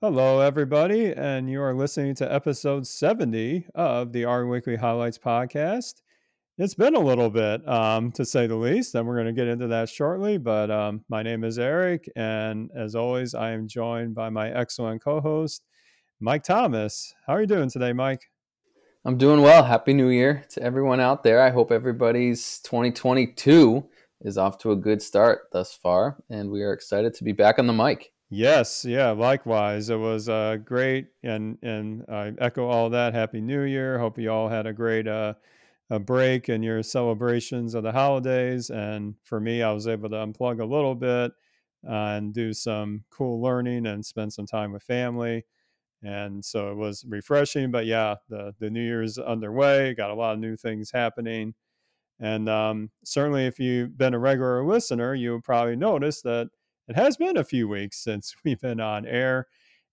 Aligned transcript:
Hello, 0.00 0.38
everybody, 0.38 1.12
and 1.12 1.50
you 1.50 1.60
are 1.60 1.74
listening 1.74 2.14
to 2.14 2.32
episode 2.32 2.86
70 2.86 3.66
of 3.74 4.12
the 4.12 4.26
R 4.26 4.46
Weekly 4.46 4.76
Highlights 4.76 5.18
podcast. 5.18 6.02
It's 6.56 6.76
been 6.76 6.94
a 6.94 7.00
little 7.00 7.30
bit, 7.30 7.68
um, 7.68 8.12
to 8.12 8.24
say 8.24 8.46
the 8.46 8.54
least, 8.54 8.94
and 8.94 9.04
we're 9.04 9.16
going 9.16 9.26
to 9.26 9.32
get 9.32 9.48
into 9.48 9.66
that 9.66 9.88
shortly. 9.88 10.38
But 10.38 10.70
um, 10.70 11.04
my 11.08 11.24
name 11.24 11.42
is 11.42 11.58
Eric, 11.58 12.08
and 12.14 12.70
as 12.76 12.94
always, 12.94 13.34
I 13.34 13.50
am 13.50 13.66
joined 13.66 14.14
by 14.14 14.30
my 14.30 14.50
excellent 14.50 15.02
co 15.02 15.20
host, 15.20 15.64
Mike 16.20 16.44
Thomas. 16.44 17.12
How 17.26 17.32
are 17.32 17.40
you 17.40 17.48
doing 17.48 17.68
today, 17.68 17.92
Mike? 17.92 18.22
I'm 19.04 19.18
doing 19.18 19.42
well. 19.42 19.64
Happy 19.64 19.94
New 19.94 20.10
Year 20.10 20.44
to 20.50 20.62
everyone 20.62 21.00
out 21.00 21.24
there. 21.24 21.42
I 21.42 21.50
hope 21.50 21.72
everybody's 21.72 22.60
2022 22.60 23.84
is 24.20 24.38
off 24.38 24.58
to 24.58 24.70
a 24.70 24.76
good 24.76 25.02
start 25.02 25.48
thus 25.50 25.74
far, 25.74 26.22
and 26.30 26.52
we 26.52 26.62
are 26.62 26.72
excited 26.72 27.14
to 27.14 27.24
be 27.24 27.32
back 27.32 27.58
on 27.58 27.66
the 27.66 27.72
mic. 27.72 28.12
Yes, 28.30 28.84
yeah, 28.84 29.10
likewise. 29.10 29.88
It 29.88 29.96
was 29.96 30.28
uh, 30.28 30.56
great, 30.62 31.08
and 31.22 31.58
and 31.62 32.04
I 32.08 32.34
echo 32.38 32.66
all 32.66 32.90
that. 32.90 33.14
Happy 33.14 33.40
New 33.40 33.62
Year. 33.62 33.98
Hope 33.98 34.18
you 34.18 34.30
all 34.30 34.48
had 34.50 34.66
a 34.66 34.72
great 34.74 35.08
uh, 35.08 35.34
a 35.90 35.98
break 35.98 36.48
in 36.50 36.62
your 36.62 36.82
celebrations 36.82 37.74
of 37.74 37.84
the 37.84 37.92
holidays. 37.92 38.68
And 38.70 39.16
for 39.24 39.40
me, 39.40 39.62
I 39.62 39.72
was 39.72 39.86
able 39.88 40.10
to 40.10 40.16
unplug 40.16 40.60
a 40.60 40.66
little 40.66 40.94
bit 40.94 41.32
uh, 41.88 41.92
and 42.16 42.34
do 42.34 42.52
some 42.52 43.04
cool 43.10 43.40
learning 43.42 43.86
and 43.86 44.04
spend 44.04 44.32
some 44.34 44.46
time 44.46 44.72
with 44.72 44.82
family. 44.82 45.44
And 46.02 46.44
so 46.44 46.72
it 46.72 46.76
was 46.76 47.04
refreshing. 47.08 47.70
But 47.72 47.86
yeah, 47.86 48.16
the 48.28 48.54
the 48.60 48.70
New 48.70 48.82
Year's 48.84 49.18
underway. 49.18 49.94
Got 49.94 50.10
a 50.10 50.14
lot 50.14 50.34
of 50.34 50.40
new 50.40 50.56
things 50.56 50.90
happening. 50.92 51.54
And 52.20 52.48
um, 52.48 52.90
certainly, 53.04 53.46
if 53.46 53.58
you've 53.60 53.96
been 53.96 54.14
a 54.14 54.18
regular 54.18 54.64
listener, 54.64 55.14
you 55.14 55.40
probably 55.42 55.76
noticed 55.76 56.24
that 56.24 56.50
it 56.88 56.96
has 56.96 57.16
been 57.16 57.36
a 57.36 57.44
few 57.44 57.68
weeks 57.68 58.02
since 58.02 58.34
we've 58.44 58.60
been 58.60 58.80
on 58.80 59.06
air. 59.06 59.46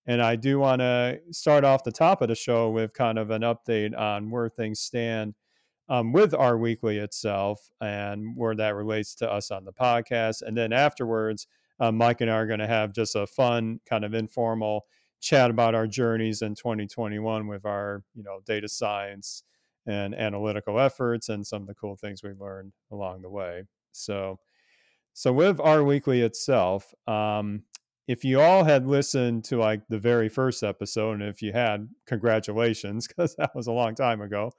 And 0.08 0.22
I 0.22 0.35
do 0.35 0.59
want 0.59 0.81
to 0.81 1.20
start 1.32 1.63
off 1.63 1.84
the 1.84 1.91
top 1.91 2.21
of 2.21 2.27
the 2.27 2.35
show 2.35 2.70
with 2.70 2.93
kind 2.93 3.18
of 3.18 3.32
an 3.32 3.41
update 3.41 3.98
on 3.98 4.29
where 4.29 4.49
things 4.49 4.79
stand 4.79 5.34
um, 5.90 6.13
with 6.13 6.34
R 6.34 6.57
Weekly 6.57 6.98
itself 6.98 7.71
and 7.82 8.35
where 8.35 8.55
that 8.55 8.76
relates 8.76 9.16
to 9.16 9.32
us 9.32 9.49
on 9.51 9.66
the 9.66 9.73
podcast. 9.73 10.43
And 10.43 10.55
then 10.55 10.73
afterwards, 10.73 11.48
um, 11.79 11.98
Mike 11.98 12.21
and 12.21 12.29
I 12.29 12.35
are 12.35 12.48
going 12.48 12.60
to 12.60 12.68
have 12.68 12.93
just 12.93 13.16
a 13.16 13.27
fun, 13.27 13.79
kind 13.90 14.05
of 14.05 14.13
informal 14.13 14.85
chat 15.21 15.49
about 15.49 15.76
our 15.76 15.88
journeys 15.88 16.41
in 16.41 16.55
2021 16.55 17.48
with 17.48 17.66
our, 17.66 18.04
you 18.13 18.23
know, 18.23 18.40
data 18.46 18.70
science 18.70 19.43
and 19.88 20.16
analytical 20.16 20.79
efforts 20.79 21.29
and 21.29 21.46
some 21.46 21.63
of 21.63 21.68
the 21.68 21.73
cool 21.73 21.96
things 21.96 22.23
we 22.23 22.32
learned 22.34 22.73
along 22.91 23.21
the 23.21 23.29
way. 23.29 23.63
So, 23.91 24.40
so 25.16 25.32
with 25.32 25.62
R 25.62 25.82
Weekly 25.82 26.21
itself, 26.21 26.94
um, 27.08 27.63
if 28.05 28.26
you 28.26 28.41
all 28.41 28.66
had 28.66 28.85
listened 28.85 29.46
to 29.46 29.57
like 29.57 29.88
the 29.88 29.98
very 29.98 30.27
first 30.27 30.62
episode, 30.62 31.22
and 31.22 31.24
if 31.24 31.41
you 31.41 31.54
had, 31.54 31.88
congratulations, 32.05 33.07
because 33.10 33.34
that 33.38 33.55
was 33.55 33.68
a 33.68 33.72
long 33.72 33.96
time 33.96 34.20
ago. 34.20 34.52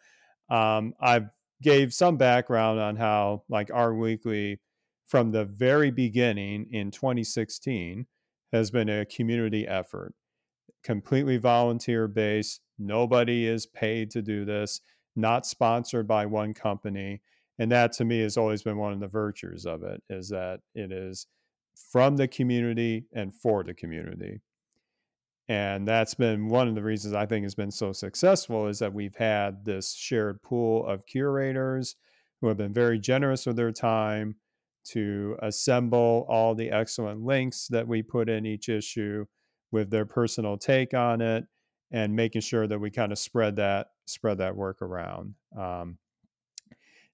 Um, 0.49 0.95
I 0.99 1.27
gave 1.63 1.93
some 1.93 2.17
background 2.17 2.81
on 2.81 2.97
how 2.97 3.43
like 3.51 3.71
R 3.73 3.95
Weekly 3.95 4.59
from 5.05 5.31
the 5.31 5.45
very 5.45 5.91
beginning 5.91 6.69
in 6.73 6.91
2016 6.91 8.07
has 8.51 8.71
been 8.71 8.89
a 8.89 9.05
community 9.05 9.69
effort, 9.69 10.15
completely 10.83 11.37
volunteer 11.37 12.09
based. 12.09 12.63
Nobody 12.79 13.47
is 13.47 13.67
paid 13.67 14.11
to 14.13 14.23
do 14.23 14.47
this, 14.47 14.81
not 15.17 15.45
sponsored 15.45 16.09
by 16.09 16.25
one 16.25 16.55
company 16.55 17.21
and 17.59 17.71
that 17.73 17.93
to 17.93 18.05
me 18.05 18.21
has 18.21 18.37
always 18.37 18.63
been 18.63 18.77
one 18.77 18.93
of 18.93 19.01
the 19.01 19.09
virtues 19.09 19.67
of 19.67 19.83
it 19.83 20.03
is 20.11 20.29
that 20.29 20.61
it 20.75 20.93
is 20.93 21.27
from 21.91 22.17
the 22.17 22.29
community 22.29 23.07
and 23.15 23.35
for 23.35 23.63
the 23.63 23.75
community. 23.75 24.41
And 25.49 25.87
that's 25.87 26.15
been 26.15 26.49
one 26.49 26.67
of 26.67 26.75
the 26.75 26.83
reasons 26.83 27.15
i 27.15 27.25
think 27.25 27.45
has 27.45 27.55
been 27.55 27.71
so 27.71 27.93
successful 27.93 28.67
is 28.67 28.81
that 28.81 28.93
we've 28.93 29.15
had 29.15 29.65
this 29.65 29.95
shared 29.95 30.43
pool 30.43 30.85
of 30.87 31.07
curators 31.07 31.95
who 32.41 32.49
have 32.49 32.57
been 32.57 32.73
very 32.73 32.99
generous 32.99 33.47
with 33.47 33.57
their 33.57 33.73
time 33.73 34.37
to 34.85 35.37
assemble 35.43 36.27
all 36.29 36.55
the 36.55 36.71
excellent 36.71 37.23
links 37.23 37.67
that 37.69 37.87
we 37.87 38.03
put 38.03 38.29
in 38.29 38.47
each 38.47 38.69
issue 38.69 39.25
with 39.73 39.91
their 39.91 40.07
personal 40.07 40.57
take 40.57 40.95
on 40.95 41.21
it 41.21 41.45
and 41.91 42.15
making 42.15 42.41
sure 42.41 42.67
that 42.67 42.79
we 42.79 42.91
kind 42.91 43.13
of 43.13 43.19
spread 43.19 43.57
that 43.57 43.89
spread 44.07 44.39
that 44.39 44.57
work 44.57 44.83
around. 44.83 45.35
Um, 45.59 45.99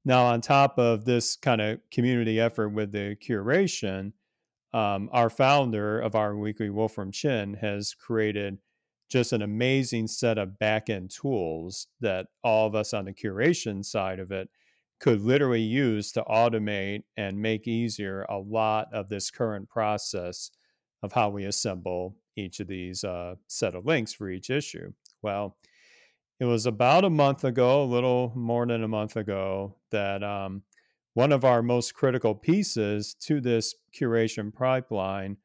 now, 0.05 0.27
on 0.27 0.41
top 0.41 0.79
of 0.79 1.05
this 1.05 1.37
kind 1.37 1.61
of 1.61 1.81
community 1.91 2.41
effort 2.41 2.71
with 2.71 2.93
the 2.93 3.17
curation, 3.17 4.13
um, 4.73 5.09
our 5.13 5.31
founder 5.31 6.01
of 6.01 6.15
R 6.15 6.37
Weekly, 6.37 6.71
Wolfram 6.71 7.13
Qin, 7.13 7.59
has 7.59 7.95
created 7.95 8.59
just 9.09 9.33
an 9.33 9.43
amazing 9.43 10.09
set 10.09 10.39
of 10.39 10.57
backend 10.61 11.15
tools 11.15 11.87
that 12.01 12.27
all 12.43 12.67
of 12.67 12.75
us 12.75 12.95
on 12.95 13.05
the 13.05 13.13
curation 13.13 13.85
side 13.85 14.19
of 14.19 14.33
it 14.33 14.49
could 14.99 15.21
literally 15.21 15.61
use 15.61 16.13
to 16.13 16.23
automate 16.23 17.03
and 17.17 17.37
make 17.37 17.69
easier 17.69 18.25
a 18.29 18.39
lot 18.39 18.89
of 18.93 19.09
this 19.09 19.31
current 19.31 19.69
process 19.69 20.51
of 21.03 21.13
how 21.13 21.29
we 21.29 21.45
assemble 21.45 22.17
each 22.37 22.61
of 22.61 22.69
these 22.69 23.05
uh, 23.05 23.34
set 23.49 23.75
of 23.75 23.84
links 23.84 24.13
for 24.15 24.31
each 24.31 24.49
issue. 24.49 24.93
Well, 25.21 25.57
it 26.42 26.47
was 26.47 26.66
about 26.66 27.04
a 27.04 27.10
month 27.10 27.44
ago, 27.44 27.84
a 27.84 27.86
little 27.86 28.32
more 28.34 28.66
than 28.66 28.82
a 28.82 28.88
month 28.88 29.14
ago, 29.14 29.76
that 29.92 30.25
um, 30.25 30.64
one 31.14 31.30
of 31.30 31.44
our 31.44 31.62
most 31.62 31.94
critical 31.94 32.34
pieces 32.34 33.14
to 33.20 33.41
this 33.41 33.76
curation 33.97 34.53
pipeline 34.53 35.36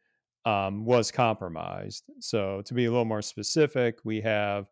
um, 0.45 0.85
was 0.85 1.11
compromised. 1.11 2.05
So, 2.19 2.63
to 2.65 2.73
be 2.73 2.85
a 2.85 2.89
little 2.89 3.05
more 3.05 3.21
specific, 3.21 3.99
we 4.05 4.21
have 4.21 4.65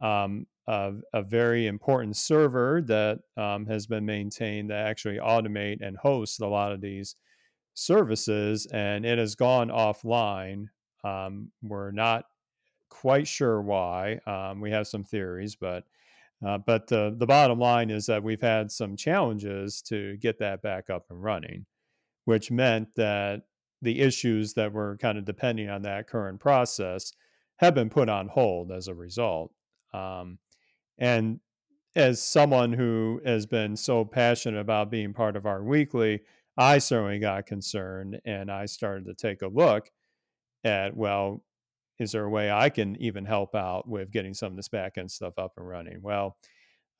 um, 0.00 0.48
a, 0.66 0.94
a, 1.12 1.22
very 1.22 1.68
important 1.68 2.16
server 2.16 2.82
that 2.88 3.20
um, 3.36 3.64
has 3.66 3.86
been 3.86 4.04
maintained 4.04 4.70
that 4.70 4.84
actually 4.88 5.18
automate 5.18 5.78
and 5.80 5.96
host 5.96 6.40
a 6.40 6.46
lot 6.48 6.72
of 6.72 6.80
these 6.80 7.14
services, 7.74 8.66
and 8.72 9.06
it 9.06 9.16
has 9.16 9.36
gone 9.36 9.68
offline. 9.68 10.64
Um, 11.04 11.52
we're 11.62 11.92
not 11.92 12.24
quite 12.92 13.26
sure 13.26 13.60
why. 13.62 14.20
Um, 14.26 14.60
we 14.60 14.70
have 14.70 14.86
some 14.86 15.02
theories, 15.02 15.56
but 15.56 15.84
uh, 16.46 16.58
but 16.58 16.88
the 16.88 17.14
the 17.16 17.26
bottom 17.26 17.58
line 17.58 17.90
is 17.90 18.06
that 18.06 18.22
we've 18.22 18.40
had 18.42 18.70
some 18.70 18.96
challenges 18.96 19.80
to 19.82 20.16
get 20.18 20.38
that 20.40 20.60
back 20.60 20.90
up 20.90 21.06
and 21.10 21.22
running, 21.22 21.64
which 22.26 22.50
meant 22.50 22.88
that 22.96 23.42
the 23.80 24.00
issues 24.00 24.54
that 24.54 24.72
were 24.72 24.96
kind 24.98 25.16
of 25.16 25.24
depending 25.24 25.68
on 25.70 25.82
that 25.82 26.06
current 26.06 26.38
process 26.38 27.12
have 27.56 27.74
been 27.74 27.88
put 27.90 28.08
on 28.08 28.28
hold 28.28 28.70
as 28.70 28.88
a 28.88 28.94
result. 28.94 29.52
Um, 29.94 30.38
and 30.98 31.40
as 31.96 32.22
someone 32.22 32.72
who 32.72 33.20
has 33.24 33.46
been 33.46 33.76
so 33.76 34.04
passionate 34.04 34.60
about 34.60 34.90
being 34.90 35.12
part 35.14 35.36
of 35.36 35.46
R 35.46 35.62
Weekly, 35.62 36.20
I 36.58 36.78
certainly 36.78 37.18
got 37.18 37.46
concerned 37.46 38.20
and 38.24 38.50
I 38.50 38.66
started 38.66 39.06
to 39.06 39.14
take 39.14 39.42
a 39.42 39.48
look 39.48 39.90
at 40.64 40.96
well, 40.96 41.42
is 42.02 42.12
there 42.12 42.24
a 42.24 42.30
way 42.30 42.50
I 42.50 42.68
can 42.68 42.96
even 43.00 43.24
help 43.24 43.54
out 43.54 43.88
with 43.88 44.10
getting 44.10 44.34
some 44.34 44.52
of 44.52 44.56
this 44.56 44.68
back 44.68 44.98
end 44.98 45.10
stuff 45.10 45.38
up 45.38 45.52
and 45.56 45.66
running? 45.66 46.02
Well, 46.02 46.36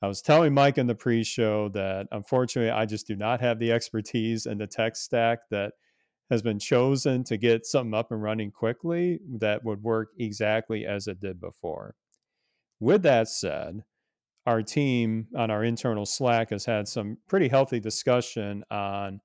I 0.01 0.07
was 0.07 0.21
telling 0.21 0.53
Mike 0.53 0.77
in 0.77 0.87
the 0.87 0.95
pre 0.95 1.23
show 1.23 1.69
that 1.69 2.07
unfortunately 2.11 2.71
I 2.71 2.85
just 2.85 3.05
do 3.05 3.15
not 3.15 3.41
have 3.41 3.59
the 3.59 3.71
expertise 3.71 4.45
and 4.45 4.59
the 4.59 4.67
tech 4.67 4.95
stack 4.95 5.39
that 5.51 5.73
has 6.29 6.41
been 6.41 6.59
chosen 6.59 7.23
to 7.25 7.37
get 7.37 7.65
something 7.65 7.93
up 7.93 8.11
and 8.11 8.23
running 8.23 8.49
quickly 8.49 9.19
that 9.39 9.63
would 9.63 9.83
work 9.83 10.09
exactly 10.17 10.85
as 10.85 11.07
it 11.07 11.19
did 11.19 11.39
before. 11.39 11.95
With 12.79 13.03
that 13.03 13.27
said, 13.27 13.83
our 14.45 14.61
team 14.61 15.27
on 15.37 15.51
our 15.51 15.63
internal 15.63 16.05
Slack 16.05 16.49
has 16.49 16.65
had 16.65 16.87
some 16.87 17.17
pretty 17.27 17.47
healthy 17.47 17.79
discussion 17.79 18.63
on 18.71 19.21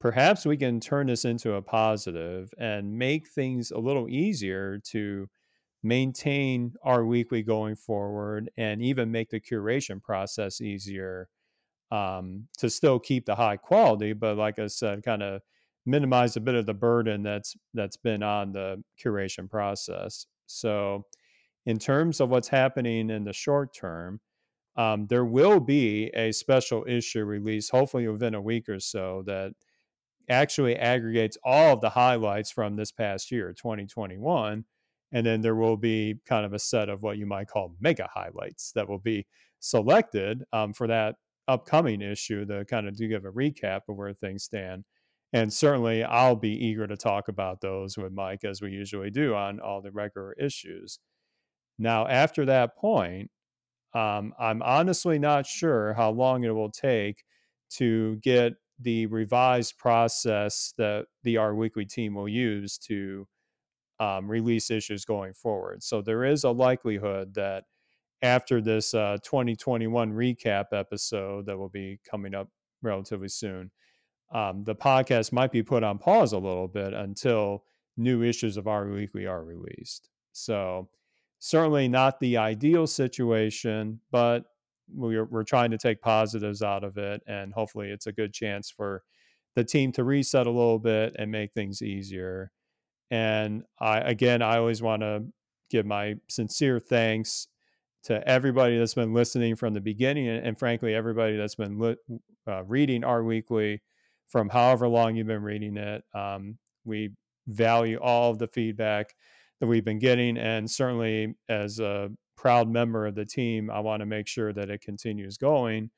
perhaps 0.00 0.46
we 0.46 0.56
can 0.56 0.80
turn 0.80 1.06
this 1.06 1.24
into 1.24 1.54
a 1.54 1.62
positive 1.62 2.52
and 2.58 2.98
make 2.98 3.28
things 3.28 3.70
a 3.70 3.78
little 3.78 4.08
easier 4.08 4.78
to 4.90 5.28
maintain 5.82 6.74
our 6.82 7.04
Weekly 7.04 7.42
going 7.42 7.76
forward 7.76 8.50
and 8.56 8.82
even 8.82 9.10
make 9.10 9.30
the 9.30 9.40
curation 9.40 10.02
process 10.02 10.60
easier 10.60 11.28
um, 11.90 12.48
to 12.58 12.68
still 12.68 12.98
keep 12.98 13.26
the 13.26 13.36
high 13.36 13.56
quality 13.56 14.12
but 14.12 14.36
like 14.36 14.58
i 14.58 14.66
said 14.66 15.04
kind 15.04 15.22
of 15.22 15.40
minimize 15.86 16.36
a 16.36 16.40
bit 16.40 16.56
of 16.56 16.66
the 16.66 16.74
burden 16.74 17.22
that's 17.22 17.56
that's 17.72 17.96
been 17.96 18.22
on 18.22 18.52
the 18.52 18.82
curation 19.02 19.48
process. 19.48 20.26
So 20.46 21.06
in 21.64 21.78
terms 21.78 22.20
of 22.20 22.28
what's 22.28 22.48
happening 22.48 23.08
in 23.10 23.24
the 23.24 23.32
short 23.32 23.72
term 23.74 24.20
um, 24.76 25.06
there 25.06 25.24
will 25.24 25.58
be 25.58 26.10
a 26.14 26.32
special 26.32 26.84
issue 26.86 27.24
release 27.24 27.70
hopefully 27.70 28.06
within 28.08 28.34
a 28.34 28.40
week 28.42 28.68
or 28.68 28.78
so 28.80 29.22
that 29.26 29.52
actually 30.28 30.76
aggregates 30.76 31.38
all 31.44 31.74
of 31.74 31.80
the 31.80 31.90
highlights 31.90 32.50
from 32.50 32.76
this 32.76 32.92
past 32.92 33.30
year, 33.30 33.52
2021. 33.52 34.64
And 35.12 35.26
then 35.26 35.40
there 35.40 35.54
will 35.54 35.76
be 35.76 36.16
kind 36.26 36.44
of 36.44 36.52
a 36.52 36.58
set 36.58 36.88
of 36.88 37.02
what 37.02 37.18
you 37.18 37.26
might 37.26 37.48
call 37.48 37.74
mega 37.80 38.08
highlights 38.12 38.72
that 38.72 38.88
will 38.88 38.98
be 38.98 39.26
selected 39.60 40.44
um, 40.52 40.72
for 40.72 40.86
that 40.88 41.16
upcoming 41.48 42.02
issue 42.02 42.44
to 42.46 42.64
kind 42.64 42.88
of 42.88 42.96
do 42.96 43.08
give 43.08 43.24
a 43.24 43.30
recap 43.30 43.82
of 43.88 43.96
where 43.96 44.12
things 44.12 44.44
stand. 44.44 44.84
And 45.32 45.52
certainly, 45.52 46.02
I'll 46.02 46.36
be 46.36 46.50
eager 46.50 46.86
to 46.86 46.96
talk 46.96 47.28
about 47.28 47.60
those 47.60 47.96
with 47.96 48.12
Mike 48.12 48.44
as 48.44 48.62
we 48.62 48.70
usually 48.70 49.10
do 49.10 49.34
on 49.34 49.60
all 49.60 49.82
the 49.82 49.90
regular 49.90 50.32
issues. 50.34 50.98
Now, 51.78 52.06
after 52.06 52.44
that 52.46 52.76
point, 52.76 53.30
um, 53.94 54.34
I'm 54.38 54.62
honestly 54.62 55.18
not 55.18 55.46
sure 55.46 55.94
how 55.94 56.10
long 56.10 56.44
it 56.44 56.54
will 56.54 56.70
take 56.70 57.24
to 57.70 58.16
get 58.16 58.54
the 58.78 59.06
revised 59.06 59.78
process 59.78 60.72
that 60.76 61.06
the 61.22 61.36
R 61.36 61.54
Weekly 61.54 61.84
team 61.84 62.14
will 62.14 62.28
use 62.28 62.78
to 62.78 63.26
um, 63.98 64.28
release 64.28 64.70
issues 64.70 65.04
going 65.04 65.32
forward. 65.32 65.82
So 65.82 66.02
there 66.02 66.24
is 66.24 66.44
a 66.44 66.50
likelihood 66.50 67.34
that 67.34 67.64
after 68.22 68.60
this 68.60 68.94
uh, 68.94 69.18
2021 69.22 70.12
recap 70.12 70.66
episode 70.72 71.46
that 71.46 71.56
will 71.56 71.68
be 71.68 71.98
coming 72.08 72.34
up 72.34 72.48
relatively 72.82 73.28
soon, 73.28 73.70
um, 74.32 74.64
the 74.64 74.74
podcast 74.74 75.32
might 75.32 75.52
be 75.52 75.62
put 75.62 75.82
on 75.82 75.98
pause 75.98 76.32
a 76.32 76.38
little 76.38 76.68
bit 76.68 76.92
until 76.92 77.64
new 77.96 78.22
issues 78.22 78.56
of 78.56 78.66
R 78.66 78.86
Weekly 78.88 79.26
are 79.26 79.44
released. 79.44 80.10
So 80.32 80.88
certainly 81.38 81.88
not 81.88 82.20
the 82.20 82.36
ideal 82.36 82.86
situation, 82.86 84.00
but 84.10 84.44
we're, 84.92 85.24
we're 85.24 85.44
trying 85.44 85.70
to 85.70 85.78
take 85.78 86.00
positives 86.00 86.62
out 86.62 86.84
of 86.84 86.96
it. 86.96 87.22
And 87.26 87.52
hopefully 87.52 87.90
it's 87.90 88.06
a 88.06 88.12
good 88.12 88.32
chance 88.32 88.70
for 88.70 89.02
the 89.54 89.64
team 89.64 89.92
to 89.92 90.04
reset 90.04 90.46
a 90.46 90.50
little 90.50 90.78
bit 90.78 91.16
and 91.18 91.30
make 91.30 91.52
things 91.52 91.82
easier. 91.82 92.50
And 93.10 93.64
I, 93.78 93.98
again, 93.98 94.42
I 94.42 94.58
always 94.58 94.82
want 94.82 95.02
to 95.02 95.24
give 95.70 95.86
my 95.86 96.16
sincere 96.28 96.78
thanks 96.78 97.48
to 98.04 98.26
everybody 98.28 98.78
that's 98.78 98.94
been 98.94 99.14
listening 99.14 99.56
from 99.56 99.74
the 99.74 99.80
beginning 99.80 100.28
and, 100.28 100.46
and 100.46 100.58
frankly, 100.58 100.94
everybody 100.94 101.36
that's 101.36 101.56
been 101.56 101.78
li- 101.78 101.96
uh, 102.46 102.62
reading 102.64 103.02
R 103.02 103.24
Weekly 103.24 103.82
from 104.28 104.48
however 104.48 104.86
long 104.86 105.16
you've 105.16 105.26
been 105.26 105.42
reading 105.42 105.76
it. 105.76 106.04
Um, 106.14 106.58
we 106.84 107.10
value 107.48 107.98
all 107.98 108.30
of 108.30 108.38
the 108.38 108.46
feedback 108.46 109.14
that 109.60 109.66
we've 109.66 109.84
been 109.84 109.98
getting. 109.98 110.36
And 110.36 110.70
certainly, 110.70 111.34
as 111.48 111.80
a 111.80 112.10
proud 112.36 112.68
member 112.68 113.06
of 113.06 113.14
the 113.14 113.24
team, 113.24 113.70
I 113.70 113.80
want 113.80 114.00
to 114.00 114.06
make 114.06 114.26
sure 114.26 114.52
that 114.52 114.70
it 114.70 114.80
continues 114.80 115.38
going, 115.38 115.90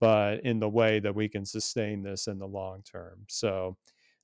but 0.00 0.40
in 0.44 0.58
the 0.58 0.68
way 0.68 1.00
that 1.00 1.14
we 1.14 1.28
can 1.28 1.44
sustain 1.44 2.02
this 2.02 2.26
in 2.26 2.38
the 2.38 2.46
long 2.46 2.82
term. 2.82 3.24
So 3.28 3.76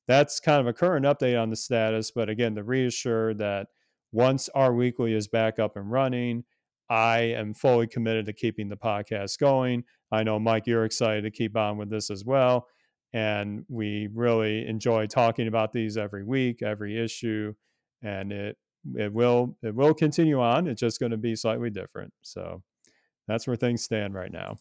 that's 0.07 0.41
kind 0.41 0.61
of 0.61 0.67
a 0.67 0.73
current 0.73 1.07
update 1.07 1.41
on 1.41 1.51
the 1.51 1.57
status. 1.57 2.11
But 2.11 2.29
again, 2.29 2.55
to 2.55 2.65
reassure 2.65 3.35
that 3.35 3.69
once 4.11 4.49
R 4.55 4.73
Weekly 4.73 5.13
is 5.13 5.29
back 5.29 5.59
up 5.59 5.77
and 5.77 5.91
running, 5.91 6.45
I 6.89 7.19
am 7.19 7.53
fully 7.53 7.87
committed 7.87 8.25
to 8.27 8.33
keeping 8.33 8.69
the 8.69 8.77
podcast 8.77 9.39
going. 9.39 9.85
I 10.11 10.23
know, 10.23 10.39
Mike, 10.39 10.67
you're 10.67 10.87
excited 10.87 11.25
to 11.25 11.31
keep 11.31 11.57
on 11.57 11.77
with 11.77 11.91
this 11.91 12.11
as 12.11 12.25
well. 12.25 12.67
And 13.13 13.65
we 13.69 14.09
really 14.15 14.67
enjoy 14.67 15.07
talking 15.07 15.49
about 15.49 15.73
these 15.73 15.99
every 15.99 16.25
week, 16.25 16.63
every 16.63 17.03
issue. 17.03 17.55
And 18.03 18.33
it 18.33 18.57
it 18.97 19.13
will 19.13 19.57
it 19.63 19.75
will 19.75 19.95
continue 19.95 20.41
on. 20.41 20.67
It's 20.67 20.81
just 20.81 21.01
going 21.01 21.13
to 21.13 21.17
be 21.17 21.37
slightly 21.37 21.71
different. 21.71 22.13
So 22.23 22.63
that's 23.27 23.47
where 23.47 23.57
things 23.57 23.83
stand 23.83 24.15
right 24.15 24.33
now. 24.33 24.59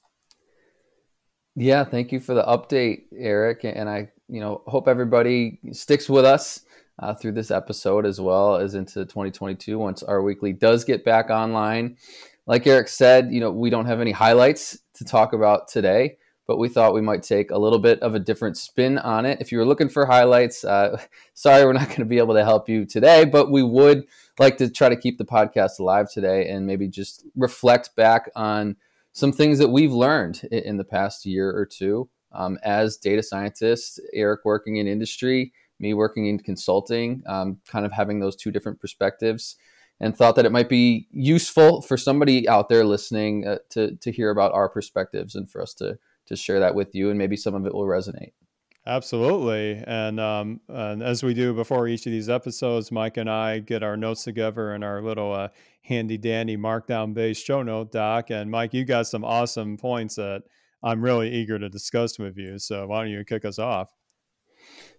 Yeah, 1.55 1.83
thank 1.83 2.11
you 2.11 2.19
for 2.19 2.35
the 2.35 2.43
update, 2.43 3.05
Eric. 3.17 3.61
And 3.63 3.89
I, 3.89 4.09
you 4.27 4.39
know, 4.39 4.61
hope 4.67 4.87
everybody 4.87 5.59
sticks 5.71 6.07
with 6.07 6.23
us 6.23 6.61
uh, 6.99 7.15
through 7.15 7.31
this 7.31 7.49
episode 7.49 8.05
as 8.05 8.21
well 8.21 8.57
as 8.57 8.75
into 8.75 9.05
2022 9.05 9.79
once 9.79 10.03
R 10.03 10.21
Weekly 10.21 10.53
does 10.53 10.83
get 10.83 11.03
back 11.03 11.29
online. 11.29 11.97
Like 12.45 12.67
Eric 12.67 12.87
said, 12.89 13.31
you 13.31 13.39
know, 13.39 13.51
we 13.51 13.69
don't 13.69 13.87
have 13.87 13.99
any 13.99 14.11
highlights 14.11 14.77
to 14.95 15.03
talk 15.03 15.33
about 15.33 15.67
today 15.67 16.17
but 16.47 16.57
we 16.57 16.69
thought 16.69 16.93
we 16.93 17.01
might 17.01 17.23
take 17.23 17.51
a 17.51 17.57
little 17.57 17.77
bit 17.77 17.99
of 17.99 18.15
a 18.15 18.19
different 18.19 18.57
spin 18.57 18.97
on 18.97 19.25
it. 19.25 19.41
If 19.41 19.51
you 19.51 19.57
were 19.57 19.65
looking 19.65 19.89
for 19.89 20.05
highlights, 20.05 20.63
uh, 20.63 20.99
sorry, 21.33 21.65
we're 21.65 21.73
not 21.73 21.87
going 21.87 21.99
to 21.99 22.05
be 22.05 22.17
able 22.17 22.35
to 22.35 22.45
help 22.45 22.69
you 22.69 22.85
today, 22.85 23.25
but 23.25 23.51
we 23.51 23.61
would 23.61 24.05
like 24.39 24.57
to 24.57 24.69
try 24.69 24.89
to 24.89 24.95
keep 24.95 25.17
the 25.17 25.25
podcast 25.25 25.79
alive 25.79 26.09
today 26.11 26.49
and 26.49 26.65
maybe 26.65 26.87
just 26.87 27.25
reflect 27.35 27.95
back 27.95 28.31
on 28.35 28.77
some 29.11 29.31
things 29.31 29.59
that 29.59 29.69
we've 29.69 29.93
learned 29.93 30.43
in 30.51 30.77
the 30.77 30.83
past 30.83 31.25
year 31.25 31.49
or 31.49 31.65
two 31.65 32.09
um, 32.31 32.57
as 32.63 32.97
data 32.97 33.23
scientists, 33.23 33.99
Eric 34.13 34.41
working 34.45 34.77
in 34.77 34.87
industry, 34.87 35.53
me 35.79 35.93
working 35.93 36.27
in 36.27 36.39
consulting, 36.39 37.23
um, 37.27 37.57
kind 37.67 37.85
of 37.85 37.91
having 37.91 38.19
those 38.19 38.35
two 38.35 38.51
different 38.51 38.79
perspectives 38.79 39.55
and 39.99 40.15
thought 40.15 40.35
that 40.35 40.45
it 40.45 40.51
might 40.51 40.69
be 40.69 41.07
useful 41.11 41.81
for 41.81 41.97
somebody 41.97 42.47
out 42.47 42.69
there 42.69 42.85
listening 42.85 43.47
uh, 43.47 43.57
to, 43.69 43.95
to 43.95 44.11
hear 44.11 44.29
about 44.29 44.53
our 44.53 44.69
perspectives 44.69 45.35
and 45.35 45.49
for 45.49 45.61
us 45.61 45.73
to 45.73 45.97
to 46.27 46.35
share 46.35 46.59
that 46.59 46.75
with 46.75 46.93
you, 46.93 47.09
and 47.09 47.17
maybe 47.17 47.35
some 47.35 47.55
of 47.55 47.65
it 47.65 47.73
will 47.73 47.85
resonate. 47.85 48.33
Absolutely. 48.85 49.83
And, 49.85 50.17
um, 50.17 50.61
and 50.69 51.03
as 51.03 51.21
we 51.21 51.33
do 51.33 51.53
before 51.53 51.89
each 51.89 52.05
of 52.05 52.13
these 52.13 52.29
episodes, 52.29 52.89
Mike 52.89 53.17
and 53.17 53.29
I 53.29 53.59
get 53.59 53.83
our 53.83 53.97
notes 53.97 54.23
together 54.23 54.73
in 54.73 54.81
our 54.81 55.01
little 55.01 55.33
uh, 55.33 55.49
handy 55.81 56.17
dandy 56.17 56.55
markdown 56.55 57.13
based 57.13 57.45
show 57.45 57.63
note 57.63 57.91
doc. 57.91 58.29
And 58.29 58.49
Mike, 58.49 58.73
you 58.73 58.85
got 58.85 59.07
some 59.07 59.25
awesome 59.25 59.75
points 59.75 60.15
that 60.15 60.43
I'm 60.81 61.01
really 61.01 61.29
eager 61.29 61.59
to 61.59 61.67
discuss 61.67 62.17
with 62.17 62.37
you. 62.37 62.59
So 62.59 62.87
why 62.87 63.01
don't 63.01 63.11
you 63.11 63.25
kick 63.25 63.43
us 63.43 63.59
off? 63.59 63.91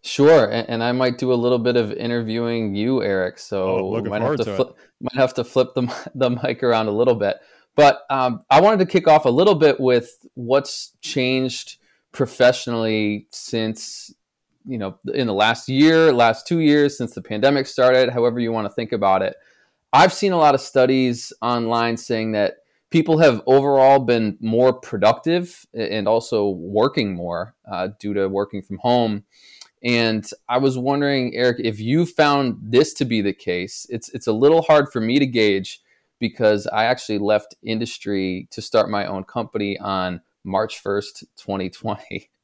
Sure, 0.03 0.51
and, 0.51 0.69
and 0.69 0.83
I 0.83 0.93
might 0.93 1.19
do 1.19 1.33
a 1.33 1.35
little 1.35 1.59
bit 1.59 1.77
of 1.77 1.93
interviewing 1.93 2.75
you, 2.75 3.03
Eric. 3.03 3.39
So 3.39 3.97
oh, 3.97 4.03
might 4.03 4.23
have 4.23 4.37
to, 4.37 4.45
to 4.45 4.57
flip, 4.57 4.77
might 5.01 5.21
have 5.21 5.35
to 5.35 5.45
flip 5.45 5.75
the 5.75 6.11
the 6.15 6.31
mic 6.31 6.63
around 6.63 6.89
a 6.89 6.93
little 6.93 7.15
bit. 7.15 7.39
But 7.79 8.01
um, 8.11 8.43
I 8.51 8.61
wanted 8.61 8.81
to 8.81 8.87
kick 8.87 9.07
off 9.07 9.25
a 9.25 9.31
little 9.31 9.55
bit 9.55 9.79
with 9.79 10.27
what's 10.35 10.95
changed 11.01 11.77
professionally 12.11 13.29
since 13.31 14.13
you 14.67 14.79
know 14.79 14.99
in 15.15 15.29
the 15.29 15.33
last 15.33 15.69
year, 15.69 16.13
last 16.13 16.45
two 16.45 16.59
years 16.59 16.99
since 16.99 17.15
the 17.15 17.23
pandemic 17.23 17.69
started. 17.69 18.11
However 18.11 18.41
you 18.41 18.51
want 18.51 18.65
to 18.65 18.75
think 18.75 18.91
about 18.91 19.23
it, 19.23 19.37
I've 19.93 20.13
seen 20.13 20.33
a 20.33 20.37
lot 20.37 20.57
of 20.57 20.61
studies 20.61 21.33
online 21.41 21.97
saying 21.97 22.33
that 22.33 22.57
people 22.91 23.19
have 23.19 23.43
overall 23.47 24.01
been 24.01 24.37
more 24.41 24.73
productive 24.73 25.65
and 25.73 26.09
also 26.09 26.49
working 26.49 27.15
more 27.15 27.55
uh, 27.71 27.91
due 28.01 28.13
to 28.13 28.29
working 28.29 28.61
from 28.61 28.79
home. 28.79 29.23
And 29.85 30.29
I 30.49 30.59
was 30.59 30.77
wondering, 30.77 31.37
Eric, 31.37 31.59
if 31.61 31.79
you 31.79 32.07
found 32.07 32.57
this 32.61 32.93
to 32.95 33.05
be 33.05 33.23
the 33.23 33.33
case. 33.33 33.87
It's 33.89 34.09
it's 34.09 34.27
a 34.27 34.33
little 34.33 34.63
hard 34.63 34.91
for 34.91 35.01
me 35.01 35.21
to 35.21 35.27
gauge 35.27 35.81
because 36.19 36.67
I 36.67 36.85
actually 36.85 37.19
left 37.19 37.55
industry 37.63 38.49
to 38.51 38.63
start 38.63 38.91
my 38.91 39.07
own 39.07 39.25
company 39.25 39.79
on 39.79 40.21
March 40.45 40.83
1st, 40.83 41.25
2020. 41.37 42.31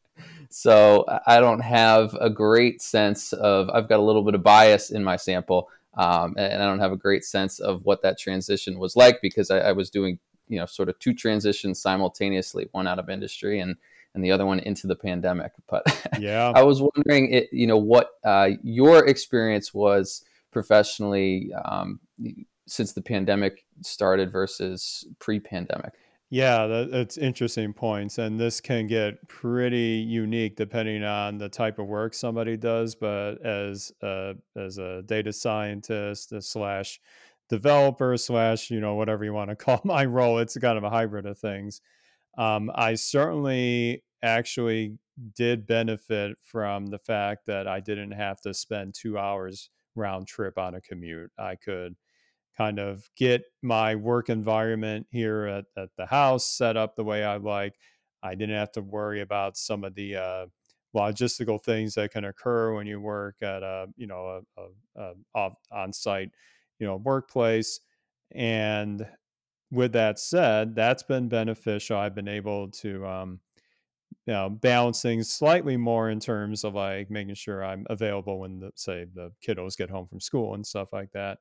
So 0.48 1.04
I 1.26 1.40
don't 1.40 1.62
have 1.62 2.14
a 2.20 2.30
great 2.30 2.80
sense 2.80 3.32
of, 3.32 3.68
I've 3.70 3.88
got 3.88 3.98
a 3.98 4.02
little 4.04 4.22
bit 4.22 4.36
of 4.36 4.44
bias 4.44 4.92
in 4.92 5.02
my 5.02 5.16
sample. 5.16 5.68
Um, 5.96 6.36
and 6.38 6.62
I 6.62 6.66
don't 6.66 6.78
have 6.78 6.92
a 6.92 6.96
great 6.96 7.24
sense 7.24 7.58
of 7.58 7.84
what 7.84 8.02
that 8.02 8.18
transition 8.18 8.78
was 8.78 8.94
like 8.94 9.20
because 9.20 9.50
I, 9.50 9.58
I, 9.58 9.72
was 9.72 9.90
doing, 9.90 10.20
you 10.48 10.60
know, 10.60 10.66
sort 10.66 10.88
of 10.88 10.98
two 11.00 11.14
transitions 11.14 11.80
simultaneously, 11.80 12.68
one 12.70 12.86
out 12.86 13.00
of 13.00 13.10
industry 13.10 13.58
and 13.58 13.76
and 14.14 14.24
the 14.24 14.30
other 14.30 14.46
one 14.46 14.60
into 14.60 14.86
the 14.86 14.96
pandemic. 14.96 15.52
But 15.68 15.84
yeah, 16.20 16.52
I 16.54 16.62
was 16.62 16.80
wondering, 16.80 17.32
it, 17.32 17.48
you 17.52 17.66
know, 17.66 17.78
what 17.78 18.10
uh, 18.24 18.50
your 18.62 19.06
experience 19.06 19.74
was 19.74 20.22
professionally 20.52 21.50
um, 21.64 22.00
since 22.66 22.92
the 22.92 23.02
pandemic 23.02 23.64
started 23.82 24.30
versus 24.30 25.06
pre-pandemic. 25.18 25.92
Yeah, 26.30 26.66
that, 26.66 26.90
that's 26.90 27.16
interesting 27.16 27.72
points, 27.72 28.18
and 28.18 28.40
this 28.40 28.60
can 28.60 28.86
get 28.86 29.28
pretty 29.28 30.04
unique 30.08 30.56
depending 30.56 31.04
on 31.04 31.38
the 31.38 31.48
type 31.48 31.78
of 31.78 31.86
work 31.86 32.14
somebody 32.14 32.56
does. 32.56 32.94
But 32.94 33.44
as 33.44 33.92
a, 34.02 34.34
as 34.56 34.78
a 34.78 35.02
data 35.02 35.32
scientist 35.32 36.34
slash 36.40 37.00
developer 37.48 38.16
slash 38.16 38.70
you 38.70 38.80
know 38.80 38.94
whatever 38.94 39.24
you 39.24 39.34
want 39.34 39.50
to 39.50 39.56
call 39.64 39.80
my 39.84 40.04
role, 40.04 40.38
it's 40.38 40.56
kind 40.56 40.78
of 40.78 40.84
a 40.84 40.90
hybrid 40.90 41.26
of 41.26 41.38
things. 41.38 41.80
Um, 42.36 42.70
I 42.74 42.94
certainly 42.94 44.02
actually 44.22 44.98
did 45.36 45.66
benefit 45.66 46.36
from 46.42 46.86
the 46.86 46.98
fact 46.98 47.46
that 47.46 47.68
I 47.68 47.80
didn't 47.80 48.12
have 48.12 48.40
to 48.40 48.54
spend 48.54 48.94
two 48.94 49.18
hours 49.18 49.70
round 49.94 50.26
trip 50.26 50.58
on 50.58 50.74
a 50.74 50.80
commute. 50.80 51.30
I 51.38 51.54
could 51.54 51.94
kind 52.56 52.78
of 52.78 53.08
get 53.16 53.42
my 53.62 53.94
work 53.96 54.28
environment 54.30 55.06
here 55.10 55.44
at, 55.46 55.64
at 55.76 55.90
the 55.96 56.06
house 56.06 56.46
set 56.46 56.76
up 56.76 56.96
the 56.96 57.04
way 57.04 57.24
I 57.24 57.36
like. 57.36 57.74
I 58.22 58.34
didn't 58.34 58.56
have 58.56 58.72
to 58.72 58.80
worry 58.82 59.20
about 59.20 59.56
some 59.56 59.84
of 59.84 59.94
the 59.94 60.16
uh, 60.16 60.46
logistical 60.94 61.62
things 61.62 61.94
that 61.94 62.12
can 62.12 62.24
occur 62.24 62.74
when 62.74 62.86
you 62.86 63.00
work 63.00 63.42
at 63.42 63.62
a 63.62 63.88
you 63.96 64.06
know 64.06 64.42
a, 64.56 64.62
a, 64.96 65.14
a 65.34 65.50
on-site 65.72 66.30
you 66.78 66.86
know 66.86 66.96
workplace. 66.96 67.80
And 68.32 69.06
with 69.70 69.92
that 69.92 70.18
said, 70.18 70.74
that's 70.74 71.02
been 71.02 71.28
beneficial. 71.28 71.98
I've 71.98 72.14
been 72.14 72.28
able 72.28 72.70
to 72.70 73.06
um, 73.06 73.40
you 74.26 74.32
know 74.32 74.48
balance 74.50 75.02
things 75.02 75.30
slightly 75.30 75.76
more 75.76 76.10
in 76.10 76.20
terms 76.20 76.64
of 76.64 76.74
like 76.74 77.10
making 77.10 77.34
sure 77.34 77.64
I'm 77.64 77.86
available 77.90 78.40
when 78.40 78.60
the 78.60 78.72
say 78.76 79.06
the 79.12 79.32
kiddos 79.46 79.76
get 79.76 79.90
home 79.90 80.06
from 80.06 80.20
school 80.20 80.54
and 80.54 80.66
stuff 80.66 80.92
like 80.92 81.12
that. 81.12 81.38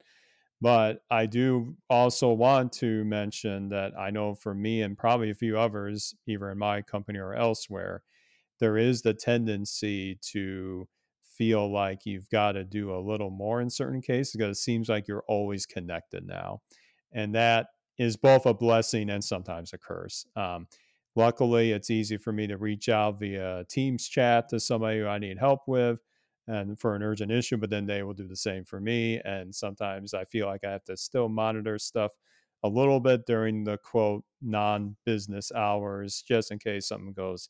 But 0.63 1.03
I 1.11 1.27
do 1.27 1.77
also 1.89 2.33
want 2.33 2.71
to 2.73 3.03
mention 3.05 3.69
that 3.69 3.93
I 3.99 4.11
know 4.11 4.33
for 4.33 4.55
me 4.55 4.81
and 4.81 4.97
probably 4.97 5.29
a 5.29 5.35
few 5.35 5.59
others, 5.59 6.15
either 6.27 6.51
in 6.51 6.57
my 6.57 6.81
company 6.81 7.19
or 7.19 7.35
elsewhere, 7.35 8.03
there 8.59 8.77
is 8.77 9.01
the 9.01 9.13
tendency 9.13 10.17
to 10.31 10.87
feel 11.21 11.71
like 11.71 12.05
you've 12.05 12.29
got 12.29 12.53
to 12.53 12.63
do 12.63 12.95
a 12.95 13.01
little 13.01 13.31
more 13.31 13.61
in 13.61 13.69
certain 13.69 14.01
cases 14.01 14.35
because 14.37 14.57
it 14.57 14.61
seems 14.61 14.89
like 14.89 15.07
you're 15.07 15.25
always 15.27 15.65
connected 15.65 16.25
now. 16.25 16.61
And 17.11 17.35
that 17.35 17.67
is 17.97 18.17
both 18.17 18.45
a 18.45 18.53
blessing 18.53 19.09
and 19.09 19.23
sometimes 19.23 19.73
a 19.73 19.77
curse. 19.77 20.25
Um, 20.35 20.67
luckily, 21.15 21.71
it's 21.71 21.89
easy 21.89 22.17
for 22.17 22.33
me 22.33 22.47
to 22.47 22.57
reach 22.57 22.89
out 22.89 23.19
via 23.19 23.65
Teams 23.69 24.07
chat 24.07 24.49
to 24.49 24.59
somebody 24.59 24.99
who 24.99 25.07
I 25.07 25.19
need 25.19 25.39
help 25.39 25.61
with 25.67 25.99
and 26.47 26.79
for 26.79 26.95
an 26.95 27.03
urgent 27.03 27.31
issue, 27.31 27.57
but 27.57 27.69
then 27.69 27.85
they 27.85 28.03
will 28.03 28.13
do 28.13 28.27
the 28.27 28.35
same 28.35 28.65
for 28.65 28.79
me. 28.79 29.19
And 29.23 29.53
sometimes 29.53 30.13
I 30.13 30.25
feel 30.25 30.47
like 30.47 30.63
I 30.63 30.71
have 30.71 30.83
to 30.85 30.97
still 30.97 31.29
monitor 31.29 31.79
stuff 31.79 32.13
a 32.63 32.69
little 32.69 32.99
bit 32.99 33.25
during 33.25 33.63
the 33.63 33.77
quote 33.77 34.23
non 34.41 34.95
business 35.05 35.51
hours 35.51 36.23
just 36.27 36.51
in 36.51 36.59
case 36.59 36.87
something 36.87 37.13
goes 37.13 37.49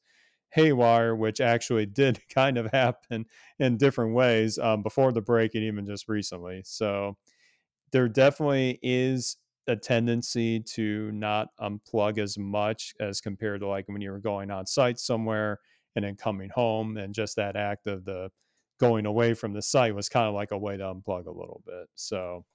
haywire, 0.49 1.15
which 1.15 1.41
actually 1.41 1.85
did 1.87 2.21
kind 2.29 2.57
of 2.57 2.71
happen 2.71 3.25
in 3.59 3.77
different 3.77 4.13
ways 4.13 4.57
um, 4.59 4.83
before 4.83 5.11
the 5.11 5.21
break 5.21 5.55
and 5.55 5.63
even 5.63 5.85
just 5.85 6.07
recently. 6.07 6.61
So 6.65 7.17
there 7.91 8.07
definitely 8.09 8.79
is 8.81 9.37
a 9.67 9.75
tendency 9.75 10.59
to 10.59 11.11
not 11.11 11.49
unplug 11.59 12.17
as 12.17 12.37
much 12.37 12.93
as 12.99 13.21
compared 13.21 13.61
to 13.61 13.67
like 13.67 13.87
when 13.87 14.01
you 14.01 14.11
were 14.11 14.19
going 14.19 14.51
on 14.51 14.65
site 14.65 14.99
somewhere 14.99 15.59
and 15.95 16.03
then 16.03 16.15
coming 16.15 16.49
home 16.49 16.97
and 16.97 17.13
just 17.13 17.35
that 17.37 17.55
act 17.55 17.87
of 17.87 18.03
the 18.03 18.29
going 18.83 19.05
away 19.05 19.33
from 19.33 19.53
the 19.53 19.61
site 19.61 19.95
was 19.95 20.09
kind 20.09 20.27
of 20.27 20.33
like 20.33 20.51
a 20.51 20.57
way 20.57 20.77
to 20.77 20.83
unplug 20.83 21.25
a 21.27 21.31
little 21.31 21.63
bit. 21.65 21.87
So 21.95 22.45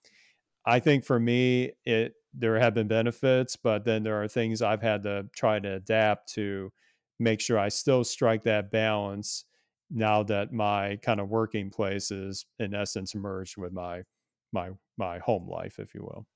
I 0.64 0.80
think 0.80 1.04
for 1.04 1.18
me 1.20 1.72
it 1.84 2.14
there 2.34 2.58
have 2.58 2.74
been 2.74 2.88
benefits, 2.88 3.56
but 3.56 3.84
then 3.84 4.02
there 4.02 4.22
are 4.22 4.28
things 4.28 4.62
I've 4.62 4.82
had 4.82 5.02
to 5.04 5.28
try 5.34 5.58
to 5.60 5.74
adapt 5.74 6.32
to 6.34 6.72
make 7.18 7.40
sure 7.40 7.58
I 7.58 7.68
still 7.68 8.04
strike 8.04 8.42
that 8.44 8.70
balance 8.70 9.44
now 9.90 10.22
that 10.24 10.52
my 10.52 10.96
kind 10.96 11.20
of 11.20 11.28
working 11.30 11.70
place 11.70 12.10
is 12.10 12.46
in 12.58 12.74
essence 12.74 13.14
merged 13.14 13.56
with 13.56 13.72
my 13.72 14.04
my 14.52 14.72
my 14.96 15.18
home 15.18 15.48
life, 15.48 15.78
if 15.78 15.94
you 15.94 16.02
will. 16.02 16.26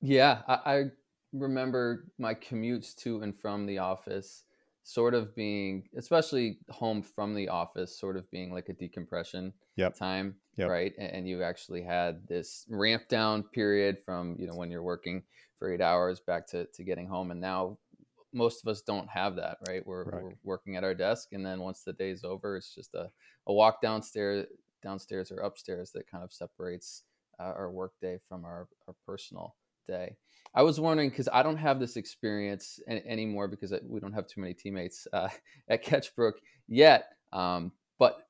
Yeah, 0.00 0.42
I, 0.46 0.76
I 0.78 0.84
remember 1.32 2.12
my 2.18 2.34
commutes 2.34 2.94
to 2.96 3.20
and 3.22 3.36
from 3.38 3.66
the 3.66 3.78
office 3.78 4.44
sort 4.88 5.14
of 5.14 5.34
being, 5.34 5.82
especially 5.96 6.60
home 6.70 7.02
from 7.02 7.34
the 7.34 7.48
office, 7.48 7.98
sort 7.98 8.16
of 8.16 8.30
being 8.30 8.52
like 8.52 8.68
a 8.68 8.72
decompression 8.72 9.52
yep. 9.74 9.96
time, 9.96 10.36
yep. 10.56 10.68
right? 10.68 10.92
And, 10.96 11.10
and, 11.10 11.28
you 11.28 11.42
actually 11.42 11.82
had 11.82 12.20
this 12.28 12.64
ramp 12.68 13.08
down 13.08 13.42
period 13.42 13.98
from 14.06 14.36
you 14.38 14.46
know 14.46 14.54
when 14.54 14.70
you're 14.70 14.84
working 14.84 15.24
for 15.58 15.72
eight 15.72 15.80
hours 15.80 16.20
back 16.20 16.46
to 16.48 16.66
to 16.66 16.84
getting 16.84 17.08
home, 17.08 17.32
and 17.32 17.40
now 17.40 17.78
most 18.32 18.62
of 18.62 18.70
us 18.70 18.80
don't 18.80 19.08
have 19.08 19.34
that, 19.34 19.58
right? 19.66 19.84
We're, 19.84 20.04
right. 20.04 20.22
we're 20.22 20.34
working 20.44 20.76
at 20.76 20.84
our 20.84 20.94
desk, 20.94 21.30
and 21.32 21.44
then 21.44 21.58
once 21.58 21.82
the 21.82 21.92
day's 21.92 22.22
over, 22.22 22.56
it's 22.56 22.72
just 22.72 22.94
a, 22.94 23.10
a 23.48 23.52
walk 23.52 23.82
downstairs, 23.82 24.46
downstairs 24.84 25.32
or 25.32 25.40
upstairs 25.40 25.90
that 25.92 26.08
kind 26.08 26.22
of 26.22 26.32
separates 26.32 27.02
uh, 27.40 27.54
our 27.56 27.72
work 27.72 27.94
day 28.00 28.18
from 28.28 28.44
our, 28.44 28.68
our 28.86 28.94
personal 29.04 29.56
day. 29.86 30.16
I 30.54 30.62
was 30.62 30.80
wondering 30.80 31.10
because 31.10 31.28
I 31.32 31.42
don't 31.42 31.58
have 31.58 31.78
this 31.78 31.96
experience 31.96 32.80
any, 32.88 33.02
anymore 33.06 33.46
because 33.46 33.74
we 33.86 34.00
don't 34.00 34.14
have 34.14 34.26
too 34.26 34.40
many 34.40 34.54
teammates 34.54 35.06
uh, 35.12 35.28
at 35.68 35.84
Ketchbrook 35.84 36.32
yet. 36.66 37.10
Um, 37.32 37.72
but 37.98 38.26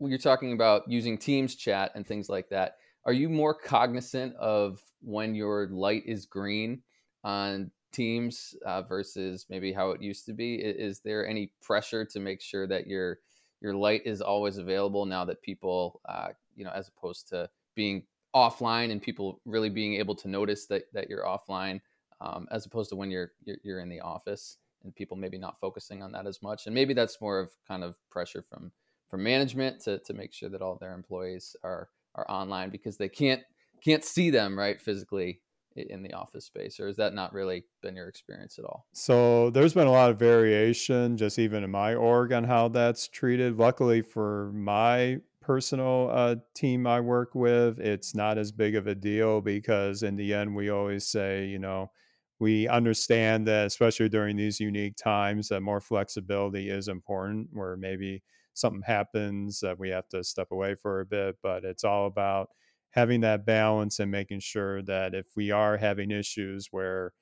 you're 0.00 0.18
talking 0.18 0.52
about 0.52 0.82
using 0.88 1.16
Teams 1.16 1.54
chat 1.54 1.92
and 1.94 2.06
things 2.06 2.28
like 2.28 2.50
that, 2.50 2.76
are 3.06 3.12
you 3.12 3.28
more 3.28 3.54
cognizant 3.54 4.34
of 4.36 4.80
when 5.00 5.34
your 5.34 5.68
light 5.68 6.02
is 6.06 6.26
green 6.26 6.82
on 7.24 7.70
Teams 7.92 8.54
uh, 8.66 8.82
versus 8.82 9.46
maybe 9.48 9.72
how 9.72 9.92
it 9.92 10.02
used 10.02 10.26
to 10.26 10.34
be? 10.34 10.56
Is, 10.56 10.96
is 10.96 11.00
there 11.00 11.26
any 11.26 11.50
pressure 11.62 12.04
to 12.04 12.20
make 12.20 12.42
sure 12.42 12.66
that 12.66 12.86
your 12.86 13.20
your 13.62 13.74
light 13.74 14.02
is 14.04 14.20
always 14.20 14.58
available 14.58 15.06
now 15.06 15.24
that 15.24 15.40
people, 15.40 16.00
uh, 16.06 16.28
you 16.54 16.64
know, 16.64 16.72
as 16.74 16.88
opposed 16.88 17.28
to 17.28 17.48
being 17.74 18.02
offline 18.36 18.92
and 18.92 19.00
people 19.00 19.40
really 19.46 19.70
being 19.70 19.94
able 19.94 20.14
to 20.14 20.28
notice 20.28 20.66
that, 20.66 20.92
that 20.92 21.08
you're 21.08 21.24
offline 21.24 21.80
um, 22.20 22.46
as 22.50 22.66
opposed 22.66 22.90
to 22.90 22.96
when 22.96 23.10
you're, 23.10 23.32
you're, 23.44 23.56
you're 23.64 23.80
in 23.80 23.88
the 23.88 24.00
office 24.00 24.58
and 24.84 24.94
people 24.94 25.16
maybe 25.16 25.38
not 25.38 25.58
focusing 25.58 26.02
on 26.02 26.12
that 26.12 26.26
as 26.26 26.42
much. 26.42 26.66
And 26.66 26.74
maybe 26.74 26.92
that's 26.92 27.20
more 27.20 27.40
of 27.40 27.50
kind 27.66 27.82
of 27.82 27.96
pressure 28.10 28.42
from 28.42 28.70
from 29.08 29.22
management 29.22 29.80
to, 29.84 29.98
to 30.00 30.12
make 30.12 30.32
sure 30.32 30.48
that 30.48 30.60
all 30.60 30.76
their 30.76 30.92
employees 30.92 31.56
are 31.62 31.88
are 32.14 32.28
online 32.30 32.70
because 32.70 32.96
they 32.96 33.08
can't 33.08 33.42
can't 33.82 34.04
see 34.04 34.30
them 34.30 34.58
right 34.58 34.80
physically 34.80 35.40
in 35.76 36.02
the 36.02 36.12
office 36.14 36.46
space. 36.46 36.80
Or 36.80 36.86
has 36.86 36.96
that 36.96 37.14
not 37.14 37.32
really 37.32 37.64
been 37.82 37.96
your 37.96 38.08
experience 38.08 38.58
at 38.58 38.64
all? 38.64 38.86
So 38.94 39.50
there's 39.50 39.74
been 39.74 39.86
a 39.86 39.92
lot 39.92 40.10
of 40.10 40.18
variation 40.18 41.16
just 41.16 41.38
even 41.38 41.62
in 41.62 41.70
my 41.70 41.94
org 41.94 42.32
on 42.32 42.44
how 42.44 42.68
that's 42.68 43.08
treated. 43.08 43.58
Luckily 43.58 44.02
for 44.02 44.50
my 44.54 45.20
personal 45.46 46.10
uh, 46.12 46.36
team 46.54 46.86
I 46.86 47.00
work 47.00 47.34
with, 47.34 47.78
it's 47.78 48.14
not 48.14 48.38
as 48.38 48.52
big 48.52 48.74
of 48.74 48.86
a 48.86 48.94
deal 48.94 49.40
because 49.40 50.02
in 50.02 50.16
the 50.16 50.34
end, 50.34 50.56
we 50.56 50.68
always 50.70 51.06
say, 51.06 51.46
you 51.46 51.58
know, 51.58 51.92
we 52.38 52.68
understand 52.68 53.46
that, 53.46 53.66
especially 53.66 54.08
during 54.08 54.36
these 54.36 54.60
unique 54.60 54.96
times, 54.96 55.48
that 55.48 55.60
more 55.62 55.80
flexibility 55.80 56.68
is 56.68 56.88
important. 56.88 57.50
Where 57.52 57.76
maybe 57.76 58.22
something 58.54 58.82
happens 58.82 59.60
that 59.60 59.78
we 59.78 59.88
have 59.90 60.08
to 60.08 60.24
step 60.24 60.48
away 60.50 60.74
for 60.74 61.00
a 61.00 61.06
bit, 61.06 61.36
but 61.42 61.64
it's 61.64 61.84
all 61.84 62.06
about 62.06 62.50
having 62.90 63.20
that 63.22 63.46
balance 63.46 63.98
and 64.00 64.10
making 64.10 64.40
sure 64.40 64.82
that 64.82 65.14
if 65.14 65.36
we 65.36 65.50
are 65.50 65.76
having 65.78 66.10
issues 66.10 66.68
where 66.72 67.12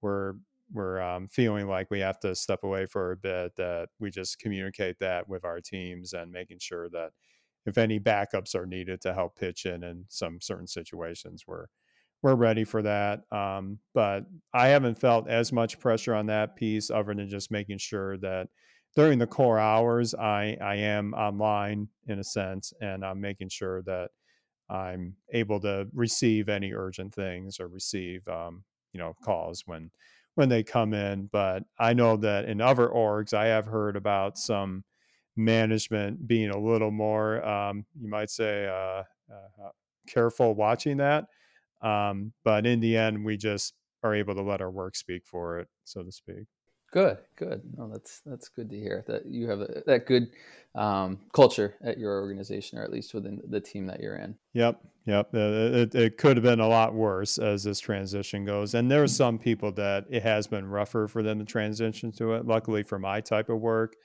we're 0.00 0.34
we're 0.72 1.00
um, 1.02 1.28
feeling 1.28 1.66
like 1.68 1.90
we 1.90 2.00
have 2.00 2.18
to 2.20 2.34
step 2.34 2.64
away 2.64 2.86
for 2.86 3.12
a 3.12 3.16
bit, 3.16 3.56
that 3.56 3.90
we 3.98 4.10
just 4.10 4.38
communicate 4.38 4.98
that 5.00 5.28
with 5.28 5.44
our 5.44 5.60
teams 5.60 6.14
and 6.14 6.32
making 6.32 6.58
sure 6.60 6.88
that 6.88 7.12
if 7.66 7.78
any 7.78 8.00
backups 8.00 8.54
are 8.54 8.66
needed 8.66 9.00
to 9.02 9.14
help 9.14 9.36
pitch 9.36 9.66
in 9.66 9.84
in 9.84 10.06
some 10.08 10.40
certain 10.40 10.66
situations, 10.66 11.44
we're 11.46 11.66
we're 12.22 12.34
ready 12.36 12.64
for 12.64 12.82
that. 12.82 13.30
Um, 13.32 13.80
but 13.94 14.26
I 14.54 14.68
haven't 14.68 14.94
felt 14.94 15.28
as 15.28 15.52
much 15.52 15.80
pressure 15.80 16.14
on 16.14 16.26
that 16.26 16.56
piece, 16.56 16.90
other 16.90 17.14
than 17.14 17.28
just 17.28 17.50
making 17.50 17.78
sure 17.78 18.16
that 18.18 18.48
during 18.94 19.18
the 19.18 19.26
core 19.26 19.58
hours, 19.58 20.14
I 20.14 20.56
I 20.60 20.76
am 20.76 21.14
online 21.14 21.88
in 22.06 22.18
a 22.18 22.24
sense, 22.24 22.72
and 22.80 23.04
I'm 23.04 23.20
making 23.20 23.48
sure 23.48 23.82
that 23.82 24.10
I'm 24.68 25.16
able 25.32 25.60
to 25.60 25.88
receive 25.92 26.48
any 26.48 26.72
urgent 26.72 27.14
things 27.14 27.60
or 27.60 27.68
receive 27.68 28.26
um, 28.28 28.64
you 28.92 28.98
know 29.00 29.14
calls 29.22 29.62
when 29.66 29.90
when 30.34 30.48
they 30.48 30.62
come 30.62 30.94
in. 30.94 31.26
But 31.26 31.64
I 31.78 31.92
know 31.94 32.16
that 32.18 32.46
in 32.46 32.60
other 32.60 32.88
orgs, 32.88 33.34
I 33.34 33.46
have 33.46 33.66
heard 33.66 33.96
about 33.96 34.38
some 34.38 34.84
management 35.36 36.26
being 36.26 36.50
a 36.50 36.58
little 36.58 36.90
more, 36.90 37.44
um, 37.46 37.84
you 38.00 38.08
might 38.08 38.30
say, 38.30 38.66
uh, 38.66 39.02
uh, 39.32 39.70
careful 40.06 40.54
watching 40.54 40.98
that. 40.98 41.26
Um, 41.80 42.32
but 42.44 42.66
in 42.66 42.80
the 42.80 42.96
end, 42.96 43.24
we 43.24 43.36
just 43.36 43.74
are 44.02 44.14
able 44.14 44.34
to 44.34 44.42
let 44.42 44.60
our 44.60 44.70
work 44.70 44.96
speak 44.96 45.26
for 45.26 45.58
it, 45.58 45.68
so 45.84 46.02
to 46.02 46.12
speak. 46.12 46.46
Good, 46.92 47.18
good. 47.36 47.62
No, 47.78 47.88
that's 47.88 48.20
that's 48.26 48.50
good 48.50 48.68
to 48.68 48.78
hear 48.78 49.02
that 49.08 49.24
you 49.24 49.48
have 49.48 49.60
a, 49.62 49.82
that 49.86 50.06
good 50.06 50.28
um, 50.74 51.20
culture 51.32 51.74
at 51.82 51.98
your 51.98 52.20
organization, 52.20 52.78
or 52.78 52.82
at 52.82 52.92
least 52.92 53.14
within 53.14 53.40
the 53.48 53.60
team 53.60 53.86
that 53.86 54.00
you're 54.00 54.16
in. 54.16 54.36
Yep, 54.52 54.78
yep. 55.06 55.30
Uh, 55.32 55.38
it, 55.38 55.94
it 55.94 56.18
could 56.18 56.36
have 56.36 56.44
been 56.44 56.60
a 56.60 56.68
lot 56.68 56.92
worse 56.92 57.38
as 57.38 57.64
this 57.64 57.80
transition 57.80 58.44
goes, 58.44 58.74
and 58.74 58.90
there 58.90 59.02
are 59.02 59.08
some 59.08 59.38
people 59.38 59.72
that 59.72 60.04
it 60.10 60.22
has 60.22 60.46
been 60.46 60.68
rougher 60.68 61.08
for 61.08 61.22
them 61.22 61.38
to 61.38 61.46
transition 61.46 62.12
to 62.12 62.34
it. 62.34 62.46
Luckily, 62.46 62.82
for 62.82 62.98
my 62.98 63.22
type 63.22 63.48
of 63.48 63.58
work, 63.58 63.96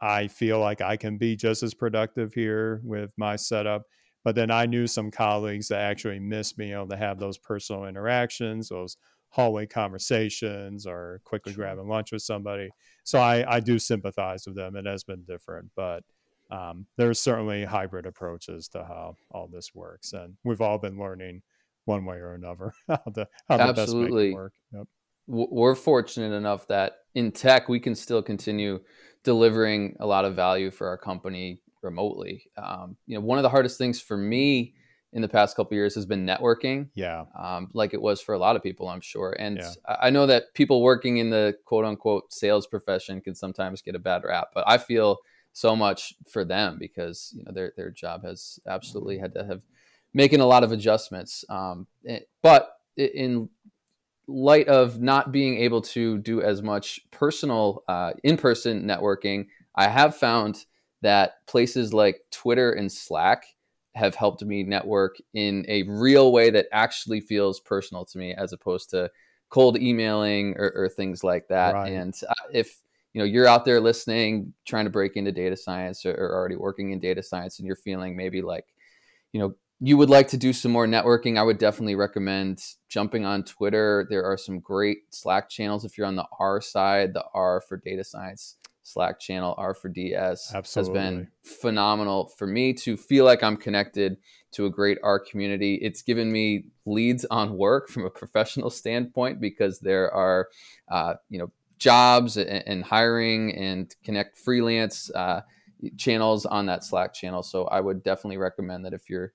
I 0.00 0.28
feel 0.28 0.60
like 0.60 0.80
I 0.80 0.96
can 0.96 1.16
be 1.16 1.36
just 1.36 1.62
as 1.62 1.74
productive 1.74 2.34
here 2.34 2.80
with 2.84 3.12
my 3.16 3.36
setup. 3.36 3.82
But 4.24 4.34
then 4.34 4.50
I 4.50 4.66
knew 4.66 4.86
some 4.86 5.10
colleagues 5.10 5.68
that 5.68 5.80
actually 5.80 6.18
miss 6.18 6.52
being 6.52 6.72
able 6.72 6.88
to 6.88 6.96
have 6.96 7.18
those 7.18 7.38
personal 7.38 7.84
interactions, 7.84 8.68
those 8.68 8.96
hallway 9.28 9.66
conversations, 9.66 10.86
or 10.86 11.20
quickly 11.24 11.52
grabbing 11.52 11.88
lunch 11.88 12.10
with 12.10 12.22
somebody. 12.22 12.68
So 13.04 13.20
I, 13.20 13.56
I 13.56 13.60
do 13.60 13.78
sympathize 13.78 14.44
with 14.46 14.56
them. 14.56 14.74
It 14.74 14.86
has 14.86 15.04
been 15.04 15.22
different, 15.22 15.70
but 15.76 16.02
um, 16.50 16.86
there's 16.96 17.20
certainly 17.20 17.64
hybrid 17.64 18.06
approaches 18.06 18.68
to 18.68 18.78
how 18.78 19.16
all 19.30 19.48
this 19.48 19.74
works, 19.74 20.12
and 20.12 20.34
we've 20.44 20.60
all 20.60 20.78
been 20.78 20.98
learning 20.98 21.42
one 21.86 22.04
way 22.04 22.16
or 22.16 22.34
another 22.34 22.72
how 22.88 22.96
to 22.96 23.28
how 23.48 23.56
to 23.56 23.72
best 23.72 23.94
make 23.94 24.10
it 24.10 24.34
work. 24.34 24.52
Yep. 24.72 24.86
We're 25.28 25.74
fortunate 25.74 26.32
enough 26.36 26.68
that 26.68 26.98
in 27.16 27.32
tech 27.32 27.68
we 27.68 27.80
can 27.80 27.96
still 27.96 28.22
continue 28.22 28.78
delivering 29.26 29.96
a 29.98 30.06
lot 30.06 30.24
of 30.24 30.36
value 30.36 30.70
for 30.70 30.86
our 30.86 30.96
company 30.96 31.60
remotely. 31.82 32.48
Um, 32.56 32.96
you 33.06 33.16
know, 33.16 33.20
one 33.20 33.38
of 33.38 33.42
the 33.42 33.50
hardest 33.50 33.76
things 33.76 34.00
for 34.00 34.16
me 34.16 34.74
in 35.12 35.20
the 35.20 35.28
past 35.28 35.56
couple 35.56 35.74
years 35.74 35.96
has 35.96 36.06
been 36.06 36.24
networking. 36.24 36.88
Yeah. 36.94 37.24
Um, 37.36 37.68
like 37.74 37.92
it 37.92 38.00
was 38.00 38.20
for 38.20 38.36
a 38.36 38.38
lot 38.38 38.54
of 38.54 38.62
people, 38.62 38.88
I'm 38.88 39.00
sure. 39.00 39.34
And 39.36 39.58
yeah. 39.58 39.96
I 40.00 40.10
know 40.10 40.26
that 40.26 40.54
people 40.54 40.80
working 40.80 41.16
in 41.16 41.28
the 41.28 41.56
quote 41.64 41.84
unquote 41.84 42.32
sales 42.32 42.68
profession 42.68 43.20
can 43.20 43.34
sometimes 43.34 43.82
get 43.82 43.96
a 43.96 43.98
bad 43.98 44.22
rap, 44.24 44.50
but 44.54 44.64
I 44.66 44.78
feel 44.78 45.18
so 45.52 45.74
much 45.74 46.14
for 46.28 46.44
them 46.44 46.76
because 46.78 47.32
you 47.34 47.42
know 47.42 47.50
their 47.50 47.72
their 47.76 47.90
job 47.90 48.22
has 48.24 48.60
absolutely 48.68 49.18
had 49.18 49.32
to 49.32 49.44
have 49.44 49.62
making 50.14 50.40
a 50.40 50.46
lot 50.46 50.62
of 50.62 50.70
adjustments. 50.70 51.44
Um, 51.48 51.88
eh, 52.06 52.20
but 52.42 52.78
in 52.96 53.48
light 54.26 54.68
of 54.68 55.00
not 55.00 55.32
being 55.32 55.58
able 55.58 55.80
to 55.80 56.18
do 56.18 56.42
as 56.42 56.62
much 56.62 57.00
personal 57.10 57.84
uh, 57.88 58.12
in-person 58.24 58.82
networking, 58.82 59.46
I 59.74 59.88
have 59.88 60.16
found 60.16 60.64
that 61.02 61.46
places 61.46 61.92
like 61.92 62.22
Twitter 62.30 62.72
and 62.72 62.90
Slack 62.90 63.44
have 63.94 64.14
helped 64.14 64.44
me 64.44 64.62
network 64.62 65.16
in 65.34 65.64
a 65.68 65.82
real 65.84 66.32
way 66.32 66.50
that 66.50 66.66
actually 66.72 67.20
feels 67.20 67.60
personal 67.60 68.04
to 68.04 68.18
me 68.18 68.34
as 68.34 68.52
opposed 68.52 68.90
to 68.90 69.10
cold 69.48 69.78
emailing 69.78 70.54
or, 70.58 70.72
or 70.74 70.88
things 70.88 71.22
like 71.22 71.48
that. 71.48 71.74
Right. 71.74 71.92
And 71.92 72.14
uh, 72.28 72.34
if 72.52 72.80
you 73.12 73.20
know 73.20 73.24
you're 73.24 73.46
out 73.46 73.64
there 73.64 73.80
listening, 73.80 74.52
trying 74.66 74.84
to 74.84 74.90
break 74.90 75.16
into 75.16 75.32
data 75.32 75.56
science 75.56 76.04
or, 76.04 76.12
or 76.12 76.34
already 76.34 76.56
working 76.56 76.90
in 76.90 77.00
data 77.00 77.22
science, 77.22 77.58
and 77.58 77.66
you're 77.66 77.76
feeling 77.76 78.16
maybe 78.16 78.42
like 78.42 78.66
you 79.32 79.40
know 79.40 79.54
you 79.80 79.96
would 79.96 80.10
like 80.10 80.28
to 80.28 80.36
do 80.36 80.52
some 80.52 80.72
more 80.72 80.86
networking, 80.86 81.38
I 81.38 81.42
would 81.42 81.58
definitely 81.58 81.96
recommend 81.96 82.62
jumping 82.88 83.24
on 83.26 83.44
Twitter. 83.44 84.06
There 84.08 84.24
are 84.24 84.36
some 84.36 84.60
great 84.60 84.98
Slack 85.10 85.50
channels 85.50 85.84
if 85.84 85.98
you're 85.98 86.06
on 86.06 86.16
the 86.16 86.26
R 86.38 86.60
side, 86.60 87.12
the 87.12 87.24
R 87.34 87.60
for 87.60 87.76
data 87.76 88.04
science 88.04 88.56
Slack 88.86 89.18
channel, 89.18 89.54
R 89.58 89.74
for 89.74 89.88
DS, 89.88 90.54
Absolutely. 90.54 91.00
has 91.00 91.04
been 91.04 91.28
phenomenal 91.42 92.28
for 92.38 92.46
me 92.46 92.72
to 92.74 92.96
feel 92.96 93.24
like 93.24 93.42
I'm 93.42 93.56
connected 93.56 94.16
to 94.52 94.66
a 94.66 94.70
great 94.70 94.98
R 95.02 95.18
community. 95.18 95.74
It's 95.82 96.02
given 96.02 96.30
me 96.30 96.66
leads 96.86 97.24
on 97.24 97.56
work 97.56 97.88
from 97.88 98.04
a 98.04 98.10
professional 98.10 98.70
standpoint 98.70 99.40
because 99.40 99.80
there 99.80 100.14
are, 100.14 100.48
uh, 100.88 101.14
you 101.28 101.38
know, 101.40 101.50
jobs 101.78 102.36
and, 102.36 102.48
and, 102.48 102.84
hiring 102.84 103.54
and 103.56 103.94
connect 104.04 104.38
freelance 104.38 105.10
uh, 105.10 105.42
channels 105.98 106.46
on 106.46 106.66
that 106.66 106.84
Slack 106.84 107.12
channel. 107.12 107.42
So 107.42 107.64
I 107.64 107.80
would 107.80 108.04
definitely 108.04 108.38
recommend 108.38 108.84
that 108.84 108.94
if 108.94 109.10
you're 109.10 109.32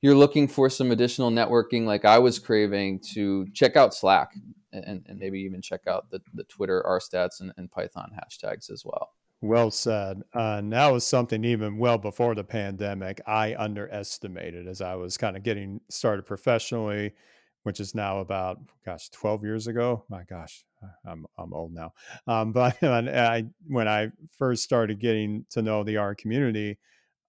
you're 0.00 0.14
looking 0.14 0.48
for 0.48 0.70
some 0.70 0.90
additional 0.90 1.30
networking 1.30 1.84
like 1.84 2.04
I 2.04 2.18
was 2.18 2.38
craving 2.38 3.00
to 3.14 3.46
check 3.52 3.76
out 3.76 3.94
Slack 3.94 4.32
and, 4.72 5.04
and 5.06 5.18
maybe 5.18 5.40
even 5.40 5.62
check 5.62 5.86
out 5.86 6.10
the, 6.10 6.20
the 6.34 6.44
Twitter 6.44 6.84
R 6.86 7.00
stats 7.00 7.40
and, 7.40 7.52
and 7.56 7.70
Python 7.70 8.10
hashtags 8.14 8.70
as 8.70 8.82
well. 8.84 9.10
Well 9.40 9.70
said. 9.70 10.22
Uh, 10.34 10.56
and 10.58 10.72
that 10.72 10.88
was 10.88 11.06
something 11.06 11.44
even 11.44 11.78
well 11.78 11.98
before 11.98 12.34
the 12.34 12.44
pandemic 12.44 13.20
I 13.26 13.54
underestimated 13.56 14.66
as 14.66 14.80
I 14.80 14.96
was 14.96 15.16
kind 15.16 15.36
of 15.36 15.44
getting 15.44 15.80
started 15.88 16.26
professionally, 16.26 17.14
which 17.62 17.78
is 17.78 17.94
now 17.94 18.18
about 18.18 18.58
gosh, 18.84 19.08
12 19.10 19.44
years 19.44 19.66
ago. 19.68 20.04
My 20.08 20.24
gosh, 20.24 20.64
I'm 21.06 21.24
I'm 21.38 21.54
old 21.54 21.72
now. 21.72 21.92
Um, 22.26 22.52
but 22.52 22.82
I 22.82 23.46
when 23.66 23.86
I 23.86 24.10
first 24.38 24.64
started 24.64 24.98
getting 24.98 25.44
to 25.50 25.62
know 25.62 25.84
the 25.84 25.98
R 25.98 26.16
community, 26.16 26.78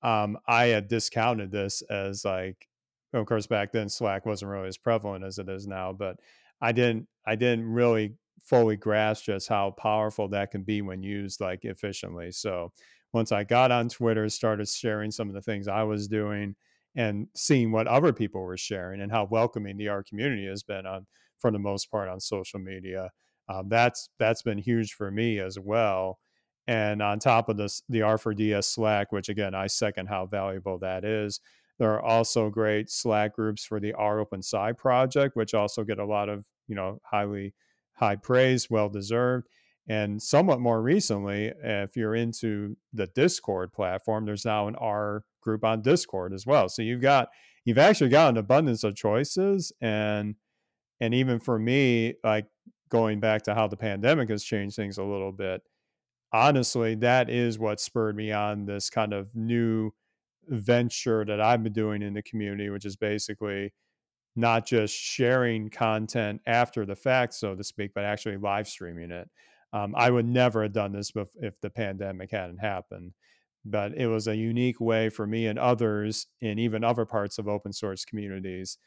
um, 0.02 0.38
I 0.48 0.68
had 0.68 0.88
discounted 0.88 1.52
this 1.52 1.82
as 1.84 2.24
like, 2.26 2.68
of 3.14 3.26
course, 3.26 3.48
back 3.48 3.72
then 3.72 3.90
Slack 3.90 4.26
wasn't 4.26 4.52
really 4.52 4.68
as 4.68 4.78
prevalent 4.78 5.26
as 5.26 5.40
it 5.40 5.50
is 5.50 5.68
now, 5.68 5.94
but 5.94 6.20
I 6.62 6.72
didn't 6.72 7.08
I 7.26 7.36
didn't 7.36 7.66
really 7.66 8.16
fully 8.42 8.78
grasp 8.78 9.26
just 9.26 9.48
how 9.48 9.72
powerful 9.72 10.28
that 10.30 10.52
can 10.52 10.64
be 10.64 10.82
when 10.82 11.04
used 11.04 11.42
like 11.42 11.66
efficiently. 11.66 12.32
So 12.32 12.72
once 13.14 13.32
I 13.32 13.44
got 13.44 13.72
on 13.72 13.90
Twitter, 13.90 14.30
started 14.30 14.68
sharing 14.68 15.12
some 15.12 15.28
of 15.28 15.34
the 15.34 15.42
things 15.42 15.68
I 15.68 15.84
was 15.84 16.08
doing 16.08 16.56
and 16.96 17.28
seeing 17.36 17.72
what 17.72 17.88
other 17.88 18.14
people 18.14 18.42
were 18.42 18.58
sharing 18.58 19.02
and 19.02 19.12
how 19.12 19.26
welcoming 19.26 19.78
the 19.78 19.88
R 19.88 20.04
community 20.04 20.48
has 20.48 20.64
been 20.64 20.86
on 20.86 21.08
for 21.40 21.52
the 21.52 21.60
most 21.60 21.90
part 21.92 22.10
on 22.10 22.20
social 22.20 22.60
media. 22.60 23.12
Um, 23.48 23.70
that's 23.70 24.10
that's 24.20 24.44
been 24.44 24.60
huge 24.60 24.94
for 24.94 25.10
me 25.10 25.40
as 25.40 25.58
well. 25.60 26.20
And 26.70 27.02
on 27.02 27.18
top 27.18 27.50
of 27.50 27.58
this, 27.58 27.82
the 27.90 28.02
R4DS 28.02 28.64
Slack, 28.64 29.12
which 29.12 29.28
again, 29.28 29.56
I 29.56 29.66
second 29.66 30.06
how 30.06 30.28
valuable 30.28 30.78
that 30.78 31.04
is. 31.04 31.40
There 31.80 31.92
are 31.92 32.02
also 32.02 32.52
great 32.52 32.92
Slack 32.92 33.34
groups 33.34 33.66
for 33.66 33.80
the 33.80 33.94
R 33.94 34.20
Open 34.20 34.44
Sci 34.44 34.74
project, 34.74 35.36
which 35.36 35.56
also 35.56 35.84
get 35.84 35.98
a 35.98 36.06
lot 36.06 36.30
of, 36.30 36.46
you 36.68 36.76
know, 36.76 37.00
highly 37.10 37.56
high 37.94 38.18
praise, 38.18 38.70
well 38.70 38.88
deserved. 38.88 39.48
And 39.88 40.22
somewhat 40.22 40.60
more 40.60 40.80
recently, 40.80 41.52
if 41.64 41.96
you're 41.96 42.14
into 42.14 42.78
the 42.94 43.08
Discord 43.08 43.74
platform, 43.74 44.28
there's 44.28 44.46
now 44.46 44.68
an 44.68 44.76
R 44.76 45.24
group 45.42 45.64
on 45.64 45.82
Discord 45.82 46.34
as 46.34 46.46
well. 46.46 46.70
So 46.70 46.84
you've 46.84 47.02
got 47.02 47.30
you've 47.66 47.80
actually 47.80 48.12
got 48.12 48.30
an 48.30 48.38
abundance 48.38 48.84
of 48.84 48.96
choices 48.96 49.74
and 49.82 50.36
and 51.02 51.16
even 51.16 51.40
for 51.40 51.58
me, 51.58 52.14
like 52.24 52.46
going 52.90 53.20
back 53.20 53.42
to 53.44 53.56
how 53.56 53.68
the 53.68 53.78
pandemic 53.78 54.30
has 54.30 54.44
changed 54.44 54.76
things 54.76 55.00
a 55.00 55.04
little 55.04 55.32
bit, 55.32 55.64
honestly, 56.32 56.96
that 56.96 57.30
is 57.30 57.60
what 57.60 57.80
spurred 57.80 58.16
me 58.16 58.32
on 58.32 58.66
this 58.66 58.90
kind 58.90 59.14
of 59.14 59.36
new 59.36 59.92
venture 60.48 61.26
that 61.26 61.42
I've 61.42 61.64
been 61.64 61.74
doing 61.74 62.02
in 62.02 62.14
the 62.14 62.24
community, 62.24 62.70
which 62.70 62.86
is 62.86 62.96
basically 62.96 63.74
not 64.36 64.66
just 64.66 64.96
sharing 64.96 65.70
content 65.70 66.42
after 66.46 66.86
the 66.86 66.96
fact, 66.96 67.34
so 67.34 67.56
to 67.56 67.64
speak, 67.64 67.92
but 67.94 68.06
actually 68.06 68.38
live 68.38 68.68
streaming 68.68 69.12
it. 69.12 69.30
Um, 69.74 69.94
I 69.96 70.10
would 70.10 70.26
never 70.26 70.64
have 70.64 70.74
done 70.74 70.94
this 70.94 71.12
if 71.42 71.60
the 71.62 71.70
pandemic 71.70 72.32
hadn't 72.32 72.60
happened. 72.60 73.14
But 73.66 73.94
it 73.96 74.08
was 74.08 74.28
a 74.28 74.36
unique 74.36 74.80
way 74.80 75.10
for 75.10 75.28
me 75.28 75.48
and 75.48 75.60
others 75.60 76.28
in 76.42 76.58
even 76.60 76.84
other 76.84 77.06
parts 77.06 77.38
of 77.38 77.48
open 77.48 77.74
source 77.74 78.06
communities 78.06 78.78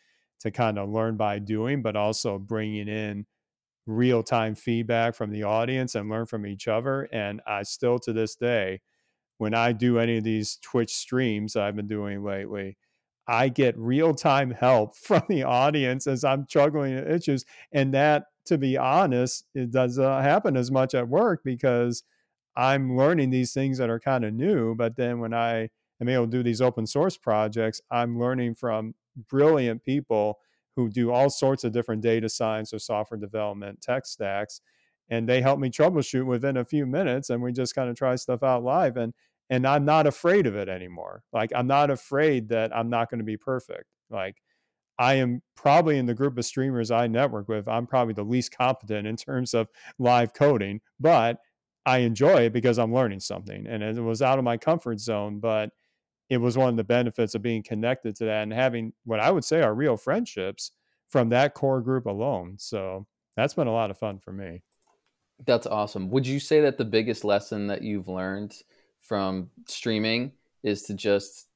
to 0.41 0.51
kind 0.51 0.79
of 0.79 0.89
learn 0.89 1.17
by 1.17 1.39
doing, 1.39 1.83
but 1.83 1.95
also 1.95 2.39
bringing 2.39 2.89
in 2.89 3.27
real 3.87 4.23
time 4.23 4.55
feedback 4.55 5.15
from 5.15 5.31
the 5.31 5.43
audience 5.43 5.95
and 5.95 6.09
learn 6.09 6.27
from 6.27 6.47
each 6.47 6.69
other. 6.69 7.09
And 7.13 7.41
I 7.47 7.63
still 7.65 7.99
to 8.01 8.13
this 8.13 8.37
day, 8.37 8.81
when 9.39 9.55
I 9.55 9.73
do 9.73 9.99
any 9.99 10.19
of 10.19 10.25
these 10.25 10.59
Twitch 10.63 10.95
streams 10.95 11.57
I've 11.57 11.77
been 11.77 11.89
doing 11.89 12.23
lately, 12.23 12.77
I 13.27 13.49
get 13.49 13.77
real 13.79 14.15
time 14.15 14.51
help 14.51 14.97
from 15.03 15.23
the 15.29 15.43
audience 15.45 16.07
as 16.07 16.25
I'm 16.25 16.47
struggling 16.49 16.95
with 16.95 17.11
issues. 17.11 17.45
And 17.73 17.93
that, 17.95 18.27
to 18.47 18.59
be 18.59 18.77
honest, 18.77 19.47
it 19.55 19.71
doesn't 19.71 20.05
happen 20.05 20.57
as 20.57 20.71
much 20.71 20.95
at 20.95 21.09
work 21.09 21.43
because 21.45 22.03
I'm 22.57 22.97
learning 22.97 23.31
these 23.31 23.53
things 23.53 23.79
that 23.79 23.91
are 23.91 24.01
kind 24.01 24.25
of 24.25 24.35
new. 24.35 24.75
But 24.75 24.97
then 24.97 25.21
when 25.21 25.33
I 25.33 25.71
am 26.01 26.09
able 26.09 26.27
to 26.27 26.31
do 26.31 26.43
these 26.43 26.61
open 26.61 26.87
source 26.87 27.17
projects, 27.17 27.81
I'm 27.91 28.19
learning 28.19 28.57
from 28.57 28.95
brilliant 29.29 29.83
people 29.85 30.39
who 30.77 30.89
do 30.89 31.11
all 31.13 31.31
sorts 31.31 31.65
of 31.65 31.73
different 31.73 32.03
data 32.03 32.29
science 32.29 32.73
or 32.73 32.79
software 32.79 33.19
development 33.19 33.81
tech 33.81 34.07
stacks 34.07 34.61
and 35.11 35.29
they 35.29 35.43
help 35.43 35.59
me 35.59 35.69
troubleshoot 35.69 36.25
within 36.25 36.57
a 36.57 36.65
few 36.65 36.87
minutes 36.87 37.31
and 37.31 37.43
we 37.43 37.53
just 37.53 37.75
kind 37.75 37.91
of 37.91 37.97
try 37.97 38.17
stuff 38.17 38.43
out 38.43 38.65
live 38.65 38.97
and 38.97 39.13
and 39.51 39.67
I'm 39.67 39.85
not 39.85 40.07
afraid 40.07 40.47
of 40.47 40.57
it 40.57 40.71
anymore. 40.71 41.25
Like 41.33 41.53
I'm 41.55 41.67
not 41.67 41.91
afraid 41.91 42.49
that 42.49 42.75
I'm 42.75 42.89
not 42.89 43.11
going 43.11 43.19
to 43.19 43.25
be 43.25 43.37
perfect. 43.37 43.85
Like 44.09 44.37
I 44.99 45.15
am 45.15 45.43
probably 45.57 45.99
in 45.99 46.07
the 46.07 46.15
group 46.15 46.39
of 46.39 46.47
streamers 46.47 46.91
I 46.91 47.07
network 47.07 47.49
with 47.49 47.69
I'm 47.69 47.87
probably 47.87 48.15
the 48.15 48.25
least 48.25 48.57
competent 48.57 49.07
in 49.07 49.17
terms 49.17 49.53
of 49.53 49.69
live 49.99 50.33
coding 50.33 50.81
but 50.99 51.39
I 51.85 51.99
enjoy 51.99 52.43
it 52.45 52.53
because 52.53 52.79
I'm 52.79 52.95
learning 52.95 53.21
something 53.21 53.67
and 53.67 53.83
it 53.83 54.01
was 54.01 54.23
out 54.23 54.39
of 54.39 54.45
my 54.45 54.57
comfort 54.57 55.01
zone 55.01 55.41
but 55.41 55.71
it 56.33 56.41
was 56.41 56.57
one 56.57 56.71
of 56.71 56.77
the 56.79 56.85
benefits 56.85 57.35
of 57.35 57.43
being 57.43 57.63
connected 57.63 58.17
to 58.17 58.25
that 58.25 58.43
and 58.43 58.55
having 58.55 58.95
what 59.05 59.21
I 59.21 59.31
would 59.31 59.45
say 59.45 59.61
are 59.61 59.75
real 59.75 59.99
friendships 59.99 60.71
from 61.11 61.29
that 61.29 61.53
core 61.53 61.83
group 61.83 62.07
alone. 62.07 62.55
So 62.59 63.07
that's 63.37 63.53
been 63.53 63.67
a 63.67 63.73
lot 63.73 63.91
of 63.91 63.99
fun 63.99 64.19
for 64.19 64.33
me. 64.33 64.63
That's 65.45 65.67
awesome. 65.67 66.09
Would 66.09 66.27
you 66.27 66.41
say 66.41 66.63
that 66.63 66.79
the 66.79 66.87
biggest 66.87 67.23
lesson 67.23 67.67
that 67.67 67.83
you've 67.83 68.09
learned 68.09 68.57
from 68.99 69.51
streaming 69.67 70.33
is 70.63 70.85
to 70.85 70.95
just 70.95 71.49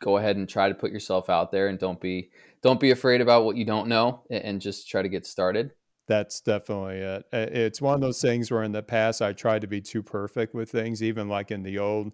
go 0.00 0.16
ahead 0.16 0.36
and 0.36 0.48
try 0.48 0.68
to 0.68 0.74
put 0.74 0.92
yourself 0.92 1.28
out 1.28 1.52
there 1.52 1.68
and 1.68 1.78
don't 1.78 2.00
be 2.00 2.30
don't 2.62 2.80
be 2.80 2.90
afraid 2.90 3.20
about 3.20 3.44
what 3.44 3.56
you 3.56 3.66
don't 3.66 3.86
know 3.86 4.22
and 4.30 4.62
just 4.62 4.88
try 4.88 5.02
to 5.02 5.10
get 5.10 5.26
started? 5.26 5.72
That's 6.08 6.40
definitely 6.40 7.00
it. 7.00 7.26
It's 7.34 7.82
one 7.82 7.96
of 7.96 8.00
those 8.00 8.22
things 8.22 8.50
where 8.50 8.62
in 8.62 8.72
the 8.72 8.82
past 8.82 9.20
I 9.20 9.34
tried 9.34 9.60
to 9.60 9.66
be 9.66 9.82
too 9.82 10.02
perfect 10.02 10.54
with 10.54 10.70
things, 10.70 11.02
even 11.02 11.28
like 11.28 11.50
in 11.50 11.62
the 11.62 11.78
old 11.78 12.12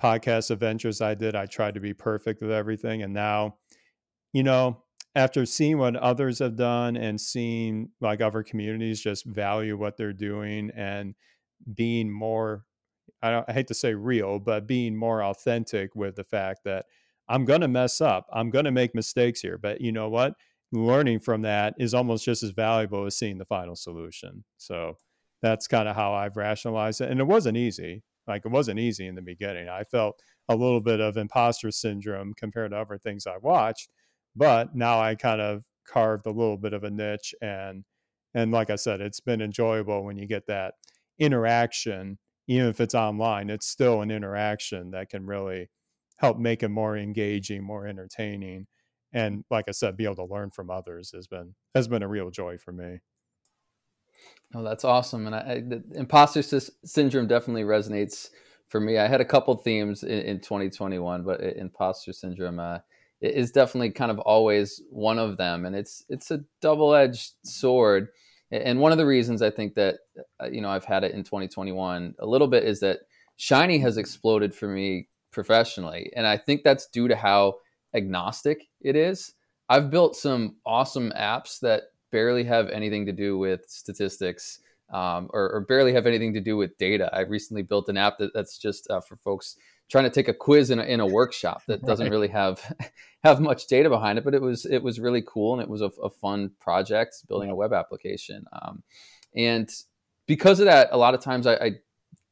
podcast 0.00 0.50
adventures 0.50 1.00
I 1.00 1.14
did, 1.14 1.34
I 1.34 1.46
tried 1.46 1.74
to 1.74 1.80
be 1.80 1.94
perfect 1.94 2.40
with 2.40 2.50
everything. 2.50 3.02
And 3.02 3.12
now, 3.12 3.56
you 4.32 4.42
know, 4.42 4.82
after 5.14 5.44
seeing 5.44 5.78
what 5.78 5.96
others 5.96 6.38
have 6.38 6.56
done 6.56 6.96
and 6.96 7.20
seeing 7.20 7.90
like 8.00 8.20
other 8.20 8.42
communities 8.42 9.00
just 9.00 9.26
value 9.26 9.76
what 9.76 9.96
they're 9.96 10.12
doing 10.12 10.70
and 10.76 11.14
being 11.74 12.10
more, 12.10 12.64
I, 13.22 13.42
I 13.46 13.52
hate 13.52 13.66
to 13.68 13.74
say 13.74 13.94
real, 13.94 14.38
but 14.38 14.66
being 14.66 14.96
more 14.96 15.22
authentic 15.22 15.94
with 15.94 16.16
the 16.16 16.24
fact 16.24 16.60
that 16.64 16.86
I'm 17.28 17.44
going 17.44 17.60
to 17.60 17.68
mess 17.68 18.00
up, 18.00 18.26
I'm 18.32 18.50
going 18.50 18.64
to 18.64 18.70
make 18.70 18.94
mistakes 18.94 19.40
here. 19.40 19.58
But 19.58 19.80
you 19.80 19.92
know 19.92 20.08
what? 20.08 20.34
Learning 20.72 21.18
from 21.18 21.42
that 21.42 21.74
is 21.78 21.94
almost 21.94 22.24
just 22.24 22.42
as 22.42 22.50
valuable 22.50 23.04
as 23.06 23.18
seeing 23.18 23.38
the 23.38 23.44
final 23.44 23.74
solution. 23.74 24.44
So 24.56 24.96
that's 25.42 25.66
kind 25.66 25.88
of 25.88 25.96
how 25.96 26.12
I've 26.12 26.36
rationalized 26.36 27.00
it. 27.00 27.10
And 27.10 27.20
it 27.20 27.26
wasn't 27.26 27.56
easy. 27.56 28.04
Like 28.26 28.44
it 28.44 28.50
wasn't 28.50 28.80
easy 28.80 29.06
in 29.06 29.14
the 29.14 29.22
beginning. 29.22 29.68
I 29.68 29.84
felt 29.84 30.20
a 30.48 30.56
little 30.56 30.80
bit 30.80 31.00
of 31.00 31.16
imposter 31.16 31.70
syndrome 31.70 32.34
compared 32.34 32.70
to 32.72 32.78
other 32.78 32.98
things 32.98 33.26
I 33.26 33.36
watched, 33.38 33.90
but 34.36 34.74
now 34.74 35.00
I 35.00 35.14
kind 35.14 35.40
of 35.40 35.64
carved 35.86 36.26
a 36.26 36.30
little 36.30 36.56
bit 36.58 36.72
of 36.72 36.84
a 36.84 36.90
niche 36.90 37.34
and 37.42 37.84
and 38.34 38.52
like 38.52 38.70
I 38.70 38.76
said, 38.76 39.00
it's 39.00 39.18
been 39.20 39.40
enjoyable 39.42 40.04
when 40.04 40.16
you 40.16 40.26
get 40.26 40.46
that 40.46 40.74
interaction, 41.18 42.18
even 42.46 42.68
if 42.68 42.80
it's 42.80 42.94
online, 42.94 43.50
it's 43.50 43.66
still 43.66 44.02
an 44.02 44.10
interaction 44.12 44.92
that 44.92 45.08
can 45.08 45.26
really 45.26 45.68
help 46.18 46.38
make 46.38 46.62
it 46.62 46.68
more 46.68 46.96
engaging, 46.96 47.62
more 47.64 47.86
entertaining. 47.86 48.66
And 49.12 49.44
like 49.50 49.64
I 49.68 49.72
said, 49.72 49.96
be 49.96 50.04
able 50.04 50.16
to 50.16 50.24
learn 50.24 50.50
from 50.50 50.70
others 50.70 51.10
has 51.12 51.26
been 51.26 51.54
has 51.74 51.88
been 51.88 52.02
a 52.02 52.08
real 52.08 52.30
joy 52.30 52.56
for 52.58 52.72
me. 52.72 53.00
Oh, 54.54 54.62
that's 54.62 54.84
awesome. 54.84 55.26
And 55.26 55.34
I, 55.34 55.38
I, 55.38 55.54
the 55.60 55.82
imposter 55.94 56.42
sy- 56.42 56.72
syndrome 56.84 57.28
definitely 57.28 57.62
resonates 57.62 58.30
for 58.68 58.80
me. 58.80 58.98
I 58.98 59.06
had 59.06 59.20
a 59.20 59.24
couple 59.24 59.54
themes 59.56 60.02
in, 60.02 60.20
in 60.20 60.40
2021, 60.40 61.22
but 61.22 61.40
imposter 61.40 62.12
syndrome 62.12 62.58
uh, 62.58 62.78
is 63.20 63.52
definitely 63.52 63.90
kind 63.90 64.10
of 64.10 64.18
always 64.20 64.82
one 64.90 65.18
of 65.18 65.36
them, 65.36 65.66
and 65.66 65.76
it's 65.76 66.04
it's 66.08 66.30
a 66.30 66.44
double 66.60 66.94
edged 66.94 67.32
sword. 67.44 68.08
And 68.50 68.80
one 68.80 68.90
of 68.90 68.98
the 68.98 69.06
reasons 69.06 69.42
I 69.42 69.50
think 69.50 69.74
that 69.74 69.98
uh, 70.42 70.46
you 70.46 70.60
know 70.60 70.70
I've 70.70 70.84
had 70.84 71.04
it 71.04 71.12
in 71.12 71.22
2021 71.22 72.14
a 72.18 72.26
little 72.26 72.48
bit 72.48 72.64
is 72.64 72.80
that 72.80 73.00
Shiny 73.36 73.78
has 73.78 73.96
exploded 73.98 74.54
for 74.54 74.66
me 74.68 75.08
professionally, 75.30 76.10
and 76.16 76.26
I 76.26 76.36
think 76.36 76.62
that's 76.64 76.86
due 76.88 77.06
to 77.08 77.14
how 77.16 77.54
agnostic 77.94 78.68
it 78.80 78.96
is. 78.96 79.34
I've 79.68 79.90
built 79.90 80.16
some 80.16 80.56
awesome 80.66 81.12
apps 81.16 81.60
that 81.60 81.84
barely 82.10 82.44
have 82.44 82.68
anything 82.68 83.06
to 83.06 83.12
do 83.12 83.38
with 83.38 83.68
statistics 83.68 84.60
um, 84.92 85.30
or, 85.32 85.50
or, 85.52 85.60
barely 85.60 85.92
have 85.92 86.06
anything 86.06 86.34
to 86.34 86.40
do 86.40 86.56
with 86.56 86.76
data. 86.76 87.08
I 87.12 87.20
recently 87.20 87.62
built 87.62 87.88
an 87.88 87.96
app 87.96 88.18
that, 88.18 88.34
that's 88.34 88.58
just 88.58 88.90
uh, 88.90 89.00
for 89.00 89.14
folks 89.14 89.54
trying 89.88 90.04
to 90.04 90.10
take 90.10 90.26
a 90.28 90.34
quiz 90.34 90.70
in 90.70 90.80
a, 90.80 90.82
in 90.82 91.00
a 91.00 91.06
workshop 91.06 91.62
that 91.66 91.84
doesn't 91.84 92.10
really 92.10 92.28
have 92.28 92.60
have 93.24 93.40
much 93.40 93.66
data 93.66 93.88
behind 93.88 94.18
it, 94.18 94.24
but 94.24 94.34
it 94.34 94.42
was 94.42 94.66
it 94.66 94.82
was 94.82 94.98
really 94.98 95.22
cool 95.26 95.52
and 95.52 95.62
it 95.62 95.68
was 95.68 95.80
a, 95.80 95.90
a 96.02 96.10
fun 96.10 96.50
project 96.60 97.24
building 97.28 97.50
a 97.50 97.54
web 97.54 97.72
application. 97.72 98.44
Um, 98.52 98.82
and 99.36 99.70
because 100.26 100.58
of 100.60 100.66
that, 100.66 100.88
a 100.90 100.98
lot 100.98 101.14
of 101.14 101.20
times 101.20 101.46
I, 101.46 101.54
I 101.54 101.70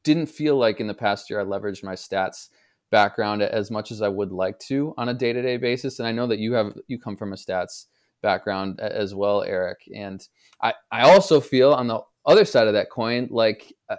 didn't 0.03 0.27
feel 0.27 0.57
like 0.57 0.79
in 0.79 0.87
the 0.87 0.93
past 0.93 1.29
year 1.29 1.39
I 1.39 1.43
leveraged 1.43 1.83
my 1.83 1.95
stats 1.95 2.49
background 2.91 3.41
as 3.41 3.69
much 3.69 3.91
as 3.91 4.01
I 4.01 4.07
would 4.07 4.31
like 4.31 4.59
to 4.59 4.93
on 4.97 5.09
a 5.09 5.13
day 5.13 5.33
to 5.33 5.41
day 5.41 5.57
basis. 5.57 5.99
And 5.99 6.07
I 6.07 6.11
know 6.11 6.27
that 6.27 6.39
you 6.39 6.53
have 6.53 6.73
you 6.87 6.99
come 6.99 7.15
from 7.15 7.33
a 7.33 7.35
stats 7.35 7.85
background 8.21 8.79
as 8.79 9.15
well, 9.15 9.43
Eric. 9.43 9.79
And 9.95 10.25
I, 10.61 10.73
I 10.91 11.09
also 11.09 11.39
feel 11.39 11.73
on 11.73 11.87
the 11.87 12.01
other 12.25 12.45
side 12.45 12.67
of 12.67 12.73
that 12.73 12.89
coin, 12.89 13.27
like 13.31 13.73
uh, 13.89 13.95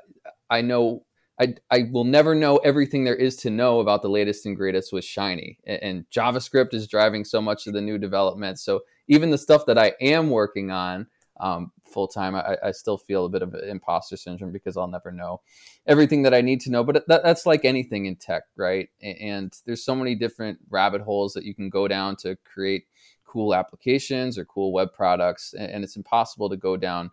I 0.49 0.63
know 0.63 1.05
I, 1.41 1.55
I 1.71 1.89
will 1.91 2.05
never 2.05 2.35
know 2.35 2.59
everything 2.59 3.05
there 3.05 3.17
is 3.17 3.37
to 3.37 3.51
know 3.51 3.81
about 3.81 4.03
the 4.03 4.11
latest 4.11 4.45
and 4.45 4.55
greatest 4.55 4.93
with 4.93 5.05
Shiny. 5.05 5.59
And, 5.65 5.83
and 5.83 6.05
JavaScript 6.11 6.75
is 6.75 6.87
driving 6.87 7.25
so 7.25 7.41
much 7.41 7.67
of 7.67 7.73
the 7.73 7.81
new 7.81 7.97
development. 7.97 8.61
So 8.61 8.83
even 9.09 9.31
the 9.31 9.39
stuff 9.39 9.65
that 9.67 9.79
I 9.79 9.95
am 10.03 10.29
working 10.29 10.71
on 10.71 11.07
um, 11.41 11.73
full 11.91 12.09
time, 12.09 12.35
I, 12.35 12.59
I, 12.63 12.71
still 12.73 12.99
feel 12.99 13.25
a 13.25 13.31
bit 13.31 13.41
of 13.41 13.55
imposter 13.55 14.19
syndrome 14.19 14.53
because 14.53 14.77
I'll 14.77 14.87
never 14.87 15.11
know 15.11 15.41
everything 15.87 16.23
that 16.25 16.35
I 16.35 16.43
need 16.43 16.61
to 16.63 16.71
know. 16.71 16.85
But 16.85 17.07
that, 17.09 17.23
that's 17.23 17.47
like 17.47 17.65
anything 17.65 18.05
in 18.05 18.17
tech, 18.17 18.43
right? 18.57 18.91
And 19.01 19.51
there's 19.65 19.83
so 19.83 19.95
many 19.95 20.15
different 20.15 20.59
rabbit 20.69 21.01
holes 21.01 21.33
that 21.33 21.45
you 21.45 21.55
can 21.55 21.71
go 21.71 21.89
down 21.89 22.17
to 22.17 22.37
create 22.45 22.85
cool 23.31 23.55
applications 23.55 24.37
or 24.37 24.45
cool 24.45 24.73
web 24.73 24.88
products, 24.93 25.55
and 25.55 25.85
it's 25.85 25.97
impossible 25.97 26.51
to 26.51 26.57
go 26.57 26.77
down 26.77 27.11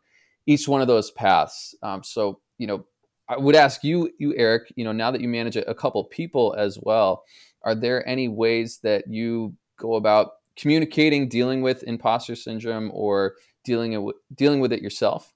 each 0.47 0.67
one 0.67 0.82
of 0.82 0.88
those 0.88 1.12
paths. 1.12 1.75
Um, 1.84 2.03
so, 2.03 2.39
you 2.58 2.65
know, 2.65 2.86
I 3.30 3.38
would 3.38 3.56
ask 3.56 3.84
you, 3.84 4.10
you 4.17 4.34
Eric, 4.36 4.71
you 4.75 4.86
know, 4.86 4.93
now 4.93 5.12
that 5.12 5.21
you 5.21 5.27
manage 5.27 5.58
a, 5.58 5.69
a 5.69 5.75
couple 5.75 6.03
people 6.06 6.56
as 6.58 6.80
well, 6.82 7.23
are 7.63 7.75
there 7.75 8.08
any 8.08 8.30
ways 8.30 8.80
that 8.84 9.03
you 9.08 9.53
go 9.77 9.95
about 9.95 10.32
communicating, 10.56 11.27
dealing 11.27 11.62
with 11.62 11.84
imposter 11.84 12.36
syndrome, 12.36 12.89
or 12.93 13.36
dealing 13.63 13.93
it 13.93 14.15
dealing 14.36 14.60
with 14.60 14.71
it 14.71 14.82
yourself? 14.82 15.34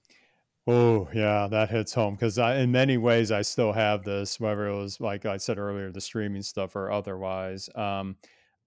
Oh 0.67 1.09
yeah, 1.13 1.47
that 1.47 1.69
hits 1.69 1.93
home 1.93 2.15
because 2.15 2.37
in 2.37 2.71
many 2.71 2.97
ways 2.97 3.31
I 3.31 3.41
still 3.41 3.73
have 3.73 4.03
this, 4.03 4.39
whether 4.39 4.67
it 4.67 4.77
was 4.77 5.01
like 5.01 5.25
I 5.25 5.37
said 5.37 5.57
earlier, 5.57 5.91
the 5.91 6.01
streaming 6.01 6.43
stuff 6.43 6.75
or 6.75 6.91
otherwise. 6.91 7.69
Um, 7.75 8.15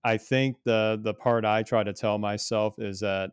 I 0.05 0.19
think 0.19 0.59
the 0.65 1.01
the 1.03 1.15
part 1.15 1.45
I 1.45 1.63
try 1.63 1.83
to 1.85 1.93
tell 1.93 2.19
myself 2.19 2.79
is 2.79 3.01
that 3.01 3.33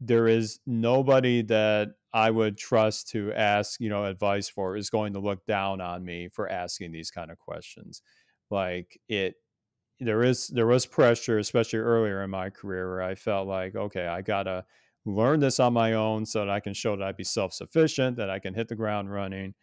there 0.00 0.28
is 0.28 0.60
nobody 0.66 1.42
that 1.42 1.88
I 2.12 2.30
would 2.30 2.58
trust 2.58 3.08
to 3.10 3.32
ask, 3.32 3.80
you 3.80 3.88
know, 3.88 4.04
advice 4.04 4.48
for 4.48 4.76
is 4.76 4.90
going 4.90 5.12
to 5.14 5.18
look 5.20 5.44
down 5.46 5.80
on 5.80 6.04
me 6.04 6.28
for 6.28 6.48
asking 6.48 6.92
these 6.92 7.10
kind 7.10 7.30
of 7.30 7.38
questions. 7.38 8.02
Like 8.50 9.00
it 9.08 9.36
there 10.00 10.22
is 10.24 10.48
there 10.48 10.66
was 10.66 10.86
pressure, 10.86 11.38
especially 11.38 11.80
earlier 11.80 12.22
in 12.22 12.30
my 12.30 12.50
career, 12.50 12.88
where 12.90 13.02
I 13.02 13.14
felt 13.16 13.48
like, 13.48 13.76
okay, 13.76 14.06
I 14.06 14.22
gotta 14.22 14.66
learn 15.06 15.40
this 15.40 15.60
on 15.60 15.74
my 15.74 15.94
own 15.94 16.26
so 16.26 16.40
that 16.40 16.50
I 16.50 16.60
can 16.60 16.74
show 16.74 16.96
that 16.96 17.06
I'd 17.06 17.16
be 17.16 17.24
self 17.24 17.54
sufficient, 17.54 18.16
that 18.18 18.30
I 18.30 18.38
can 18.40 18.54
hit 18.54 18.68
the 18.68 18.76
ground 18.76 19.12
running. 19.12 19.54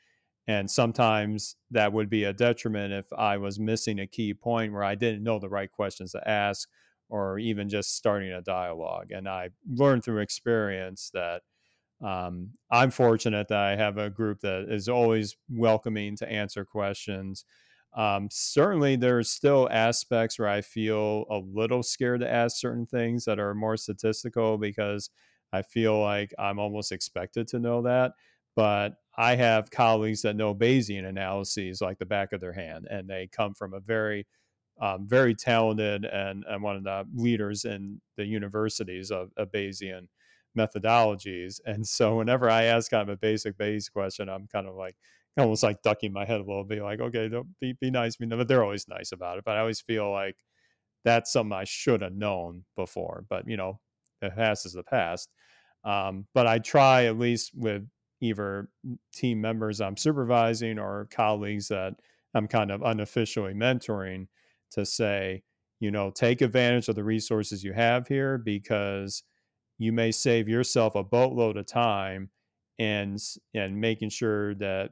And 0.47 0.69
sometimes 0.69 1.55
that 1.71 1.93
would 1.93 2.09
be 2.09 2.25
a 2.25 2.33
detriment 2.33 2.93
if 2.93 3.11
I 3.13 3.37
was 3.37 3.59
missing 3.59 3.99
a 3.99 4.07
key 4.07 4.33
point 4.33 4.73
where 4.73 4.83
I 4.83 4.95
didn't 4.95 5.23
know 5.23 5.39
the 5.39 5.49
right 5.49 5.71
questions 5.71 6.11
to 6.11 6.27
ask 6.29 6.67
or 7.09 7.39
even 7.39 7.69
just 7.69 7.95
starting 7.95 8.31
a 8.31 8.41
dialogue. 8.41 9.11
And 9.11 9.27
I 9.29 9.51
learned 9.69 10.03
through 10.03 10.19
experience 10.19 11.11
that 11.13 11.43
um, 12.01 12.53
I'm 12.69 12.91
fortunate 12.91 13.47
that 13.47 13.59
I 13.59 13.75
have 13.75 13.97
a 13.97 14.09
group 14.09 14.41
that 14.41 14.65
is 14.69 14.89
always 14.89 15.37
welcoming 15.49 16.15
to 16.17 16.29
answer 16.29 16.65
questions. 16.65 17.45
Um, 17.95 18.27
certainly, 18.31 18.95
there's 18.95 19.29
still 19.29 19.69
aspects 19.71 20.39
where 20.39 20.49
I 20.49 20.61
feel 20.61 21.25
a 21.29 21.37
little 21.37 21.83
scared 21.83 22.21
to 22.21 22.29
ask 22.31 22.57
certain 22.57 22.87
things 22.87 23.25
that 23.25 23.39
are 23.39 23.53
more 23.53 23.77
statistical 23.77 24.57
because 24.57 25.09
I 25.53 25.61
feel 25.61 25.99
like 26.01 26.33
I'm 26.39 26.59
almost 26.59 26.91
expected 26.91 27.47
to 27.49 27.59
know 27.59 27.83
that. 27.83 28.13
But 28.55 28.95
I 29.15 29.35
have 29.35 29.71
colleagues 29.71 30.23
that 30.23 30.35
know 30.35 30.55
Bayesian 30.55 31.07
analyses 31.07 31.81
like 31.81 31.99
the 31.99 32.05
back 32.05 32.33
of 32.33 32.41
their 32.41 32.53
hand, 32.53 32.87
and 32.89 33.07
they 33.09 33.27
come 33.31 33.53
from 33.53 33.73
a 33.73 33.79
very, 33.79 34.25
um, 34.81 35.07
very 35.07 35.35
talented 35.35 36.05
and, 36.05 36.43
and 36.47 36.63
one 36.63 36.75
of 36.77 36.83
the 36.83 37.05
leaders 37.15 37.65
in 37.65 38.01
the 38.17 38.25
universities 38.25 39.11
of, 39.11 39.31
of 39.37 39.51
Bayesian 39.51 40.07
methodologies. 40.57 41.59
And 41.65 41.87
so 41.87 42.17
whenever 42.17 42.49
I 42.49 42.63
ask 42.63 42.91
kind 42.91 43.07
of 43.07 43.13
a 43.13 43.17
basic 43.17 43.57
Bayes 43.57 43.89
question, 43.89 44.29
I'm 44.29 44.47
kind 44.47 44.67
of 44.67 44.75
like 44.75 44.95
almost 45.37 45.63
like 45.63 45.81
ducking 45.81 46.13
my 46.13 46.25
head 46.25 46.39
a 46.41 46.43
little 46.43 46.63
bit, 46.63 46.81
like, 46.81 46.99
okay, 46.99 47.27
don't 47.29 47.47
be, 47.59 47.73
be 47.73 47.91
nice. 47.91 48.15
But 48.17 48.47
they're 48.47 48.63
always 48.63 48.87
nice 48.87 49.11
about 49.11 49.37
it. 49.37 49.43
But 49.45 49.57
I 49.57 49.61
always 49.61 49.81
feel 49.81 50.11
like 50.11 50.37
that's 51.05 51.31
something 51.31 51.57
I 51.57 51.65
should 51.65 52.01
have 52.01 52.13
known 52.15 52.65
before. 52.75 53.25
But 53.29 53.47
you 53.47 53.57
know, 53.57 53.79
the 54.21 54.29
past 54.31 54.65
is 54.65 54.73
the 54.73 54.83
past. 54.83 55.29
Um, 55.83 56.27
but 56.33 56.47
I 56.47 56.59
try 56.59 57.05
at 57.05 57.17
least 57.19 57.51
with 57.55 57.87
either 58.23 58.69
team 59.13 59.41
members 59.41 59.81
I'm 59.81 59.97
supervising 59.97 60.79
or 60.79 61.07
colleagues 61.11 61.67
that 61.67 61.95
I'm 62.33 62.47
kind 62.47 62.71
of 62.71 62.81
unofficially 62.81 63.53
mentoring 63.53 64.27
to 64.71 64.85
say, 64.85 65.43
you 65.79 65.91
know, 65.91 66.09
take 66.09 66.41
advantage 66.41 66.87
of 66.87 66.95
the 66.95 67.03
resources 67.03 67.63
you 67.63 67.73
have 67.73 68.07
here 68.07 68.37
because 68.37 69.23
you 69.77 69.91
may 69.91 70.11
save 70.11 70.47
yourself 70.47 70.95
a 70.95 71.03
boatload 71.03 71.57
of 71.57 71.65
time 71.65 72.29
and 72.79 73.19
and 73.53 73.79
making 73.79 74.09
sure 74.09 74.55
that 74.55 74.91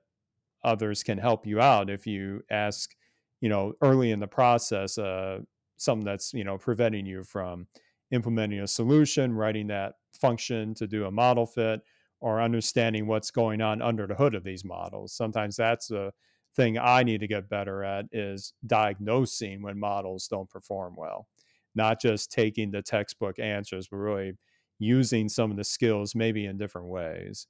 others 0.64 1.02
can 1.02 1.18
help 1.18 1.48
you 1.48 1.60
out 1.60 1.90
if 1.90 2.06
you 2.06 2.44
ask 2.52 2.92
you 3.40 3.50
know 3.50 3.74
early 3.82 4.12
in 4.12 4.20
the 4.20 4.28
process 4.28 4.98
uh, 5.00 5.40
something 5.78 6.06
that's 6.06 6.32
you 6.34 6.44
know 6.44 6.58
preventing 6.58 7.06
you 7.06 7.24
from 7.24 7.66
implementing 8.12 8.60
a 8.60 8.68
solution 8.68 9.34
writing 9.34 9.68
that 9.68 9.94
function 10.14 10.76
to 10.76 10.86
do 10.86 11.06
a 11.06 11.12
model 11.12 11.48
fit 11.48 11.82
or 12.22 12.42
understanding 12.42 13.08
what's 13.08 13.32
going 13.32 13.62
on 13.62 13.82
under 13.82 14.08
the 14.08 14.16
hood 14.16 14.36
of 14.36 14.44
these 14.44 14.64
models 14.64 15.14
sometimes 15.14 15.56
that's 15.56 15.92
a 15.92 16.12
thing 16.56 16.78
i 16.78 17.04
need 17.04 17.20
to 17.20 17.28
get 17.28 17.50
better 17.50 17.84
at 17.84 18.06
is 18.12 18.54
diagnosing 18.66 19.62
when 19.62 19.80
models 19.80 20.28
don't 20.28 20.50
perform 20.50 20.94
well 20.98 21.28
not 21.76 22.02
just 22.02 22.32
taking 22.32 22.72
the 22.72 22.82
textbook 22.82 23.40
answers 23.40 23.88
but 23.88 23.98
really 23.98 24.34
using 24.82 25.30
some 25.30 25.52
of 25.52 25.58
the 25.58 25.64
skills 25.64 26.16
maybe 26.16 26.46
in 26.46 26.58
different 26.58 26.88
ways. 26.88 27.46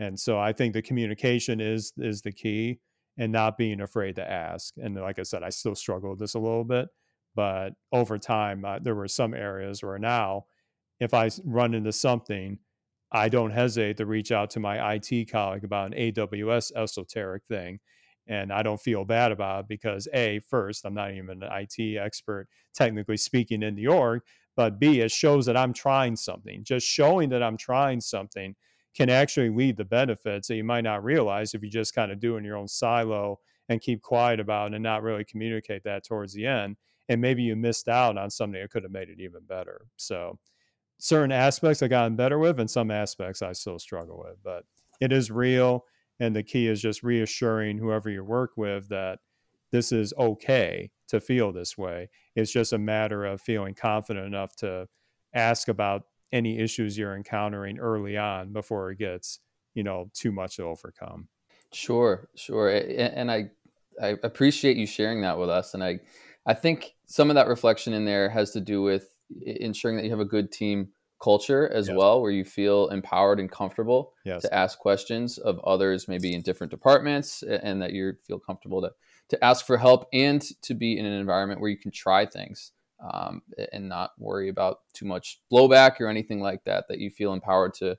And 0.00 0.18
so 0.18 0.38
I 0.38 0.52
think 0.52 0.74
the 0.74 0.82
communication 0.82 1.60
is 1.60 1.92
is 1.96 2.20
the 2.20 2.32
key 2.32 2.80
and 3.16 3.32
not 3.32 3.56
being 3.56 3.80
afraid 3.80 4.16
to 4.16 4.30
ask. 4.30 4.74
And 4.76 4.96
like 4.96 5.18
I 5.18 5.22
said, 5.22 5.42
I 5.42 5.48
still 5.48 5.76
struggle 5.76 6.10
with 6.10 6.18
this 6.18 6.34
a 6.34 6.40
little 6.40 6.64
bit, 6.64 6.88
but 7.34 7.70
over 7.92 8.18
time 8.18 8.64
uh, 8.64 8.80
there 8.80 8.96
were 8.96 9.08
some 9.08 9.32
areas 9.32 9.82
where 9.82 9.98
now 9.98 10.46
if 10.98 11.14
I 11.14 11.30
run 11.44 11.72
into 11.72 11.92
something, 11.92 12.58
I 13.12 13.28
don't 13.28 13.50
hesitate 13.50 13.96
to 13.98 14.06
reach 14.06 14.32
out 14.32 14.50
to 14.50 14.60
my 14.60 14.94
IT 14.94 15.30
colleague 15.30 15.64
about 15.64 15.92
an 15.92 15.98
AWS 15.98 16.72
esoteric 16.74 17.44
thing. 17.48 17.80
And 18.26 18.52
I 18.52 18.62
don't 18.62 18.80
feel 18.80 19.04
bad 19.04 19.30
about 19.30 19.60
it 19.60 19.68
because 19.68 20.08
A, 20.12 20.40
first, 20.40 20.84
I'm 20.84 20.94
not 20.94 21.12
even 21.12 21.42
an 21.42 21.48
IT 21.52 21.96
expert, 21.96 22.48
technically 22.74 23.16
speaking, 23.16 23.62
in 23.62 23.76
the 23.76 23.86
org, 23.86 24.22
but 24.56 24.80
B, 24.80 25.00
it 25.00 25.12
shows 25.12 25.46
that 25.46 25.56
I'm 25.56 25.72
trying 25.72 26.16
something. 26.16 26.64
Just 26.64 26.86
showing 26.86 27.28
that 27.28 27.42
I'm 27.42 27.56
trying 27.56 28.00
something 28.00 28.56
can 28.96 29.10
actually 29.10 29.50
lead 29.50 29.76
to 29.76 29.84
benefits 29.84 30.48
that 30.48 30.56
you 30.56 30.64
might 30.64 30.84
not 30.84 31.04
realize 31.04 31.54
if 31.54 31.62
you 31.62 31.70
just 31.70 31.94
kind 31.94 32.10
of 32.10 32.18
do 32.18 32.36
in 32.36 32.44
your 32.44 32.56
own 32.56 32.66
silo 32.66 33.38
and 33.68 33.80
keep 33.80 34.00
quiet 34.00 34.40
about 34.40 34.72
it 34.72 34.74
and 34.74 34.82
not 34.82 35.02
really 35.02 35.24
communicate 35.24 35.84
that 35.84 36.04
towards 36.04 36.32
the 36.32 36.46
end. 36.46 36.76
And 37.08 37.20
maybe 37.20 37.42
you 37.42 37.54
missed 37.54 37.88
out 37.88 38.16
on 38.16 38.30
something 38.30 38.60
that 38.60 38.70
could 38.70 38.82
have 38.82 38.92
made 38.92 39.10
it 39.10 39.20
even 39.20 39.42
better. 39.46 39.86
So, 39.96 40.38
certain 40.98 41.32
aspects 41.32 41.82
I've 41.82 41.90
gotten 41.90 42.16
better 42.16 42.38
with, 42.38 42.60
and 42.60 42.70
some 42.70 42.90
aspects 42.90 43.42
I 43.42 43.52
still 43.52 43.78
struggle 43.78 44.18
with. 44.18 44.42
But 44.42 44.64
it 45.00 45.12
is 45.12 45.30
real. 45.30 45.84
And 46.18 46.34
the 46.34 46.42
key 46.42 46.66
is 46.66 46.80
just 46.80 47.02
reassuring 47.02 47.78
whoever 47.78 48.08
you 48.08 48.24
work 48.24 48.56
with 48.56 48.88
that 48.88 49.18
this 49.70 49.92
is 49.92 50.14
okay 50.18 50.90
to 51.08 51.20
feel 51.20 51.52
this 51.52 51.76
way. 51.76 52.08
It's 52.34 52.50
just 52.52 52.72
a 52.72 52.78
matter 52.78 53.24
of 53.24 53.40
feeling 53.40 53.74
confident 53.74 54.26
enough 54.26 54.56
to 54.56 54.88
ask 55.34 55.68
about 55.68 56.04
any 56.32 56.58
issues 56.58 56.96
you're 56.96 57.14
encountering 57.14 57.78
early 57.78 58.16
on 58.16 58.52
before 58.52 58.90
it 58.90 58.98
gets, 58.98 59.40
you 59.74 59.82
know, 59.82 60.10
too 60.14 60.32
much 60.32 60.56
to 60.56 60.64
overcome. 60.64 61.28
Sure, 61.72 62.28
sure. 62.34 62.70
And 62.70 63.30
I 63.30 63.50
I 64.00 64.16
appreciate 64.22 64.76
you 64.76 64.86
sharing 64.86 65.22
that 65.22 65.38
with 65.38 65.50
us, 65.50 65.74
and 65.74 65.82
I 65.82 66.00
I 66.46 66.54
think 66.54 66.94
some 67.06 67.30
of 67.30 67.34
that 67.34 67.48
reflection 67.48 67.92
in 67.92 68.04
there 68.04 68.28
has 68.30 68.52
to 68.52 68.60
do 68.60 68.82
with 68.82 69.15
ensuring 69.44 69.96
that 69.96 70.04
you 70.04 70.10
have 70.10 70.20
a 70.20 70.24
good 70.24 70.52
team 70.52 70.88
culture 71.22 71.68
as 71.72 71.88
yes. 71.88 71.96
well, 71.96 72.20
where 72.20 72.30
you 72.30 72.44
feel 72.44 72.88
empowered 72.88 73.40
and 73.40 73.50
comfortable 73.50 74.12
yes. 74.24 74.42
to 74.42 74.54
ask 74.54 74.78
questions 74.78 75.38
of 75.38 75.58
others, 75.60 76.08
maybe 76.08 76.34
in 76.34 76.42
different 76.42 76.70
departments, 76.70 77.42
and 77.42 77.80
that 77.80 77.92
you 77.92 78.14
feel 78.26 78.38
comfortable 78.38 78.82
to 78.82 78.90
to 79.28 79.44
ask 79.44 79.66
for 79.66 79.76
help 79.76 80.06
and 80.12 80.44
to 80.62 80.72
be 80.72 80.96
in 80.96 81.04
an 81.04 81.12
environment 81.12 81.60
where 81.60 81.70
you 81.70 81.78
can 81.78 81.90
try 81.90 82.24
things 82.24 82.70
um, 83.12 83.42
and 83.72 83.88
not 83.88 84.12
worry 84.18 84.48
about 84.48 84.80
too 84.92 85.04
much 85.04 85.40
blowback 85.52 86.00
or 86.00 86.08
anything 86.08 86.40
like 86.40 86.62
that. 86.64 86.84
That 86.88 86.98
you 86.98 87.10
feel 87.10 87.32
empowered 87.32 87.74
to 87.74 87.96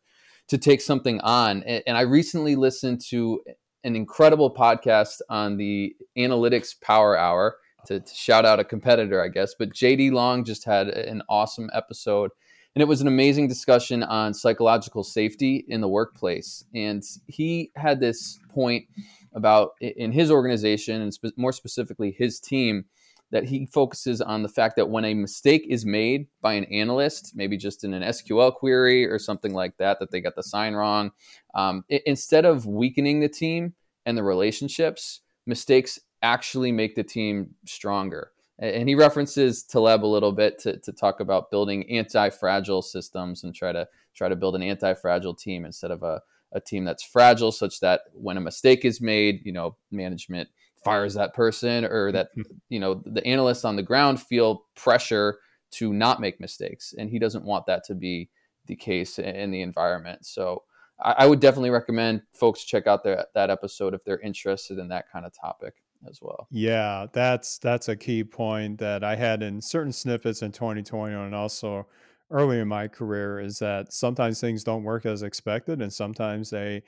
to 0.47 0.57
take 0.57 0.81
something 0.81 1.19
on. 1.21 1.63
And, 1.63 1.83
and 1.87 1.97
I 1.97 2.01
recently 2.01 2.55
listened 2.55 3.01
to 3.09 3.41
an 3.83 3.95
incredible 3.95 4.53
podcast 4.53 5.21
on 5.29 5.57
the 5.57 5.95
Analytics 6.17 6.79
Power 6.81 7.17
Hour. 7.17 7.57
To, 7.87 7.99
to 7.99 8.15
shout 8.15 8.45
out 8.45 8.59
a 8.59 8.63
competitor, 8.63 9.23
I 9.23 9.29
guess, 9.29 9.55
but 9.57 9.73
JD 9.73 10.11
Long 10.11 10.43
just 10.43 10.65
had 10.65 10.87
an 10.89 11.21
awesome 11.29 11.69
episode 11.73 12.31
and 12.77 12.81
it 12.83 12.87
was 12.87 13.01
an 13.01 13.07
amazing 13.07 13.47
discussion 13.47 14.03
on 14.03 14.35
psychological 14.35 15.03
safety 15.03 15.65
in 15.67 15.81
the 15.81 15.87
workplace. 15.87 16.63
And 16.75 17.03
he 17.25 17.71
had 17.75 17.99
this 17.99 18.37
point 18.53 18.85
about 19.33 19.71
in 19.81 20.11
his 20.11 20.29
organization 20.29 21.01
and 21.01 21.11
spe- 21.11 21.35
more 21.37 21.51
specifically 21.51 22.11
his 22.11 22.39
team 22.39 22.85
that 23.31 23.45
he 23.45 23.65
focuses 23.65 24.21
on 24.21 24.43
the 24.43 24.47
fact 24.47 24.75
that 24.75 24.91
when 24.91 25.05
a 25.05 25.15
mistake 25.15 25.65
is 25.67 25.87
made 25.87 26.27
by 26.39 26.53
an 26.53 26.65
analyst, 26.65 27.35
maybe 27.35 27.57
just 27.57 27.83
in 27.83 27.95
an 27.95 28.03
SQL 28.03 28.53
query 28.53 29.07
or 29.07 29.17
something 29.17 29.55
like 29.55 29.75
that, 29.77 29.99
that 29.99 30.11
they 30.11 30.21
got 30.21 30.35
the 30.35 30.43
sign 30.43 30.75
wrong, 30.75 31.09
um, 31.55 31.83
it, 31.89 32.03
instead 32.05 32.45
of 32.45 32.67
weakening 32.67 33.21
the 33.21 33.27
team 33.27 33.73
and 34.05 34.15
the 34.15 34.23
relationships, 34.23 35.21
mistakes 35.47 35.99
actually 36.21 36.71
make 36.71 36.95
the 36.95 37.03
team 37.03 37.55
stronger. 37.65 38.31
And 38.59 38.89
he 38.89 38.95
references 38.95 39.63
Taleb 39.63 40.03
a 40.03 40.07
little 40.07 40.31
bit 40.31 40.57
to, 40.59 40.77
to 40.79 40.91
talk 40.91 41.19
about 41.19 41.51
building 41.51 41.89
anti-fragile 41.91 42.81
systems 42.81 43.43
and 43.43 43.53
try 43.53 43.71
to 43.71 43.87
try 44.15 44.27
to 44.27 44.35
build 44.35 44.55
an 44.55 44.63
anti-fragile 44.63 45.35
team 45.35 45.63
instead 45.63 45.91
of 45.91 46.01
a, 46.01 46.21
a 46.53 46.59
team 46.59 46.83
that's 46.83 47.03
fragile 47.03 47.51
such 47.51 47.79
that 47.81 48.01
when 48.13 48.35
a 48.35 48.41
mistake 48.41 48.83
is 48.83 48.99
made 48.99 49.41
you 49.45 49.51
know 49.51 49.75
management 49.91 50.49
fires 50.83 51.13
that 51.13 51.35
person 51.35 51.85
or 51.85 52.11
that 52.13 52.29
you 52.69 52.79
know 52.79 53.03
the 53.05 53.25
analysts 53.27 53.63
on 53.63 53.75
the 53.75 53.83
ground 53.83 54.19
feel 54.19 54.63
pressure 54.75 55.37
to 55.69 55.93
not 55.93 56.21
make 56.21 56.39
mistakes. 56.39 56.93
And 56.97 57.09
he 57.09 57.19
doesn't 57.19 57.45
want 57.45 57.65
that 57.67 57.83
to 57.85 57.95
be 57.95 58.29
the 58.65 58.75
case 58.75 59.19
in 59.19 59.51
the 59.51 59.61
environment. 59.61 60.25
So 60.25 60.63
I, 60.99 61.15
I 61.19 61.27
would 61.27 61.39
definitely 61.39 61.69
recommend 61.69 62.21
folks 62.33 62.63
check 62.63 62.87
out 62.87 63.03
their, 63.03 63.25
that 63.33 63.49
episode 63.49 63.93
if 63.93 64.03
they're 64.03 64.19
interested 64.19 64.77
in 64.77 64.89
that 64.89 65.11
kind 65.11 65.25
of 65.25 65.33
topic 65.33 65.75
as 66.09 66.19
well. 66.21 66.47
Yeah, 66.51 67.07
that's 67.11 67.57
that's 67.57 67.89
a 67.89 67.95
key 67.95 68.23
point 68.23 68.79
that 68.79 69.03
I 69.03 69.15
had 69.15 69.43
in 69.43 69.61
certain 69.61 69.91
snippets 69.91 70.41
in 70.41 70.51
2020 70.51 71.13
and 71.13 71.35
also 71.35 71.87
early 72.29 72.59
in 72.59 72.67
my 72.67 72.87
career 72.87 73.39
is 73.39 73.59
that 73.59 73.93
sometimes 73.93 74.41
things 74.41 74.63
don't 74.63 74.83
work 74.83 75.05
as 75.05 75.23
expected 75.23 75.81
and 75.81 75.91
sometimes 75.91 76.49
they 76.49 76.83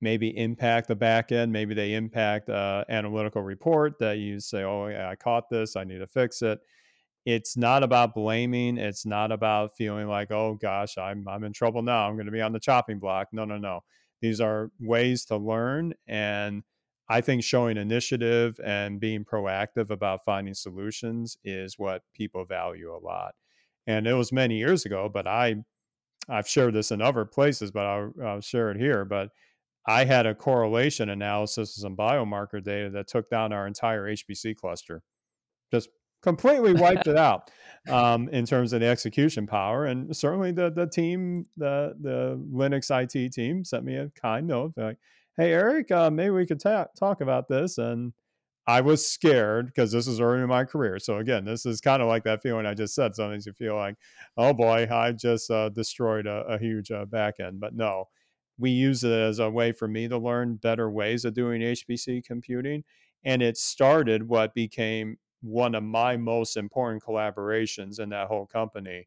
maybe 0.00 0.36
impact 0.36 0.88
the 0.88 0.96
back 0.96 1.32
end. 1.32 1.52
Maybe 1.52 1.74
they 1.74 1.94
impact 1.94 2.48
uh, 2.48 2.84
analytical 2.88 3.42
report 3.42 3.98
that 3.98 4.18
you 4.18 4.40
say 4.40 4.62
oh 4.62 4.86
yeah, 4.86 5.08
i 5.10 5.16
caught 5.16 5.50
this 5.50 5.76
i 5.76 5.84
need 5.84 5.98
to 5.98 6.06
fix 6.06 6.42
it. 6.42 6.60
It's 7.26 7.56
not 7.56 7.82
about 7.82 8.14
blaming 8.14 8.78
it's 8.78 9.04
not 9.04 9.32
about 9.32 9.76
feeling 9.76 10.08
like 10.08 10.30
oh 10.30 10.54
gosh 10.54 10.96
i'm, 10.96 11.28
I'm 11.28 11.44
in 11.44 11.52
trouble 11.52 11.82
now 11.82 12.08
i'm 12.08 12.14
going 12.14 12.26
to 12.26 12.32
be 12.32 12.40
on 12.40 12.52
the 12.52 12.60
chopping 12.60 12.98
block. 12.98 13.28
No 13.32 13.44
no 13.44 13.58
no. 13.58 13.82
These 14.20 14.40
are 14.40 14.70
ways 14.80 15.24
to 15.26 15.36
learn 15.36 15.94
and 16.06 16.62
I 17.08 17.20
think 17.20 17.42
showing 17.42 17.76
initiative 17.76 18.60
and 18.62 19.00
being 19.00 19.24
proactive 19.24 19.90
about 19.90 20.24
finding 20.24 20.54
solutions 20.54 21.38
is 21.42 21.78
what 21.78 22.02
people 22.14 22.44
value 22.44 22.94
a 22.94 22.98
lot. 22.98 23.34
And 23.86 24.06
it 24.06 24.12
was 24.12 24.30
many 24.30 24.58
years 24.58 24.84
ago, 24.84 25.08
but 25.08 25.26
I, 25.26 25.56
I've 26.28 26.48
shared 26.48 26.74
this 26.74 26.90
in 26.90 27.00
other 27.00 27.24
places, 27.24 27.70
but 27.70 27.86
I'll, 27.86 28.12
I'll 28.22 28.40
share 28.42 28.70
it 28.70 28.76
here. 28.76 29.06
But 29.06 29.30
I 29.86 30.04
had 30.04 30.26
a 30.26 30.34
correlation 30.34 31.08
analysis 31.08 31.76
of 31.76 31.80
some 31.80 31.96
biomarker 31.96 32.62
data 32.62 32.90
that 32.90 33.08
took 33.08 33.30
down 33.30 33.54
our 33.54 33.66
entire 33.66 34.04
HPC 34.04 34.54
cluster, 34.54 35.02
just 35.72 35.88
completely 36.22 36.74
wiped 36.74 37.06
it 37.06 37.16
out 37.16 37.50
um, 37.88 38.28
in 38.28 38.44
terms 38.44 38.74
of 38.74 38.80
the 38.80 38.86
execution 38.86 39.46
power. 39.46 39.86
And 39.86 40.14
certainly 40.14 40.52
the 40.52 40.70
the 40.70 40.86
team, 40.86 41.46
the 41.56 41.94
the 41.98 42.38
Linux 42.52 42.90
IT 42.90 43.32
team, 43.32 43.64
sent 43.64 43.84
me 43.84 43.96
a 43.96 44.10
kind 44.10 44.46
note 44.46 44.74
like, 44.76 44.98
hey 45.38 45.52
eric 45.52 45.90
uh, 45.92 46.10
maybe 46.10 46.30
we 46.30 46.44
could 46.44 46.60
ta- 46.60 46.88
talk 46.98 47.20
about 47.20 47.48
this 47.48 47.78
and 47.78 48.12
i 48.66 48.80
was 48.80 49.06
scared 49.06 49.66
because 49.66 49.92
this 49.92 50.06
is 50.08 50.20
early 50.20 50.42
in 50.42 50.48
my 50.48 50.64
career 50.64 50.98
so 50.98 51.18
again 51.18 51.44
this 51.44 51.64
is 51.64 51.80
kind 51.80 52.02
of 52.02 52.08
like 52.08 52.24
that 52.24 52.42
feeling 52.42 52.66
i 52.66 52.74
just 52.74 52.94
said 52.94 53.14
sometimes 53.14 53.46
you 53.46 53.52
feel 53.52 53.76
like 53.76 53.94
oh 54.36 54.52
boy 54.52 54.86
i 54.90 55.12
just 55.12 55.50
uh, 55.50 55.68
destroyed 55.70 56.26
a, 56.26 56.42
a 56.48 56.58
huge 56.58 56.90
uh, 56.90 57.04
back 57.04 57.40
end 57.40 57.60
but 57.60 57.74
no 57.74 58.04
we 58.58 58.70
use 58.70 59.04
it 59.04 59.12
as 59.12 59.38
a 59.38 59.48
way 59.48 59.70
for 59.70 59.86
me 59.86 60.08
to 60.08 60.18
learn 60.18 60.56
better 60.56 60.90
ways 60.90 61.24
of 61.24 61.34
doing 61.34 61.62
hpc 61.62 62.22
computing 62.24 62.82
and 63.24 63.40
it 63.40 63.56
started 63.56 64.28
what 64.28 64.54
became 64.54 65.16
one 65.40 65.76
of 65.76 65.84
my 65.84 66.16
most 66.16 66.56
important 66.56 67.00
collaborations 67.00 68.00
in 68.00 68.08
that 68.08 68.26
whole 68.26 68.46
company 68.46 69.06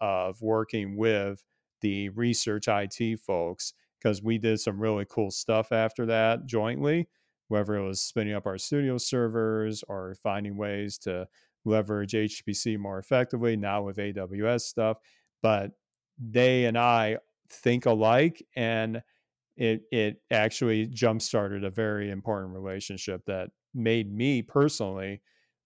of 0.00 0.40
working 0.40 0.96
with 0.96 1.44
the 1.80 2.08
research 2.10 2.68
it 2.68 3.18
folks 3.18 3.74
because 4.02 4.22
we 4.22 4.38
did 4.38 4.60
some 4.60 4.80
really 4.80 5.06
cool 5.08 5.30
stuff 5.30 5.70
after 5.72 6.06
that 6.06 6.46
jointly, 6.46 7.08
whether 7.48 7.76
it 7.76 7.86
was 7.86 8.00
spinning 8.02 8.34
up 8.34 8.44
RStudio 8.44 9.00
servers 9.00 9.84
or 9.88 10.14
finding 10.14 10.56
ways 10.56 10.98
to 10.98 11.28
leverage 11.64 12.12
HPC 12.12 12.78
more 12.78 12.98
effectively 12.98 13.56
now 13.56 13.82
with 13.82 13.98
AWS 13.98 14.62
stuff. 14.62 14.98
But 15.42 15.72
they 16.18 16.64
and 16.64 16.76
I 16.78 17.18
think 17.48 17.86
alike 17.86 18.42
and 18.56 19.02
it 19.56 19.82
it 19.92 20.22
actually 20.30 20.86
jump 20.86 21.22
started 21.22 21.64
a 21.64 21.70
very 21.70 22.10
important 22.10 22.54
relationship 22.54 23.24
that 23.26 23.50
made 23.74 24.12
me 24.12 24.42
personally 24.42 25.20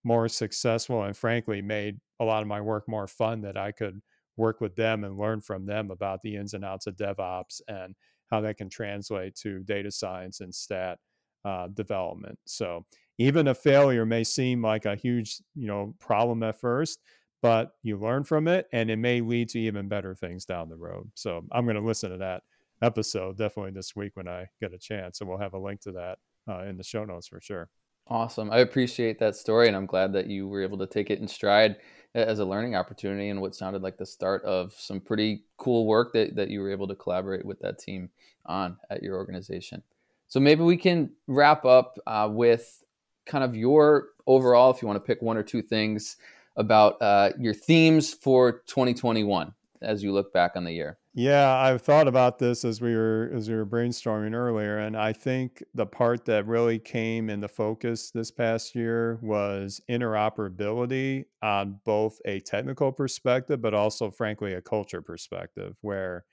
more 0.05 0.29
successful 0.29 1.03
and 1.03 1.16
frankly 1.16 1.62
made 1.62 1.99
a 2.20 2.25
lot 2.25 2.42
of 2.42 2.49
my 2.49 2.61
work 2.61 2.88
more 2.88 3.07
fun 3.07 3.42
that 3.42 3.57
I 3.57 3.72
could 3.72 4.01
work 4.37 4.61
with 4.61 4.77
them 4.77 5.05
and 5.05 5.18
learn 5.18 5.40
from 5.40 5.66
them 5.66 5.90
about 5.90 6.22
the 6.22 6.37
ins 6.37 6.55
and 6.55 6.64
outs 6.64 6.87
of 6.87 6.96
DevOps 6.96 7.61
and 7.68 7.94
how 8.30 8.40
that 8.40 8.56
can 8.56 8.68
translate 8.68 9.34
to 9.36 9.60
data 9.60 9.90
science 9.90 10.40
and 10.40 10.54
stat 10.54 10.98
uh, 11.44 11.68
development. 11.68 12.38
So 12.44 12.84
even 13.18 13.48
a 13.48 13.54
failure 13.54 14.04
may 14.04 14.24
seem 14.24 14.62
like 14.62 14.84
a 14.84 14.96
huge, 14.96 15.40
you 15.54 15.66
know, 15.66 15.94
problem 16.00 16.42
at 16.42 16.60
first, 16.60 17.00
but 17.40 17.72
you 17.82 17.98
learn 17.98 18.24
from 18.24 18.48
it, 18.48 18.66
and 18.72 18.90
it 18.90 18.96
may 18.96 19.20
lead 19.20 19.48
to 19.50 19.60
even 19.60 19.88
better 19.88 20.14
things 20.14 20.44
down 20.44 20.68
the 20.68 20.76
road. 20.76 21.10
So 21.14 21.44
I'm 21.52 21.64
going 21.64 21.76
to 21.76 21.82
listen 21.82 22.10
to 22.10 22.18
that 22.18 22.42
episode 22.82 23.38
definitely 23.38 23.72
this 23.72 23.94
week 23.94 24.12
when 24.14 24.28
I 24.28 24.46
get 24.60 24.74
a 24.74 24.78
chance, 24.78 25.20
and 25.20 25.28
we'll 25.28 25.38
have 25.38 25.54
a 25.54 25.58
link 25.58 25.80
to 25.82 25.92
that 25.92 26.18
uh, 26.48 26.64
in 26.64 26.76
the 26.76 26.84
show 26.84 27.04
notes 27.04 27.28
for 27.28 27.40
sure. 27.40 27.68
Awesome. 28.08 28.50
I 28.50 28.58
appreciate 28.58 29.18
that 29.18 29.36
story, 29.36 29.68
and 29.68 29.76
I'm 29.76 29.86
glad 29.86 30.12
that 30.12 30.26
you 30.26 30.46
were 30.46 30.62
able 30.62 30.78
to 30.78 30.86
take 30.86 31.10
it 31.10 31.20
in 31.20 31.28
stride 31.28 31.76
as 32.16 32.38
a 32.38 32.44
learning 32.44 32.74
opportunity 32.74 33.29
and 33.29 33.40
what 33.40 33.55
sounded 33.55 33.83
like 33.83 33.98
the 33.98 34.07
start 34.07 34.42
of 34.44 34.72
some 34.72 35.00
pretty 35.00 35.42
cool 35.59 35.87
work 35.87 36.12
that, 36.14 36.35
that 36.35 36.48
you 36.48 36.61
were 36.61 36.70
able 36.70 36.88
to 36.88 36.94
collaborate 36.94 37.44
with 37.44 37.59
that 37.61 37.79
team 37.79 38.09
on 38.46 38.76
at 38.90 39.02
your 39.02 39.16
organization. 39.16 39.83
So 40.29 40.40
maybe 40.40 40.62
we 40.62 40.76
can 40.76 41.11
wrap 41.26 41.64
up 41.64 41.98
uh, 42.07 42.29
with 42.31 42.83
kind 43.26 43.44
of 43.44 43.55
your 43.55 44.09
overall, 44.26 44.70
if 44.70 44.81
you 44.81 44.88
want 44.88 45.00
to 45.00 45.07
pick 45.07 45.20
one 45.20 45.37
or 45.37 45.42
two 45.42 45.62
things 45.62 46.16
about 46.57 47.00
uh, 47.02 47.31
your 47.38 47.55
themes 47.55 48.14
for 48.14 48.62
2021 48.66 49.52
as 49.83 50.02
you 50.02 50.12
look 50.12 50.33
back 50.33 50.52
on 50.57 50.64
the 50.64 50.72
year. 50.72 50.98
Yeah, 51.18 51.50
I've 51.57 51.81
thought 51.81 52.09
about 52.09 52.38
this 52.38 52.62
as 52.62 52.83
we 52.83 52.94
were 52.94 53.31
as 53.35 53.48
we 53.48 53.55
were 53.57 53.64
brainstorming 53.64 54.35
earlier, 54.35 54.76
and 54.76 54.94
I 54.94 55.14
think 55.14 55.62
the 55.72 55.87
part 55.87 56.26
that 56.26 56.46
really 56.46 56.79
came 56.79 57.31
into 57.31 57.48
focus 57.48 58.11
this 58.11 58.31
past 58.31 58.74
year 58.74 59.18
was 59.22 59.81
interoperability 59.90 61.24
on 61.42 61.81
both 61.87 62.20
a 62.26 62.40
technical 62.40 62.92
perspective, 62.92 63.62
but 63.62 63.72
also, 63.72 64.11
frankly, 64.11 64.52
a 64.52 64.61
culture 64.61 65.00
perspective. 65.00 65.76
Where, 65.81 66.26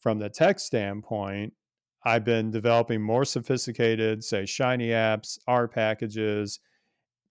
from 0.00 0.18
the 0.18 0.30
tech 0.30 0.60
standpoint, 0.60 1.54
I've 2.04 2.24
been 2.24 2.50
developing 2.50 3.02
more 3.02 3.24
sophisticated, 3.24 4.24
say, 4.24 4.46
Shiny 4.46 4.88
apps, 4.88 5.38
R 5.48 5.68
packages, 5.68 6.60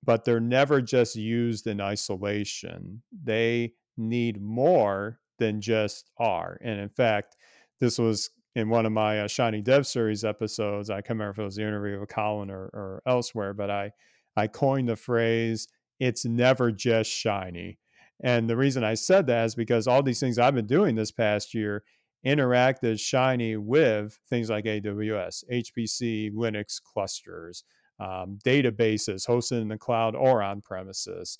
but 0.03 0.25
they're 0.25 0.39
never 0.39 0.81
just 0.81 1.15
used 1.15 1.67
in 1.67 1.81
isolation. 1.81 3.03
They 3.23 3.73
need 3.97 4.41
more 4.41 5.19
than 5.37 5.61
just 5.61 6.09
R. 6.17 6.57
And 6.61 6.79
in 6.79 6.89
fact, 6.89 7.35
this 7.79 7.97
was 7.97 8.29
in 8.55 8.69
one 8.69 8.85
of 8.85 8.91
my 8.91 9.21
uh, 9.21 9.27
Shiny 9.27 9.61
Dev 9.61 9.85
Series 9.85 10.23
episodes. 10.23 10.89
I 10.89 10.95
can't 10.95 11.11
remember 11.11 11.31
if 11.31 11.39
it 11.39 11.43
was 11.43 11.55
the 11.55 11.63
interview 11.63 11.99
with 11.99 12.09
Colin 12.09 12.49
or, 12.49 12.65
or 12.73 13.03
elsewhere, 13.05 13.53
but 13.53 13.69
I, 13.69 13.91
I 14.35 14.47
coined 14.47 14.89
the 14.89 14.95
phrase, 14.95 15.67
it's 15.99 16.25
never 16.25 16.71
just 16.71 17.09
Shiny. 17.09 17.79
And 18.23 18.49
the 18.49 18.57
reason 18.57 18.83
I 18.83 18.95
said 18.95 19.27
that 19.27 19.45
is 19.45 19.55
because 19.55 19.87
all 19.87 20.01
these 20.01 20.19
things 20.19 20.39
I've 20.39 20.55
been 20.55 20.65
doing 20.65 20.95
this 20.95 21.11
past 21.11 21.53
year 21.53 21.83
interact 22.23 22.83
as 22.83 22.99
Shiny 22.99 23.57
with 23.57 24.17
things 24.29 24.49
like 24.49 24.65
AWS, 24.65 25.43
HPC, 25.51 26.33
Linux 26.33 26.81
clusters, 26.81 27.63
um, 27.99 28.39
databases 28.43 29.27
hosted 29.27 29.61
in 29.61 29.67
the 29.67 29.77
cloud 29.77 30.15
or 30.15 30.41
on 30.41 30.61
premises 30.61 31.39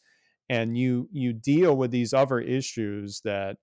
and 0.49 0.77
you 0.77 1.10
you 1.12 1.33
deal 1.33 1.75
with 1.75 1.91
these 1.91 2.13
other 2.13 2.39
issues 2.39 3.21
that 3.23 3.57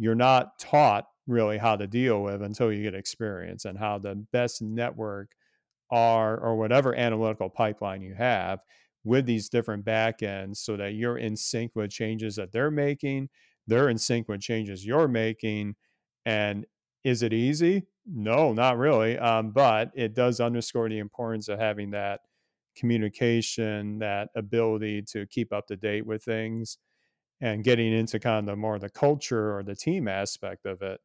you're 0.00 0.14
not 0.14 0.58
taught 0.58 1.04
really 1.26 1.58
how 1.58 1.76
to 1.76 1.86
deal 1.86 2.22
with 2.22 2.42
until 2.42 2.72
you 2.72 2.82
get 2.82 2.94
experience 2.94 3.66
and 3.66 3.78
how 3.78 3.98
the 3.98 4.14
best 4.32 4.62
network 4.62 5.32
are 5.90 6.38
or 6.38 6.56
whatever 6.56 6.94
analytical 6.94 7.50
pipeline 7.50 8.00
you 8.00 8.14
have 8.14 8.60
with 9.04 9.26
these 9.26 9.50
different 9.50 9.84
backends 9.84 10.56
so 10.56 10.74
that 10.76 10.94
you're 10.94 11.18
in 11.18 11.36
sync 11.36 11.72
with 11.74 11.90
changes 11.90 12.36
that 12.36 12.50
they're 12.50 12.70
making 12.70 13.28
they're 13.66 13.90
in 13.90 13.98
sync 13.98 14.26
with 14.26 14.40
changes 14.40 14.86
you're 14.86 15.08
making 15.08 15.76
and 16.24 16.66
is 17.04 17.22
it 17.22 17.32
easy? 17.32 17.86
No 18.06 18.54
not 18.54 18.78
really 18.78 19.18
um, 19.18 19.50
but 19.50 19.90
it 19.94 20.14
does 20.14 20.40
underscore 20.40 20.88
the 20.88 20.98
importance 20.98 21.48
of 21.48 21.58
having 21.58 21.90
that 21.90 22.20
communication, 22.76 23.98
that 23.98 24.30
ability 24.34 25.02
to 25.02 25.26
keep 25.26 25.52
up 25.52 25.66
to 25.66 25.76
date 25.76 26.06
with 26.06 26.24
things, 26.24 26.78
and 27.40 27.64
getting 27.64 27.92
into 27.92 28.18
kind 28.18 28.38
of 28.38 28.46
the 28.46 28.56
more 28.56 28.78
the 28.78 28.90
culture 28.90 29.56
or 29.56 29.62
the 29.62 29.74
team 29.74 30.08
aspect 30.08 30.66
of 30.66 30.82
it. 30.82 31.00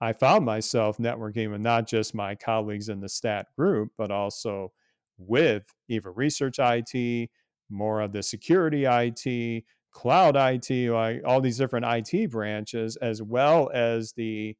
I 0.00 0.12
found 0.12 0.44
myself 0.44 0.98
networking 0.98 1.50
with 1.50 1.60
not 1.60 1.86
just 1.86 2.14
my 2.14 2.34
colleagues 2.34 2.88
in 2.88 3.00
the 3.00 3.08
stat 3.08 3.46
group, 3.56 3.92
but 3.96 4.10
also 4.10 4.72
with 5.18 5.64
either 5.88 6.12
research 6.12 6.56
IT, 6.58 7.30
more 7.70 8.00
of 8.00 8.12
the 8.12 8.22
security 8.22 8.84
IT, 8.84 9.64
cloud 9.90 10.36
IT, 10.36 10.90
like 10.90 11.22
all 11.24 11.40
these 11.40 11.56
different 11.56 11.86
IT 11.86 12.30
branches, 12.30 12.96
as 12.96 13.22
well 13.22 13.70
as 13.72 14.12
the 14.12 14.56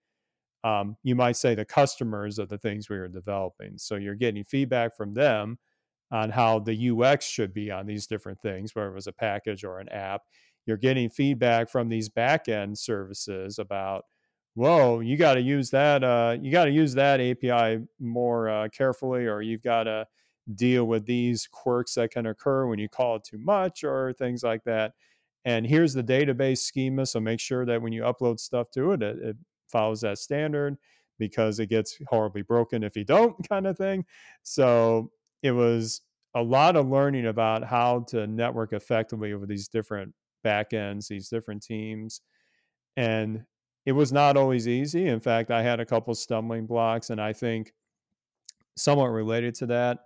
um, 0.65 0.97
you 1.05 1.15
might 1.15 1.37
say 1.37 1.55
the 1.55 1.65
customers 1.65 2.41
of 2.41 2.49
the 2.49 2.59
things 2.59 2.89
we 2.89 2.99
were 2.99 3.09
developing. 3.09 3.79
So 3.79 3.95
you're 3.95 4.17
getting 4.17 4.43
feedback 4.43 4.97
from 4.97 5.15
them 5.15 5.59
on 6.11 6.31
how 6.31 6.59
the 6.59 6.91
UX 6.91 7.25
should 7.27 7.55
be 7.55 7.71
on 7.71 7.87
these 7.87 8.07
different 8.07 8.41
things, 8.41 8.75
whether 8.75 8.89
it 8.89 8.95
was 8.95 9.07
a 9.07 9.13
package 9.13 9.63
or 9.63 9.79
an 9.79 9.89
app. 9.91 10.23
You're 10.67 10.77
getting 10.77 11.09
feedback 11.09 11.71
from 11.71 11.89
these 11.89 12.09
backend 12.09 12.77
services 12.79 13.59
about, 13.59 14.05
whoa, 14.55 15.01
you 15.01 15.17
got 15.17 15.35
to 15.35 15.41
use 15.41 15.71
that. 15.71 16.03
Uh, 16.03 16.37
you 16.41 16.51
got 16.51 16.65
to 16.65 16.71
use 16.71 16.95
that 16.95 17.21
API 17.21 17.87
more 17.99 18.49
uh, 18.49 18.69
carefully, 18.69 19.27
or 19.27 19.43
you've 19.43 19.63
got 19.63 19.85
to 19.85 20.07
deal 20.55 20.85
with 20.85 21.07
these 21.07 21.49
quirks 21.51 21.95
that 21.95 22.11
can 22.11 22.27
occur 22.27 22.67
when 22.67 22.79
you 22.79 22.89
call 22.89 23.17
it 23.17 23.25
too 23.25 23.39
much, 23.39 23.85
or 23.85 24.13
things 24.13 24.43
like 24.43 24.65
that. 24.65 24.93
And 25.45 25.65
here's 25.65 25.95
the 25.95 26.03
database 26.03 26.59
schema. 26.59 27.07
So 27.07 27.21
make 27.21 27.39
sure 27.39 27.65
that 27.65 27.81
when 27.81 27.93
you 27.93 28.03
upload 28.03 28.41
stuff 28.41 28.71
to 28.73 28.93
it, 28.93 29.03
it, 29.03 29.19
it 29.23 29.37
follows 29.69 30.01
that 30.01 30.19
standard 30.19 30.77
because 31.19 31.61
it 31.61 31.69
gets 31.69 31.99
horribly 32.09 32.43
broken 32.43 32.83
if 32.83 32.97
you 32.97 33.05
don't, 33.05 33.37
kind 33.49 33.67
of 33.67 33.77
thing. 33.79 34.05
So 34.43 35.11
it 35.43 35.53
was 35.53 36.03
a 36.35 36.43
lot 36.43 36.77
of 36.77 36.89
learning 36.89 37.27
about 37.27 37.65
how 37.65 38.01
to 38.09 38.27
network 38.27 38.73
effectively 38.73 39.33
with 39.35 39.49
these 39.49 39.69
different 39.69 40.13
backends, 40.47 41.09
these 41.09 41.29
different 41.29 41.63
teams. 41.63 42.21
And 42.97 43.45
it 43.85 43.93
was 43.93 44.13
not 44.13 44.37
always 44.37 44.67
easy. 44.69 45.07
In 45.07 45.21
fact, 45.21 45.51
I 45.51 45.63
had 45.63 45.81
a 45.81 45.87
couple 45.87 46.15
stumbling 46.15 46.67
blocks, 46.67 47.11
and 47.11 47.21
I 47.21 47.33
think 47.33 47.73
somewhat 48.77 49.09
related 49.09 49.55
to 49.57 49.67
that 49.67 50.01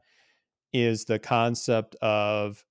is 0.72 1.04
the 1.04 1.18
concept 1.18 1.96
of 1.96 2.64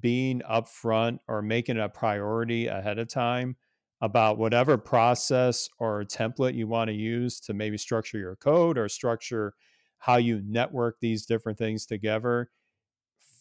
being 0.00 0.40
upfront 0.48 1.18
or 1.28 1.42
making 1.42 1.78
a 1.78 1.88
priority 1.88 2.68
ahead 2.68 2.98
of 2.98 3.08
time 3.08 3.56
about 4.00 4.38
whatever 4.38 4.78
process 4.78 5.68
or 5.78 6.04
template 6.04 6.54
you 6.54 6.66
want 6.66 6.88
to 6.88 6.94
use 6.94 7.40
to 7.40 7.54
maybe 7.54 7.76
structure 7.76 8.18
your 8.18 8.36
code 8.36 8.78
or 8.78 8.88
structure 8.88 9.54
how 9.98 10.16
you 10.16 10.42
network 10.44 10.98
these 11.00 11.26
different 11.26 11.58
things 11.58 11.86
together 11.86 12.50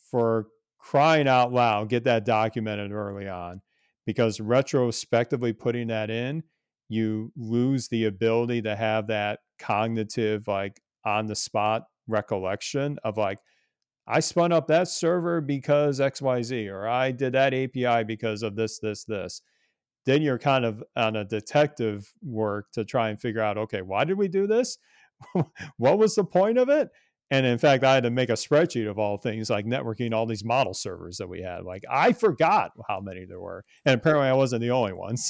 for 0.09 0.47
crying 0.77 1.27
out 1.27 1.51
loud 1.51 1.89
get 1.89 2.03
that 2.03 2.25
documented 2.25 2.91
early 2.91 3.27
on 3.27 3.61
because 4.05 4.39
retrospectively 4.39 5.53
putting 5.53 5.87
that 5.87 6.09
in 6.09 6.43
you 6.89 7.31
lose 7.35 7.87
the 7.87 8.05
ability 8.05 8.61
to 8.61 8.75
have 8.75 9.07
that 9.07 9.39
cognitive 9.59 10.47
like 10.47 10.81
on 11.05 11.25
the 11.25 11.35
spot 11.35 11.83
recollection 12.07 12.97
of 13.03 13.17
like 13.17 13.39
I 14.07 14.19
spun 14.19 14.51
up 14.51 14.67
that 14.67 14.87
server 14.87 15.39
because 15.39 15.99
XYZ 15.99 16.69
or 16.71 16.87
I 16.87 17.11
did 17.11 17.33
that 17.33 17.53
API 17.53 18.03
because 18.03 18.43
of 18.43 18.55
this 18.55 18.79
this 18.79 19.03
this 19.05 19.41
then 20.05 20.21
you're 20.21 20.39
kind 20.39 20.65
of 20.65 20.83
on 20.95 21.15
a 21.15 21.23
detective 21.23 22.11
work 22.23 22.71
to 22.73 22.83
try 22.83 23.09
and 23.09 23.21
figure 23.21 23.41
out 23.41 23.57
okay 23.57 23.81
why 23.81 24.03
did 24.03 24.17
we 24.17 24.27
do 24.27 24.47
this 24.47 24.77
what 25.77 25.97
was 25.97 26.15
the 26.15 26.23
point 26.23 26.57
of 26.57 26.69
it? 26.69 26.89
And 27.31 27.45
in 27.45 27.57
fact, 27.57 27.83
I 27.85 27.95
had 27.95 28.03
to 28.03 28.11
make 28.11 28.29
a 28.29 28.33
spreadsheet 28.33 28.89
of 28.89 28.99
all 28.99 29.17
things 29.17 29.49
like 29.49 29.65
networking 29.65 30.13
all 30.13 30.25
these 30.25 30.43
model 30.43 30.73
servers 30.73 31.17
that 31.17 31.29
we 31.29 31.41
had. 31.41 31.63
Like 31.63 31.83
I 31.89 32.11
forgot 32.11 32.71
how 32.87 32.99
many 32.99 33.25
there 33.25 33.39
were. 33.39 33.63
And 33.85 33.95
apparently 33.95 34.27
I 34.27 34.33
wasn't 34.33 34.61
the 34.61 34.71
only 34.71 34.93
one. 34.93 35.15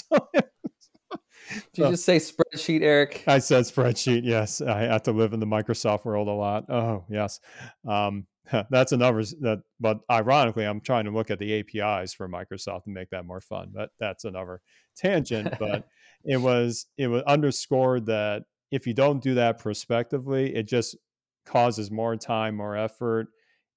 So 1.52 1.58
Did 1.74 1.86
you 1.86 1.92
just 1.92 2.06
say 2.06 2.18
spreadsheet, 2.18 2.82
Eric? 2.82 3.24
I 3.28 3.40
said 3.40 3.66
spreadsheet. 3.66 4.22
Yes, 4.24 4.62
I 4.62 4.82
have 4.84 5.04
to 5.04 5.12
live 5.12 5.34
in 5.34 5.40
the 5.42 5.46
Microsoft 5.46 6.06
world 6.06 6.30
a 6.30 6.32
lot. 6.32 6.70
Oh, 6.70 7.04
yes, 7.10 7.42
um, 7.86 8.28
that's 8.70 8.92
another. 8.92 9.22
That, 9.42 9.62
but 9.80 10.00
ironically, 10.10 10.66
I'm 10.66 10.82
trying 10.82 11.06
to 11.06 11.12
look 11.12 11.32
at 11.32 11.40
the 11.40 11.60
APIs 11.60 12.14
for 12.14 12.30
Microsoft 12.30 12.82
and 12.86 12.94
make 12.94 13.10
that 13.10 13.26
more 13.26 13.42
fun. 13.42 13.72
But 13.74 13.90
that's 14.00 14.24
another 14.24 14.62
tangent. 14.96 15.54
But 15.60 15.88
it 16.24 16.38
was 16.38 16.86
it 16.98 17.08
was 17.08 17.24
underscored 17.24 18.06
that 18.06 18.44
if 18.72 18.88
you 18.88 18.94
don't 18.94 19.22
do 19.22 19.34
that 19.34 19.58
prospectively, 19.58 20.56
it 20.56 20.68
just 20.68 20.96
causes 21.46 21.92
more 21.92 22.16
time, 22.16 22.56
more 22.56 22.76
effort 22.78 23.28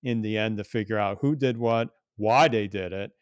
in 0.03 0.23
the 0.23 0.37
end 0.37 0.59
to 0.59 0.65
figure 0.65 0.99
out 0.99 1.19
who 1.21 1.35
did 1.35 1.57
what, 1.57 1.89
why 2.17 2.49
they 2.49 2.69
did 2.69 2.93
it, 2.93 3.13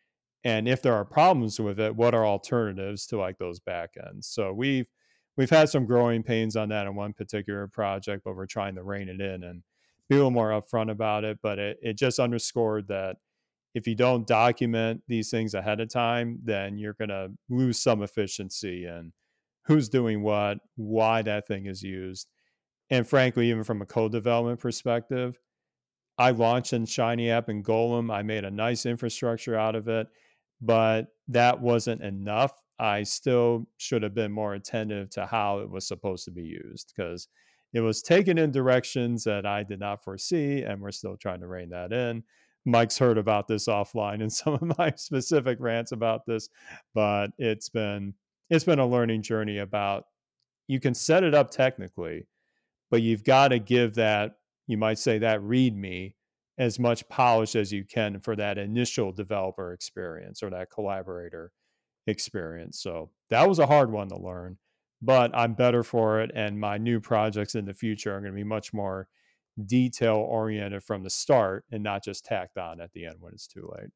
and 0.44 0.68
if 0.68 0.82
there 0.82 0.94
are 0.94 1.04
problems 1.04 1.60
with 1.60 1.78
it, 1.78 1.94
what 1.94 2.14
are 2.14 2.26
alternatives 2.26 3.06
to 3.06 3.16
like 3.16 3.38
those 3.38 3.60
backends. 3.60 4.24
So 4.24 4.52
we've 4.52 4.88
we've 5.36 5.50
had 5.50 5.68
some 5.68 5.86
growing 5.86 6.22
pains 6.22 6.56
on 6.56 6.68
that 6.70 6.86
in 6.86 6.94
one 6.94 7.12
particular 7.12 7.68
project, 7.68 8.22
but 8.24 8.36
we're 8.36 8.46
trying 8.46 8.74
to 8.74 8.82
rein 8.82 9.08
it 9.08 9.20
in 9.20 9.44
and 9.44 9.62
be 10.08 10.16
a 10.16 10.18
little 10.18 10.30
more 10.30 10.50
upfront 10.50 10.90
about 10.90 11.24
it. 11.24 11.38
But 11.42 11.58
it, 11.58 11.78
it 11.80 11.96
just 11.96 12.18
underscored 12.18 12.88
that 12.88 13.16
if 13.74 13.86
you 13.86 13.94
don't 13.94 14.26
document 14.26 15.02
these 15.08 15.30
things 15.30 15.54
ahead 15.54 15.80
of 15.80 15.88
time, 15.88 16.40
then 16.42 16.76
you're 16.76 16.92
going 16.94 17.08
to 17.08 17.30
lose 17.48 17.80
some 17.80 18.02
efficiency 18.02 18.84
and 18.84 19.12
who's 19.64 19.88
doing 19.88 20.22
what, 20.22 20.58
why 20.74 21.22
that 21.22 21.46
thing 21.46 21.66
is 21.66 21.82
used. 21.82 22.28
And 22.92 23.08
frankly, 23.08 23.48
even 23.48 23.64
from 23.64 23.80
a 23.80 23.86
code 23.86 24.12
development 24.12 24.60
perspective, 24.60 25.38
I 26.18 26.30
launched 26.30 26.74
in 26.74 26.84
Shiny 26.84 27.30
App 27.30 27.48
and 27.48 27.64
Golem. 27.64 28.12
I 28.12 28.20
made 28.20 28.44
a 28.44 28.50
nice 28.50 28.84
infrastructure 28.84 29.56
out 29.56 29.74
of 29.74 29.88
it, 29.88 30.08
but 30.60 31.06
that 31.28 31.58
wasn't 31.58 32.02
enough. 32.02 32.52
I 32.78 33.04
still 33.04 33.66
should 33.78 34.02
have 34.02 34.14
been 34.14 34.30
more 34.30 34.52
attentive 34.52 35.08
to 35.12 35.24
how 35.24 35.60
it 35.60 35.70
was 35.70 35.88
supposed 35.88 36.26
to 36.26 36.32
be 36.32 36.42
used 36.42 36.92
because 36.94 37.28
it 37.72 37.80
was 37.80 38.02
taken 38.02 38.36
in 38.36 38.50
directions 38.50 39.24
that 39.24 39.46
I 39.46 39.62
did 39.62 39.80
not 39.80 40.04
foresee, 40.04 40.60
and 40.60 40.78
we're 40.78 40.90
still 40.90 41.16
trying 41.16 41.40
to 41.40 41.46
rein 41.46 41.70
that 41.70 41.94
in. 41.94 42.22
Mike's 42.66 42.98
heard 42.98 43.16
about 43.16 43.48
this 43.48 43.68
offline 43.68 44.20
in 44.20 44.28
some 44.30 44.52
of 44.52 44.78
my 44.78 44.92
specific 44.96 45.56
rants 45.60 45.92
about 45.92 46.26
this, 46.26 46.50
but 46.94 47.28
it's 47.38 47.70
been 47.70 48.12
it's 48.50 48.64
been 48.64 48.80
a 48.80 48.86
learning 48.86 49.22
journey 49.22 49.60
about 49.60 50.04
you 50.68 50.78
can 50.78 50.92
set 50.92 51.24
it 51.24 51.34
up 51.34 51.50
technically, 51.50 52.26
but 52.92 53.00
you've 53.00 53.24
got 53.24 53.48
to 53.48 53.58
give 53.58 53.94
that, 53.94 54.36
you 54.66 54.76
might 54.76 54.98
say, 54.98 55.18
that 55.18 55.40
README 55.40 56.12
as 56.58 56.78
much 56.78 57.08
polish 57.08 57.56
as 57.56 57.72
you 57.72 57.84
can 57.84 58.20
for 58.20 58.36
that 58.36 58.58
initial 58.58 59.10
developer 59.12 59.72
experience 59.72 60.42
or 60.42 60.50
that 60.50 60.70
collaborator 60.70 61.52
experience. 62.06 62.82
So 62.82 63.08
that 63.30 63.48
was 63.48 63.58
a 63.58 63.66
hard 63.66 63.90
one 63.90 64.10
to 64.10 64.18
learn, 64.18 64.58
but 65.00 65.34
I'm 65.34 65.54
better 65.54 65.82
for 65.82 66.20
it. 66.20 66.30
And 66.34 66.60
my 66.60 66.76
new 66.76 67.00
projects 67.00 67.54
in 67.54 67.64
the 67.64 67.72
future 67.72 68.14
are 68.14 68.20
going 68.20 68.34
to 68.34 68.36
be 68.36 68.44
much 68.44 68.74
more 68.74 69.08
detail 69.64 70.16
oriented 70.16 70.82
from 70.82 71.02
the 71.02 71.08
start 71.08 71.64
and 71.72 71.82
not 71.82 72.04
just 72.04 72.26
tacked 72.26 72.58
on 72.58 72.78
at 72.78 72.92
the 72.92 73.06
end 73.06 73.16
when 73.20 73.32
it's 73.32 73.46
too 73.46 73.72
late. 73.74 73.90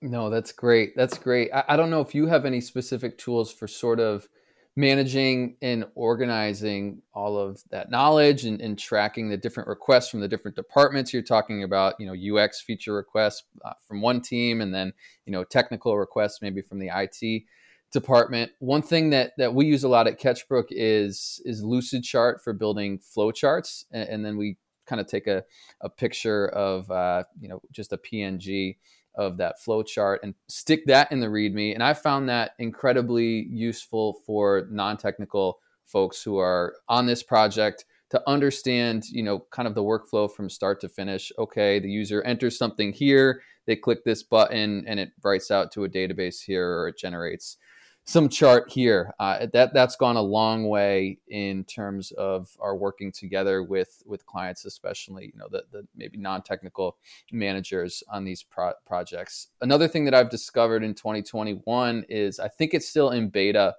No, 0.00 0.30
that's 0.30 0.52
great. 0.52 0.92
That's 0.94 1.18
great. 1.18 1.50
I, 1.52 1.64
I, 1.70 1.76
don't 1.76 1.90
know 1.90 2.02
if 2.02 2.14
you 2.14 2.26
have 2.26 2.44
any 2.44 2.60
specific 2.60 3.18
tools 3.18 3.52
for 3.52 3.66
sort 3.66 3.98
of 3.98 4.28
managing 4.76 5.56
and 5.62 5.84
organizing 5.94 7.00
all 7.12 7.38
of 7.38 7.62
that 7.70 7.90
knowledge 7.90 8.44
and, 8.44 8.60
and 8.60 8.78
tracking 8.78 9.28
the 9.28 9.36
different 9.36 9.68
requests 9.68 10.08
from 10.08 10.20
the 10.20 10.28
different 10.28 10.56
departments. 10.56 11.12
You're 11.12 11.22
talking 11.22 11.62
about, 11.62 11.94
you 12.00 12.06
know, 12.06 12.38
UX 12.38 12.60
feature 12.60 12.92
requests 12.92 13.44
uh, 13.64 13.72
from 13.86 14.00
one 14.00 14.20
team, 14.20 14.60
and 14.60 14.74
then 14.74 14.92
you 15.26 15.32
know 15.32 15.44
technical 15.44 15.96
requests 15.96 16.40
maybe 16.42 16.60
from 16.60 16.78
the 16.78 16.90
IT 16.92 17.44
department. 17.92 18.50
One 18.58 18.82
thing 18.82 19.10
that 19.10 19.32
that 19.38 19.54
we 19.54 19.66
use 19.66 19.84
a 19.84 19.88
lot 19.88 20.08
at 20.08 20.20
Ketchbrook 20.20 20.66
is 20.70 21.40
is 21.44 21.62
Lucidchart 21.62 22.42
for 22.42 22.52
building 22.52 22.98
flowcharts, 22.98 23.84
and, 23.92 24.08
and 24.08 24.24
then 24.24 24.36
we 24.36 24.56
kind 24.86 25.00
of 25.00 25.06
take 25.06 25.26
a, 25.26 25.42
a 25.80 25.88
picture 25.88 26.48
of 26.48 26.90
uh, 26.90 27.24
you 27.40 27.48
know 27.48 27.60
just 27.72 27.92
a 27.92 27.98
PNG 27.98 28.76
of 29.16 29.36
that 29.38 29.60
flow 29.60 29.82
chart 29.82 30.20
and 30.22 30.34
stick 30.48 30.84
that 30.86 31.10
in 31.12 31.20
the 31.20 31.26
README. 31.26 31.74
And 31.74 31.82
I 31.82 31.94
found 31.94 32.28
that 32.28 32.52
incredibly 32.58 33.46
useful 33.50 34.14
for 34.26 34.66
non 34.70 34.96
technical 34.96 35.58
folks 35.84 36.22
who 36.22 36.38
are 36.38 36.74
on 36.88 37.06
this 37.06 37.22
project 37.22 37.84
to 38.10 38.22
understand, 38.26 39.04
you 39.10 39.22
know, 39.22 39.40
kind 39.50 39.66
of 39.66 39.74
the 39.74 39.82
workflow 39.82 40.30
from 40.30 40.48
start 40.48 40.80
to 40.80 40.88
finish. 40.88 41.32
Okay, 41.38 41.78
the 41.78 41.90
user 41.90 42.22
enters 42.22 42.56
something 42.56 42.92
here, 42.92 43.42
they 43.66 43.76
click 43.76 44.04
this 44.04 44.22
button, 44.22 44.84
and 44.86 45.00
it 45.00 45.10
writes 45.22 45.50
out 45.50 45.72
to 45.72 45.84
a 45.84 45.88
database 45.88 46.42
here, 46.42 46.68
or 46.68 46.88
it 46.88 46.98
generates 46.98 47.56
some 48.04 48.28
chart 48.28 48.70
here. 48.70 49.14
Uh, 49.18 49.46
that 49.52 49.72
that's 49.72 49.96
gone 49.96 50.16
a 50.16 50.22
long 50.22 50.68
way 50.68 51.18
in 51.28 51.64
terms 51.64 52.12
of 52.12 52.54
our 52.60 52.76
working 52.76 53.10
together 53.10 53.62
with 53.62 54.02
with 54.06 54.24
clients, 54.26 54.64
especially 54.66 55.26
you 55.26 55.38
know 55.38 55.48
the 55.50 55.64
the 55.72 55.86
maybe 55.96 56.18
non 56.18 56.42
technical 56.42 56.98
managers 57.32 58.02
on 58.10 58.24
these 58.24 58.42
pro- 58.42 58.74
projects. 58.86 59.48
Another 59.62 59.88
thing 59.88 60.04
that 60.04 60.14
I've 60.14 60.30
discovered 60.30 60.84
in 60.84 60.94
2021 60.94 62.04
is 62.08 62.38
I 62.38 62.48
think 62.48 62.74
it's 62.74 62.88
still 62.88 63.10
in 63.10 63.30
beta, 63.30 63.74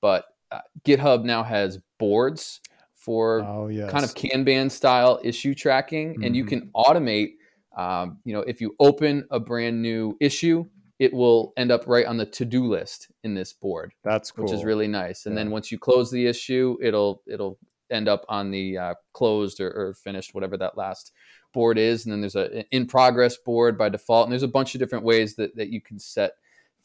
but 0.00 0.26
uh, 0.52 0.60
GitHub 0.84 1.24
now 1.24 1.42
has 1.42 1.78
boards 1.98 2.60
for 2.94 3.42
Oh, 3.42 3.66
yes. 3.68 3.90
kind 3.90 4.04
of 4.04 4.14
Kanban 4.14 4.70
style 4.70 5.20
issue 5.24 5.54
tracking, 5.54 6.16
and 6.22 6.36
you 6.36 6.44
Mhm. 6.44 6.48
can 6.48 6.70
automate. 6.76 7.34
Um, 7.76 8.20
you 8.24 8.32
know, 8.32 8.40
if 8.42 8.60
you 8.60 8.76
open 8.78 9.26
a 9.32 9.40
brand 9.40 9.82
new 9.82 10.16
issue, 10.20 10.64
it 11.04 11.12
will 11.12 11.52
end 11.58 11.70
up 11.70 11.86
right 11.86 12.06
on 12.06 12.16
the 12.16 12.24
to 12.24 12.46
do 12.46 12.64
list 12.64 13.12
in 13.22 13.34
this 13.34 13.52
board, 13.52 13.92
That's 14.02 14.30
cool. 14.30 14.44
which 14.44 14.54
is 14.54 14.64
really 14.64 14.88
nice. 14.88 15.26
And 15.26 15.36
then 15.36 15.50
once 15.50 15.70
you 15.70 15.78
close 15.78 16.10
the 16.10 16.26
issue, 16.26 16.78
it'll 16.80 17.22
it'll 17.26 17.58
end 17.90 18.08
up 18.08 18.24
on 18.30 18.50
the 18.50 18.78
uh, 18.78 18.94
closed 19.12 19.60
or, 19.60 19.68
or 19.68 19.94
finished, 19.94 20.34
whatever 20.34 20.56
that 20.56 20.78
last 20.78 21.12
board 21.52 21.76
is. 21.76 22.06
And 22.06 22.12
then 22.12 22.22
there's 22.22 22.36
a 22.36 22.50
an 22.58 22.64
in 22.70 22.86
progress 22.86 23.36
board 23.36 23.76
by 23.76 23.90
default, 23.90 24.24
and 24.24 24.32
there's 24.32 24.42
a 24.42 24.48
bunch 24.48 24.74
of 24.74 24.78
different 24.78 25.04
ways 25.04 25.36
that 25.36 25.54
that 25.56 25.68
you 25.68 25.82
can 25.82 25.98
set 25.98 26.32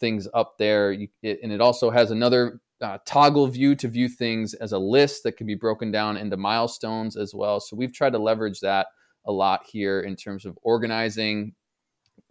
things 0.02 0.28
up 0.34 0.58
there. 0.58 0.92
You, 0.92 1.08
it, 1.24 1.40
and 1.42 1.54
it 1.54 1.62
also 1.62 1.90
has 1.90 2.12
another 2.12 2.60
uh, 2.82 2.98
toggle 3.06 3.48
view 3.48 3.74
to 3.76 3.88
view 3.88 4.10
things 4.10 4.54
as 4.54 4.74
a 4.74 4.80
list 4.80 5.24
that 5.24 5.38
can 5.38 5.48
be 5.48 5.56
broken 5.56 5.92
down 5.92 6.18
into 6.18 6.36
milestones 6.36 7.16
as 7.16 7.34
well. 7.34 7.62
So 7.62 7.78
we've 7.78 7.94
tried 7.94 8.12
to 8.14 8.20
leverage 8.20 8.60
that 8.60 8.88
a 9.26 9.32
lot 9.32 9.62
here 9.66 10.02
in 10.02 10.18
terms 10.18 10.46
of 10.46 10.58
organizing 10.62 11.54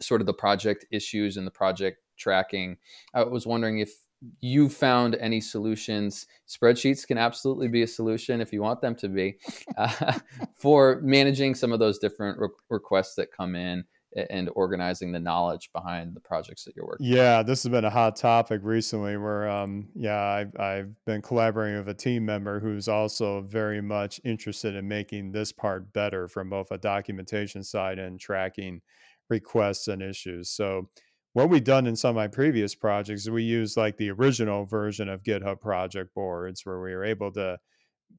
sort 0.00 0.20
of 0.20 0.26
the 0.26 0.34
project 0.34 0.86
issues 0.90 1.36
and 1.36 1.46
the 1.46 1.50
project 1.50 1.98
tracking. 2.16 2.76
I 3.14 3.24
was 3.24 3.46
wondering 3.46 3.78
if 3.78 3.92
you 4.40 4.68
found 4.68 5.14
any 5.16 5.40
solutions. 5.40 6.26
Spreadsheets 6.48 7.06
can 7.06 7.18
absolutely 7.18 7.68
be 7.68 7.82
a 7.82 7.86
solution 7.86 8.40
if 8.40 8.52
you 8.52 8.62
want 8.62 8.80
them 8.80 8.94
to 8.96 9.08
be 9.08 9.38
uh, 9.76 10.18
for 10.56 11.00
managing 11.02 11.54
some 11.54 11.72
of 11.72 11.78
those 11.78 11.98
different 11.98 12.38
re- 12.38 12.48
requests 12.68 13.14
that 13.14 13.32
come 13.32 13.54
in 13.54 13.84
and 14.30 14.50
organizing 14.54 15.12
the 15.12 15.20
knowledge 15.20 15.70
behind 15.72 16.14
the 16.14 16.20
projects 16.20 16.64
that 16.64 16.74
you're 16.74 16.86
working. 16.86 17.06
Yeah, 17.06 17.42
this 17.42 17.62
has 17.62 17.70
been 17.70 17.84
a 17.84 17.90
hot 17.90 18.16
topic 18.16 18.60
recently 18.64 19.16
where, 19.16 19.48
um, 19.48 19.88
yeah, 19.94 20.20
I've, 20.20 20.58
I've 20.58 21.04
been 21.04 21.20
collaborating 21.20 21.78
with 21.78 21.88
a 21.88 21.94
team 21.94 22.24
member 22.24 22.58
who's 22.58 22.88
also 22.88 23.42
very 23.42 23.82
much 23.82 24.18
interested 24.24 24.74
in 24.74 24.88
making 24.88 25.32
this 25.32 25.52
part 25.52 25.92
better 25.92 26.26
from 26.26 26.48
both 26.48 26.70
a 26.70 26.78
documentation 26.78 27.62
side 27.62 27.98
and 27.98 28.18
tracking 28.18 28.80
requests 29.28 29.88
and 29.88 30.02
issues. 30.02 30.50
So, 30.50 30.88
what 31.34 31.50
we've 31.50 31.64
done 31.64 31.86
in 31.86 31.94
some 31.94 32.10
of 32.10 32.16
my 32.16 32.26
previous 32.26 32.74
projects 32.74 33.22
is 33.22 33.30
we 33.30 33.42
use 33.42 33.76
like 33.76 33.96
the 33.96 34.10
original 34.10 34.64
version 34.64 35.08
of 35.08 35.22
GitHub 35.22 35.60
project 35.60 36.14
boards 36.14 36.64
where 36.64 36.80
we 36.80 36.94
were 36.94 37.04
able 37.04 37.30
to 37.32 37.58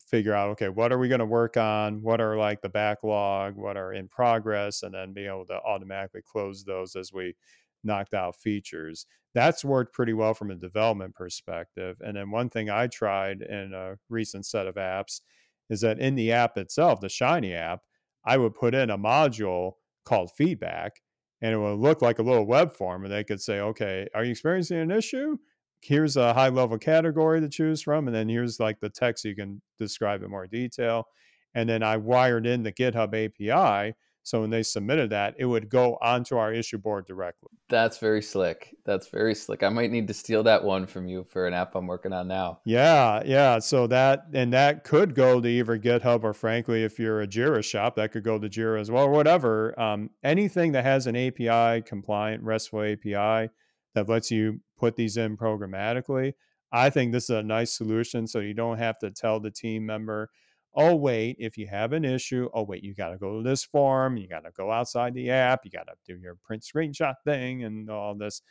figure 0.08 0.34
out 0.34 0.52
okay 0.52 0.70
what 0.70 0.92
are 0.92 1.00
we 1.00 1.08
going 1.08 1.20
to 1.20 1.26
work 1.26 1.58
on? 1.58 2.02
What 2.02 2.22
are 2.22 2.38
like 2.38 2.62
the 2.62 2.70
backlog? 2.70 3.56
What 3.56 3.78
are 3.78 3.94
in 3.94 4.08
progress? 4.08 4.84
and 4.84 4.94
then 4.94 5.14
be 5.14 5.26
able 5.26 5.46
to 5.48 5.60
automatically 5.62 6.22
close 6.22 6.64
those 6.64 6.96
as 6.96 7.12
we 7.12 7.36
knocked 7.84 8.14
out 8.14 8.36
features. 8.36 9.06
That's 9.34 9.64
worked 9.66 9.94
pretty 9.94 10.14
well 10.14 10.34
from 10.34 10.52
a 10.52 10.56
development 10.56 11.16
perspective. 11.16 11.98
And 12.02 12.16
then 12.18 12.32
one 12.32 12.50
thing 12.50 12.70
i 12.70 12.88
tried 12.88 13.42
in 13.42 13.74
a 13.74 13.98
recent 14.10 14.46
set 14.46 14.68
of 14.68 14.76
apps 14.76 15.22
is 15.70 15.82
that 15.82 16.00
in 16.00 16.16
the 16.16 16.32
app 16.32 16.58
itself 16.58 17.00
the 17.02 17.10
shiny 17.10 17.54
app 17.54 17.82
i 18.26 18.38
would 18.38 18.54
put 18.54 18.74
in 18.76 18.90
a 18.90 18.98
module 18.98 19.74
called 20.10 20.32
feedback 20.36 21.02
and 21.42 21.54
it 21.54 21.58
would 21.58 21.80
look 21.80 22.02
like 22.02 22.20
a 22.20 22.24
little 22.24 22.46
web 22.46 22.74
form 22.74 23.06
and 23.06 23.14
they 23.14 23.24
could 23.24 23.42
say 23.42 23.60
okay 23.60 24.08
are 24.16 24.24
you 24.24 24.32
experiencing 24.32 24.80
an 24.80 24.92
issue? 24.92 25.38
Here's 25.82 26.18
a 26.18 26.34
high 26.34 26.50
level 26.50 26.78
category 26.78 27.40
to 27.40 27.48
choose 27.48 27.82
from 27.82 28.08
and 28.08 28.16
then 28.16 28.28
here's 28.28 28.60
like 28.60 28.80
the 28.80 28.90
text 28.90 29.24
you 29.24 29.36
can 29.36 29.62
describe 29.78 30.24
in 30.24 30.32
more 30.32 30.48
detail. 30.48 31.06
And 31.54 31.70
then 31.70 31.84
i 31.84 31.98
wired 31.98 32.48
in 32.48 32.64
the 32.64 32.72
github 32.72 33.14
api 33.14 33.94
so 34.30 34.42
when 34.42 34.50
they 34.50 34.64
submitted 34.64 35.10
that 35.10 35.36
it 35.38 35.46
would 35.46 35.70
go 35.70 35.98
onto 36.02 36.38
our 36.38 36.54
issue 36.54 36.78
board 36.78 37.06
directly 37.06 37.50
That's 37.70 37.98
very 37.98 38.22
slick. 38.22 38.76
That's 38.86 39.08
very 39.08 39.36
slick. 39.36 39.64
I 39.64 39.70
might 39.70 39.92
need 39.92 40.08
to 40.08 40.14
steal 40.14 40.44
that 40.44 40.64
one 40.64 40.88
from 40.88 41.08
you 41.08 41.24
for 41.24 41.48
an 41.48 41.54
app 41.54 41.76
I'm 41.76 41.88
working 41.88 42.14
on 42.14 42.28
now. 42.28 42.60
yeah 42.66 43.22
yeah 43.26 43.60
so 43.60 43.88
that 43.88 44.26
and 44.34 44.54
that 44.54 44.84
could 44.84 45.16
go 45.16 45.42
to 45.42 45.48
either 45.48 45.78
github 45.80 46.24
or 46.24 46.34
frankly 46.34 46.84
if 46.84 47.00
you're 47.00 47.22
a 47.22 47.28
jira 47.28 47.64
shop 47.64 47.96
that 47.96 48.12
could 48.12 48.24
go 48.24 48.38
to 48.40 48.50
jira 48.50 48.80
as 48.80 48.90
well 48.92 49.06
or 49.06 49.12
whatever 49.12 49.80
um, 49.80 50.10
anything 50.24 50.72
that 50.74 50.84
has 50.84 51.08
an 51.08 51.16
api 51.16 51.82
compliant 51.82 52.44
restful 52.44 52.84
api 52.84 53.50
that 53.96 54.08
lets 54.08 54.32
you 54.32 54.62
put 54.78 54.96
these 54.96 55.18
in 55.18 55.38
programmatically. 55.38 56.34
I 56.72 56.90
think 56.90 57.12
this 57.12 57.26
is 57.26 57.32
a 57.32 57.44
nice 57.44 57.76
solution 57.76 58.28
so 58.28 58.40
you 58.40 58.54
don't 58.54 58.78
have 58.78 59.00
to 59.00 59.12
tell 59.12 59.40
the 59.40 59.52
team 59.52 59.86
member, 59.86 60.30
oh, 60.76 60.96
wait, 60.96 61.36
if 61.40 61.58
you 61.58 61.68
have 61.68 61.94
an 61.94 62.06
issue, 62.06 62.50
oh, 62.54 62.64
wait, 62.64 62.84
you 62.84 62.94
got 62.94 63.10
to 63.10 63.18
go 63.18 63.38
to 63.38 63.44
this 63.48 63.64
form, 63.64 64.18
you 64.18 64.28
got 64.28 64.44
to 64.46 64.52
go 64.52 64.72
outside 64.72 65.14
the 65.14 65.30
app, 65.30 65.62
you 65.66 65.72
got 65.72 65.88
to 65.88 65.94
do 66.06 66.20
your 66.20 66.36
print 66.44 66.64
screenshot 66.64 67.16
thing 67.26 67.64
and 67.64 67.90
all 67.90 68.16
this. 68.16 68.42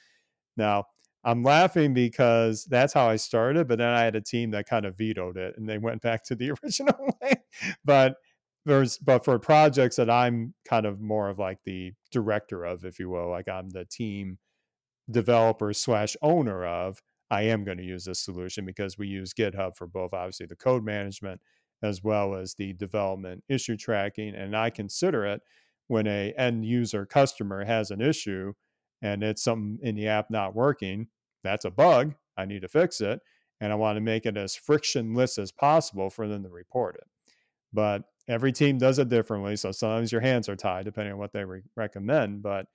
Now, 0.56 0.84
I'm 1.24 1.42
laughing 1.42 1.94
because 1.94 2.64
that's 2.64 2.92
how 2.92 3.08
I 3.08 3.16
started, 3.16 3.68
but 3.68 3.78
then 3.78 3.88
I 3.88 4.02
had 4.02 4.16
a 4.16 4.20
team 4.20 4.50
that 4.52 4.68
kind 4.68 4.86
of 4.86 4.96
vetoed 4.96 5.36
it 5.36 5.56
and 5.56 5.68
they 5.68 5.78
went 5.78 6.02
back 6.02 6.24
to 6.24 6.34
the 6.34 6.50
original 6.62 7.16
way. 7.22 7.34
But 7.84 8.16
there's 8.66 8.98
but 8.98 9.24
for 9.24 9.38
projects 9.38 9.96
that 9.96 10.10
I'm 10.10 10.54
kind 10.68 10.86
of 10.86 11.00
more 11.00 11.28
of 11.28 11.38
like 11.38 11.58
the 11.64 11.92
director 12.12 12.64
of, 12.64 12.84
if 12.84 12.98
you 12.98 13.08
will, 13.08 13.30
like 13.30 13.48
I'm 13.48 13.70
the 13.70 13.84
team 13.84 14.38
developer 15.10 15.72
slash 15.72 16.16
owner 16.22 16.66
of, 16.66 17.02
I 17.30 17.42
am 17.42 17.64
going 17.64 17.78
to 17.78 17.84
use 17.84 18.04
this 18.04 18.20
solution 18.20 18.64
because 18.64 18.98
we 18.98 19.06
use 19.06 19.34
GitHub 19.34 19.76
for 19.76 19.86
both 19.86 20.12
obviously 20.12 20.46
the 20.46 20.56
code 20.56 20.84
management 20.84 21.40
as 21.83 22.03
well 22.03 22.35
as 22.35 22.55
the 22.55 22.72
development 22.74 23.45
issue 23.49 23.76
tracking. 23.76 24.35
And 24.35 24.57
I 24.57 24.70
consider 24.70 25.24
it 25.24 25.43
when 25.87 26.07
a 26.07 26.33
end 26.37 26.64
user 26.64 27.07
customer 27.07 27.64
has 27.64 27.91
an 27.91 28.01
issue 28.01 28.53
and 29.03 29.22
it's 29.22 29.43
something 29.43 29.79
in 29.83 29.95
the 29.95 30.09
app 30.09 30.31
not 30.31 30.55
working, 30.55 31.09
that's 31.45 31.64
a 31.64 31.70
bug. 31.70 32.14
I 32.37 32.45
need 32.45 32.62
to 32.62 32.68
fix 32.68 33.01
it. 33.01 33.20
And 33.61 33.72
I 33.72 33.76
want 33.76 33.97
to 33.97 34.01
make 34.01 34.26
it 34.26 34.37
as 34.37 34.55
frictionless 34.55 35.39
as 35.39 35.51
possible 35.51 36.11
for 36.11 36.29
them 36.29 36.43
to 36.45 36.49
report 36.49 36.97
it. 36.97 37.07
But 37.72 38.05
every 38.29 38.53
team 38.53 38.79
does 38.79 38.99
it 38.99 39.09
differently. 39.09 39.57
So 39.57 39.72
sometimes 39.72 40.12
your 40.12 40.20
hands 40.20 40.49
are 40.49 40.57
tied 40.57 40.85
depending 40.85 41.12
on 41.12 41.18
what 41.18 41.33
they 41.33 41.45
re- 41.45 41.62
recommend. 41.76 42.43
But 42.43 42.66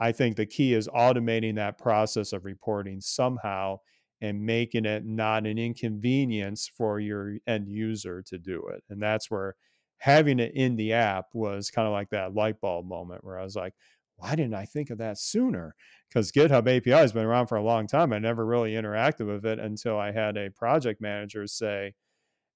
I 0.00 0.12
think 0.12 0.36
the 0.36 0.46
key 0.46 0.74
is 0.74 0.88
automating 0.88 1.56
that 1.56 1.78
process 1.78 2.32
of 2.32 2.44
reporting 2.44 3.00
somehow 3.00 3.78
and 4.20 4.44
making 4.44 4.84
it 4.84 5.04
not 5.04 5.46
an 5.46 5.58
inconvenience 5.58 6.70
for 6.76 6.98
your 7.00 7.36
end 7.46 7.68
user 7.68 8.22
to 8.22 8.38
do 8.38 8.66
it. 8.68 8.82
And 8.88 9.00
that's 9.00 9.30
where 9.30 9.54
having 9.98 10.38
it 10.38 10.52
in 10.54 10.76
the 10.76 10.92
app 10.92 11.26
was 11.34 11.70
kind 11.70 11.86
of 11.86 11.92
like 11.92 12.10
that 12.10 12.34
light 12.34 12.60
bulb 12.60 12.86
moment 12.86 13.24
where 13.24 13.38
I 13.38 13.44
was 13.44 13.56
like, 13.56 13.74
why 14.16 14.34
didn't 14.34 14.54
I 14.54 14.64
think 14.64 14.90
of 14.90 14.98
that 14.98 15.18
sooner? 15.18 15.74
Because 16.08 16.32
GitHub 16.32 16.68
API 16.68 16.90
has 16.90 17.12
been 17.12 17.24
around 17.24 17.46
for 17.46 17.56
a 17.56 17.62
long 17.62 17.86
time. 17.86 18.12
I 18.12 18.18
never 18.18 18.44
really 18.44 18.72
interacted 18.72 19.26
with 19.26 19.46
it 19.46 19.60
until 19.60 19.96
I 19.98 20.10
had 20.10 20.36
a 20.36 20.50
project 20.50 21.00
manager 21.00 21.46
say, 21.46 21.94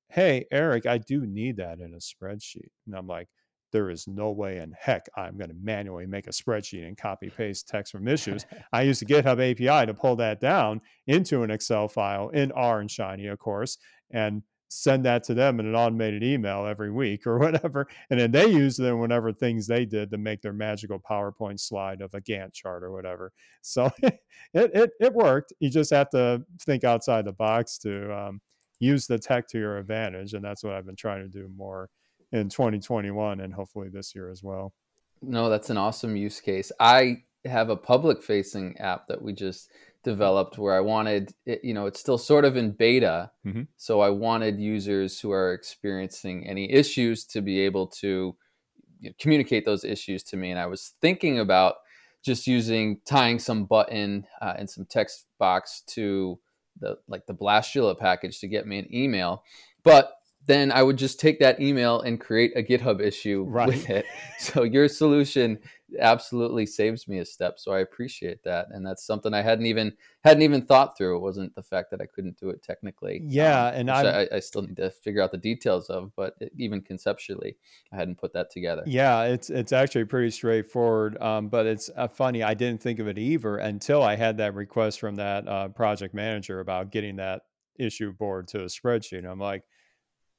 Hey, 0.08 0.46
Eric, 0.50 0.86
I 0.86 0.98
do 0.98 1.24
need 1.24 1.56
that 1.56 1.78
in 1.80 1.94
a 1.94 1.98
spreadsheet. 1.98 2.70
And 2.86 2.94
I'm 2.94 3.06
like, 3.06 3.28
there 3.72 3.90
is 3.90 4.06
no 4.06 4.30
way 4.30 4.58
in 4.58 4.72
heck 4.78 5.06
I'm 5.16 5.36
going 5.36 5.50
to 5.50 5.56
manually 5.60 6.06
make 6.06 6.26
a 6.26 6.30
spreadsheet 6.30 6.86
and 6.86 6.96
copy 6.96 7.30
paste 7.30 7.68
text 7.68 7.92
from 7.92 8.06
issues. 8.06 8.46
I 8.72 8.82
use 8.82 9.00
the 9.00 9.06
GitHub 9.06 9.40
API 9.40 9.86
to 9.86 9.94
pull 9.94 10.16
that 10.16 10.40
down 10.40 10.80
into 11.06 11.42
an 11.42 11.50
Excel 11.50 11.88
file 11.88 12.28
in 12.28 12.52
R 12.52 12.80
and 12.80 12.90
Shiny, 12.90 13.26
of 13.26 13.38
course, 13.38 13.78
and 14.10 14.42
send 14.72 15.04
that 15.04 15.22
to 15.22 15.34
them 15.34 15.60
in 15.60 15.66
an 15.66 15.74
automated 15.74 16.22
email 16.22 16.66
every 16.66 16.90
week 16.90 17.26
or 17.26 17.38
whatever. 17.40 17.88
And 18.10 18.18
then 18.18 18.30
they 18.30 18.46
use 18.46 18.76
them 18.76 18.98
whenever 18.98 19.32
things 19.32 19.66
they 19.66 19.84
did 19.84 20.10
to 20.10 20.18
make 20.18 20.42
their 20.42 20.52
magical 20.52 20.98
PowerPoint 20.98 21.60
slide 21.60 22.00
of 22.00 22.14
a 22.14 22.20
Gantt 22.20 22.52
chart 22.54 22.82
or 22.82 22.92
whatever. 22.92 23.32
So 23.60 23.90
it, 24.02 24.20
it, 24.54 24.90
it 25.00 25.14
worked. 25.14 25.52
You 25.60 25.70
just 25.70 25.90
have 25.90 26.10
to 26.10 26.44
think 26.62 26.84
outside 26.84 27.24
the 27.24 27.32
box 27.32 27.78
to 27.78 28.16
um, 28.16 28.40
use 28.80 29.06
the 29.06 29.18
tech 29.18 29.46
to 29.48 29.58
your 29.58 29.78
advantage. 29.78 30.32
And 30.34 30.44
that's 30.44 30.64
what 30.64 30.74
I've 30.74 30.86
been 30.86 30.96
trying 30.96 31.22
to 31.22 31.28
do 31.28 31.48
more 31.54 31.90
in 32.32 32.48
2021 32.48 33.40
and 33.40 33.54
hopefully 33.54 33.88
this 33.88 34.14
year 34.14 34.30
as 34.30 34.42
well. 34.42 34.72
No, 35.20 35.48
that's 35.48 35.70
an 35.70 35.76
awesome 35.76 36.16
use 36.16 36.40
case. 36.40 36.72
I 36.80 37.22
have 37.44 37.68
a 37.68 37.76
public 37.76 38.22
facing 38.22 38.76
app 38.78 39.06
that 39.08 39.22
we 39.22 39.32
just 39.32 39.70
developed 40.02 40.58
where 40.58 40.74
I 40.74 40.80
wanted, 40.80 41.32
it, 41.46 41.60
you 41.62 41.74
know, 41.74 41.86
it's 41.86 42.00
still 42.00 42.18
sort 42.18 42.44
of 42.44 42.56
in 42.56 42.72
beta. 42.72 43.30
Mhm. 43.46 43.68
So 43.76 44.00
I 44.00 44.10
wanted 44.10 44.58
users 44.58 45.20
who 45.20 45.30
are 45.30 45.52
experiencing 45.52 46.46
any 46.46 46.70
issues 46.72 47.24
to 47.26 47.40
be 47.40 47.60
able 47.60 47.86
to 47.88 48.36
you 49.00 49.10
know, 49.10 49.14
communicate 49.20 49.64
those 49.64 49.84
issues 49.84 50.22
to 50.24 50.36
me. 50.36 50.50
And 50.50 50.58
I 50.58 50.66
was 50.66 50.94
thinking 51.00 51.38
about 51.38 51.76
just 52.24 52.46
using 52.46 53.00
tying 53.04 53.38
some 53.38 53.64
button 53.64 54.26
uh, 54.40 54.54
and 54.56 54.68
some 54.68 54.86
text 54.86 55.26
box 55.38 55.82
to 55.88 56.38
the 56.80 56.96
like 57.08 57.26
the 57.26 57.34
Blastula 57.34 57.98
package 57.98 58.40
to 58.40 58.48
get 58.48 58.66
me 58.66 58.78
an 58.78 58.94
email. 58.94 59.44
But 59.82 60.12
then 60.46 60.72
I 60.72 60.82
would 60.82 60.96
just 60.98 61.20
take 61.20 61.38
that 61.38 61.60
email 61.60 62.00
and 62.00 62.20
create 62.20 62.52
a 62.56 62.62
GitHub 62.62 63.00
issue 63.00 63.44
Right. 63.48 63.68
with 63.68 63.88
it. 63.88 64.04
So 64.38 64.64
your 64.64 64.88
solution 64.88 65.60
absolutely 66.00 66.66
saves 66.66 67.06
me 67.06 67.18
a 67.18 67.24
step. 67.24 67.60
So 67.60 67.70
I 67.72 67.78
appreciate 67.80 68.42
that, 68.42 68.66
and 68.72 68.84
that's 68.84 69.04
something 69.06 69.32
I 69.32 69.40
hadn't 69.42 69.66
even 69.66 69.92
hadn't 70.24 70.42
even 70.42 70.62
thought 70.66 70.96
through. 70.98 71.16
It 71.16 71.20
wasn't 71.20 71.54
the 71.54 71.62
fact 71.62 71.92
that 71.92 72.00
I 72.00 72.06
couldn't 72.06 72.38
do 72.40 72.50
it 72.50 72.60
technically. 72.62 73.22
Yeah, 73.24 73.66
um, 73.68 73.74
and 73.74 73.90
I, 73.90 74.26
I 74.32 74.40
still 74.40 74.62
need 74.62 74.76
to 74.78 74.90
figure 74.90 75.22
out 75.22 75.30
the 75.30 75.38
details 75.38 75.90
of, 75.90 76.10
but 76.16 76.34
it- 76.40 76.52
even 76.58 76.80
conceptually, 76.80 77.56
I 77.92 77.96
hadn't 77.96 78.18
put 78.18 78.32
that 78.32 78.50
together. 78.50 78.82
Yeah, 78.84 79.24
it's 79.24 79.48
it's 79.48 79.72
actually 79.72 80.06
pretty 80.06 80.30
straightforward. 80.32 81.20
Um, 81.22 81.48
but 81.48 81.66
it's 81.66 81.88
uh, 81.96 82.08
funny. 82.08 82.42
I 82.42 82.54
didn't 82.54 82.82
think 82.82 82.98
of 82.98 83.06
it 83.06 83.16
either 83.18 83.58
until 83.58 84.02
I 84.02 84.16
had 84.16 84.38
that 84.38 84.54
request 84.54 84.98
from 84.98 85.14
that 85.16 85.46
uh, 85.46 85.68
project 85.68 86.14
manager 86.14 86.58
about 86.58 86.90
getting 86.90 87.16
that 87.16 87.42
issue 87.78 88.12
board 88.12 88.48
to 88.48 88.60
a 88.62 88.66
spreadsheet. 88.66 89.24
I'm 89.24 89.38
like, 89.38 89.62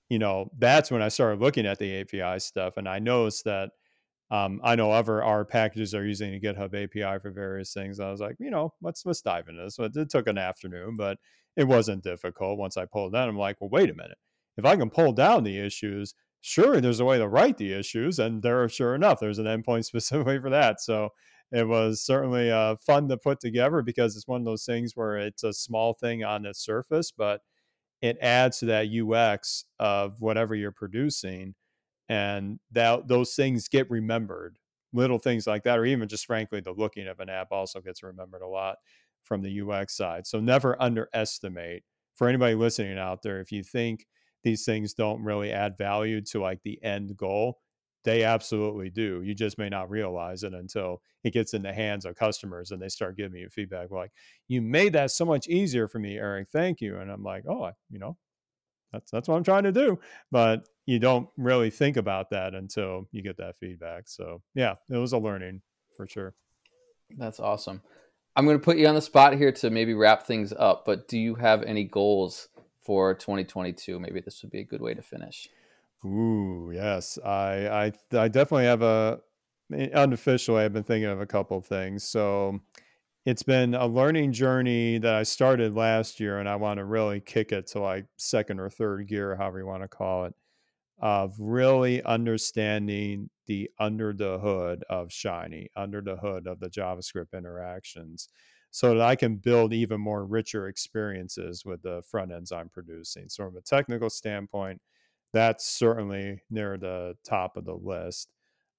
you 0.09 0.19
know, 0.19 0.49
that's 0.57 0.91
when 0.91 1.01
I 1.01 1.09
started 1.09 1.41
looking 1.41 1.65
at 1.65 1.79
the 1.79 2.01
API 2.01 2.39
stuff, 2.39 2.77
and 2.77 2.87
I 2.87 2.99
noticed 2.99 3.45
that 3.45 3.71
um, 4.31 4.61
I 4.63 4.75
know 4.75 4.91
other 4.91 5.23
R 5.23 5.45
packages 5.45 5.93
are 5.93 6.05
using 6.05 6.33
a 6.33 6.39
GitHub 6.39 6.73
API 6.73 7.19
for 7.21 7.31
various 7.31 7.73
things. 7.73 7.99
I 7.99 8.09
was 8.09 8.19
like, 8.19 8.35
you 8.39 8.49
know, 8.49 8.73
let's 8.81 9.05
let's 9.05 9.21
dive 9.21 9.47
into 9.47 9.63
this. 9.63 9.77
It 9.79 10.09
took 10.09 10.27
an 10.27 10.37
afternoon, 10.37 10.95
but 10.97 11.17
it 11.55 11.65
wasn't 11.65 12.03
difficult. 12.03 12.57
Once 12.57 12.77
I 12.77 12.85
pulled 12.85 13.13
down, 13.13 13.29
I'm 13.29 13.37
like, 13.37 13.61
well, 13.61 13.69
wait 13.69 13.89
a 13.89 13.93
minute. 13.93 14.17
If 14.57 14.65
I 14.65 14.75
can 14.75 14.89
pull 14.89 15.13
down 15.13 15.43
the 15.43 15.59
issues, 15.59 16.15
sure, 16.41 16.81
there's 16.81 16.99
a 16.99 17.05
way 17.05 17.17
to 17.17 17.27
write 17.27 17.57
the 17.57 17.73
issues, 17.73 18.19
and 18.19 18.41
there, 18.41 18.63
are 18.63 18.69
sure 18.69 18.95
enough, 18.95 19.19
there's 19.19 19.39
an 19.39 19.45
endpoint 19.45 19.85
specifically 19.85 20.39
for 20.39 20.49
that. 20.49 20.81
So 20.81 21.09
it 21.51 21.67
was 21.67 22.03
certainly 22.03 22.51
uh, 22.51 22.75
fun 22.75 23.07
to 23.09 23.17
put 23.17 23.39
together 23.39 23.81
because 23.81 24.15
it's 24.15 24.27
one 24.27 24.41
of 24.41 24.45
those 24.45 24.65
things 24.65 24.93
where 24.95 25.17
it's 25.17 25.43
a 25.43 25.53
small 25.53 25.93
thing 25.93 26.23
on 26.23 26.43
the 26.43 26.53
surface, 26.53 27.11
but 27.15 27.41
it 28.03 28.17
adds 28.21 28.59
to 28.59 28.65
that 28.65 28.89
UX 28.93 29.63
of 29.79 30.19
whatever 30.19 30.53
you're 30.53 30.73
producing, 30.73 31.55
and 32.09 32.59
that 32.73 33.07
those 33.07 33.33
things 33.33 33.69
get 33.69 33.89
remembered. 33.89 34.59
Little 34.91 35.17
things 35.17 35.47
like 35.47 35.63
that, 35.63 35.79
or 35.79 35.85
even 35.85 36.09
just 36.09 36.25
frankly, 36.25 36.59
the 36.59 36.73
looking 36.73 37.07
of 37.07 37.21
an 37.21 37.29
app 37.29 37.47
also 37.51 37.79
gets 37.79 38.03
remembered 38.03 38.41
a 38.41 38.47
lot 38.47 38.75
from 39.23 39.41
the 39.41 39.61
UX 39.61 39.95
side. 39.95 40.27
So 40.27 40.41
never 40.41 40.79
underestimate 40.81 41.83
for 42.15 42.27
anybody 42.27 42.55
listening 42.55 42.99
out 42.99 43.23
there. 43.23 43.39
If 43.39 43.53
you 43.53 43.63
think 43.63 44.05
these 44.43 44.65
things 44.65 44.93
don't 44.93 45.23
really 45.23 45.53
add 45.53 45.77
value 45.77 46.19
to 46.25 46.41
like 46.41 46.61
the 46.63 46.83
end 46.83 47.15
goal, 47.15 47.61
they 48.03 48.23
absolutely 48.23 48.89
do. 48.89 49.21
You 49.23 49.33
just 49.33 49.57
may 49.57 49.69
not 49.69 49.89
realize 49.89 50.43
it 50.43 50.53
until 50.53 51.01
it 51.23 51.33
gets 51.33 51.53
in 51.53 51.61
the 51.61 51.73
hands 51.73 52.05
of 52.05 52.15
customers 52.15 52.71
and 52.71 52.81
they 52.81 52.89
start 52.89 53.17
giving 53.17 53.39
you 53.39 53.49
feedback 53.49 53.91
like, 53.91 54.11
"You 54.47 54.61
made 54.61 54.93
that 54.93 55.11
so 55.11 55.25
much 55.25 55.47
easier 55.47 55.87
for 55.87 55.99
me, 55.99 56.17
Eric. 56.17 56.49
Thank 56.49 56.81
you." 56.81 56.97
And 56.97 57.11
I'm 57.11 57.23
like, 57.23 57.45
"Oh, 57.47 57.63
I, 57.63 57.71
you 57.89 57.99
know, 57.99 58.17
that's 58.91 59.09
that's 59.11 59.27
what 59.27 59.35
I'm 59.35 59.43
trying 59.43 59.63
to 59.63 59.71
do." 59.71 59.99
But 60.31 60.67
you 60.85 60.99
don't 60.99 61.29
really 61.37 61.69
think 61.69 61.97
about 61.97 62.29
that 62.31 62.53
until 62.53 63.07
you 63.11 63.21
get 63.21 63.37
that 63.37 63.57
feedback. 63.57 64.09
So 64.09 64.41
yeah, 64.53 64.75
it 64.89 64.97
was 64.97 65.13
a 65.13 65.17
learning 65.17 65.61
for 65.95 66.05
sure. 66.07 66.35
That's 67.17 67.39
awesome. 67.39 67.81
I'm 68.35 68.45
going 68.45 68.57
to 68.57 68.63
put 68.63 68.77
you 68.77 68.87
on 68.87 68.95
the 68.95 69.01
spot 69.01 69.35
here 69.35 69.51
to 69.51 69.69
maybe 69.69 69.93
wrap 69.93 70.23
things 70.23 70.53
up, 70.57 70.85
but 70.85 71.07
do 71.07 71.19
you 71.19 71.35
have 71.35 71.61
any 71.63 71.83
goals 71.83 72.49
for 72.81 73.13
2022? 73.13 73.99
Maybe 73.99 74.19
this 74.21 74.41
would 74.41 74.51
be 74.51 74.59
a 74.59 74.65
good 74.65 74.81
way 74.81 74.95
to 74.95 75.03
finish. 75.03 75.47
Ooh, 76.05 76.71
yes. 76.73 77.17
I 77.23 77.91
I 78.13 78.17
I 78.17 78.27
definitely 78.27 78.65
have 78.65 78.81
a 78.81 79.21
eh, 79.73 79.89
unofficially 79.93 80.63
I've 80.63 80.73
been 80.73 80.83
thinking 80.83 81.09
of 81.09 81.21
a 81.21 81.25
couple 81.25 81.57
of 81.57 81.65
things. 81.65 82.03
So 82.03 82.59
it's 83.25 83.43
been 83.43 83.75
a 83.75 83.87
learning 83.87 84.33
journey 84.33 84.97
that 84.99 85.15
I 85.15 85.23
started 85.23 85.75
last 85.75 86.19
year 86.19 86.39
and 86.39 86.49
I 86.49 86.57
want 86.57 86.79
to 86.79 86.85
really 86.85 87.21
kick 87.21 87.51
it 87.53 87.67
to 87.67 87.79
like 87.81 88.07
second 88.17 88.59
or 88.59 88.69
third 88.69 89.07
gear, 89.07 89.35
however 89.37 89.59
you 89.59 89.65
want 89.67 89.83
to 89.83 89.89
call 89.89 90.25
it, 90.25 90.35
of 90.99 91.35
really 91.39 92.03
understanding 92.03 93.29
the 93.47 93.69
under 93.79 94.13
the 94.13 94.39
hood 94.39 94.83
of 94.89 95.11
Shiny, 95.11 95.69
under 95.75 96.01
the 96.01 96.17
hood 96.17 96.47
of 96.47 96.59
the 96.59 96.69
JavaScript 96.69 97.33
interactions, 97.33 98.29
so 98.71 98.95
that 98.95 99.01
I 99.03 99.15
can 99.15 99.37
build 99.37 99.73
even 99.73 99.99
more 100.01 100.25
richer 100.25 100.67
experiences 100.67 101.65
with 101.65 101.81
the 101.83 102.01
front 102.09 102.31
ends 102.31 102.51
I'm 102.51 102.69
producing. 102.69 103.29
So 103.29 103.45
from 103.45 103.57
a 103.57 103.61
technical 103.61 104.09
standpoint, 104.09 104.81
that's 105.33 105.67
certainly 105.67 106.41
near 106.49 106.77
the 106.77 107.15
top 107.27 107.57
of 107.57 107.65
the 107.65 107.75
list. 107.75 108.29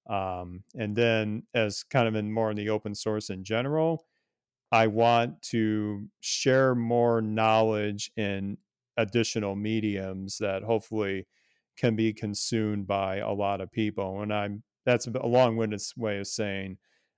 Um, 0.09 0.63
and 0.75 0.95
then, 0.95 1.43
as 1.53 1.83
kind 1.83 2.07
of 2.07 2.15
in 2.15 2.31
more 2.31 2.51
in 2.51 2.57
the 2.57 2.69
open 2.69 2.95
source 2.95 3.29
in 3.29 3.43
general, 3.43 4.05
I 4.71 4.87
want 4.87 5.41
to 5.51 6.07
share 6.21 6.75
more 6.75 7.21
knowledge 7.21 8.11
in 8.15 8.57
additional 8.97 9.55
mediums 9.55 10.37
that 10.39 10.63
hopefully 10.63 11.27
can 11.77 11.95
be 11.95 12.13
consumed 12.13 12.87
by 12.87 13.17
a 13.17 13.31
lot 13.31 13.61
of 13.61 13.71
people. 13.71 14.21
And 14.21 14.33
I'm 14.33 14.63
that's 14.85 15.07
a 15.07 15.25
long-winded 15.25 15.81
way 15.97 16.19
of 16.19 16.27
saying 16.27 16.77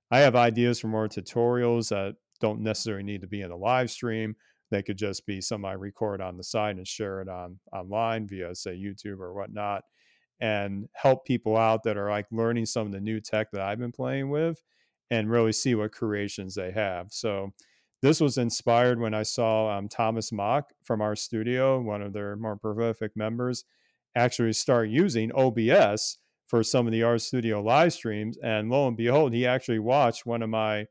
I 0.09 0.19
have 0.19 0.35
ideas 0.35 0.79
for 0.79 0.87
more 0.87 1.07
tutorials 1.07 1.89
that 1.89 2.15
don't 2.39 2.61
necessarily 2.61 3.03
need 3.03 3.21
to 3.21 3.27
be 3.27 3.41
in 3.41 3.51
a 3.51 3.57
live 3.57 3.91
stream. 3.91 4.35
They 4.69 4.83
could 4.83 4.97
just 4.97 5.25
be 5.25 5.41
some 5.41 5.65
I 5.65 5.73
record 5.73 6.21
on 6.21 6.37
the 6.37 6.43
side 6.43 6.77
and 6.77 6.87
share 6.87 7.21
it 7.21 7.29
on 7.29 7.59
online 7.71 8.27
via 8.27 8.53
say 8.55 8.77
YouTube 8.77 9.19
or 9.19 9.33
whatnot 9.33 9.83
and 10.39 10.87
help 10.93 11.25
people 11.25 11.57
out 11.57 11.83
that 11.83 11.97
are 11.97 12.09
like 12.09 12.27
learning 12.31 12.65
some 12.65 12.85
of 12.85 12.93
the 12.93 12.99
new 12.99 13.19
tech 13.19 13.51
that 13.51 13.61
I've 13.61 13.79
been 13.79 13.91
playing 13.91 14.29
with 14.29 14.61
and 15.09 15.29
really 15.29 15.53
see 15.53 15.73
what 15.73 15.91
creations 15.91 16.55
they 16.55 16.71
have. 16.71 17.07
So 17.11 17.53
this 18.01 18.21
was 18.21 18.37
inspired 18.37 18.99
when 18.99 19.13
I 19.13 19.23
saw 19.23 19.75
um, 19.75 19.87
Thomas 19.87 20.31
Mock 20.31 20.71
from 20.83 20.99
RStudio, 20.99 21.83
one 21.83 22.01
of 22.01 22.13
their 22.13 22.35
more 22.35 22.55
prolific 22.55 23.15
members, 23.15 23.63
actually 24.15 24.53
start 24.53 24.89
using 24.89 25.31
OBS 25.31 26.17
for 26.45 26.63
some 26.63 26.85
of 26.85 26.91
the 26.91 27.01
RStudio 27.01 27.63
live 27.63 27.93
streams. 27.93 28.37
And 28.37 28.69
lo 28.69 28.87
and 28.87 28.95
behold, 28.95 29.33
he 29.33 29.47
actually 29.47 29.79
watched 29.79 30.25
one 30.25 30.41
of 30.43 30.49
my 30.49 30.87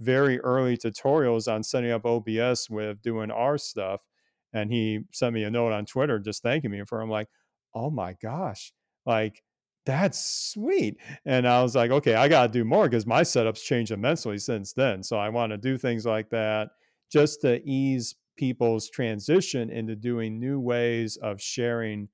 very 0.00 0.40
early 0.40 0.76
tutorials 0.76 1.52
on 1.52 1.62
setting 1.62 1.90
up 1.90 2.04
OBS 2.04 2.68
with 2.70 3.02
doing 3.02 3.30
our 3.30 3.58
stuff. 3.58 4.06
And 4.52 4.72
he 4.72 5.00
sent 5.12 5.34
me 5.34 5.44
a 5.44 5.50
note 5.50 5.72
on 5.72 5.86
Twitter 5.86 6.18
just 6.18 6.42
thanking 6.42 6.70
me 6.70 6.82
for. 6.86 7.00
I'm 7.00 7.10
like, 7.10 7.28
oh 7.74 7.90
my 7.90 8.14
gosh, 8.22 8.72
like 9.04 9.42
that's 9.84 10.52
sweet. 10.52 10.96
And 11.24 11.48
I 11.48 11.62
was 11.62 11.74
like, 11.74 11.90
okay, 11.90 12.14
I 12.14 12.28
got 12.28 12.46
to 12.46 12.52
do 12.52 12.64
more 12.64 12.88
because 12.88 13.06
my 13.06 13.22
setup's 13.22 13.62
changed 13.62 13.90
immensely 13.90 14.38
since 14.38 14.72
then. 14.72 15.02
So 15.02 15.16
I 15.16 15.30
want 15.30 15.50
to 15.52 15.58
do 15.58 15.78
things 15.78 16.04
like 16.04 16.30
that 16.30 16.68
just 17.10 17.40
to 17.40 17.62
ease 17.66 18.14
people's 18.36 18.88
transition 18.90 19.70
into 19.70 19.96
doing 19.96 20.38
new 20.38 20.60
ways 20.60 21.16
of 21.16 21.40
sharing 21.40 22.08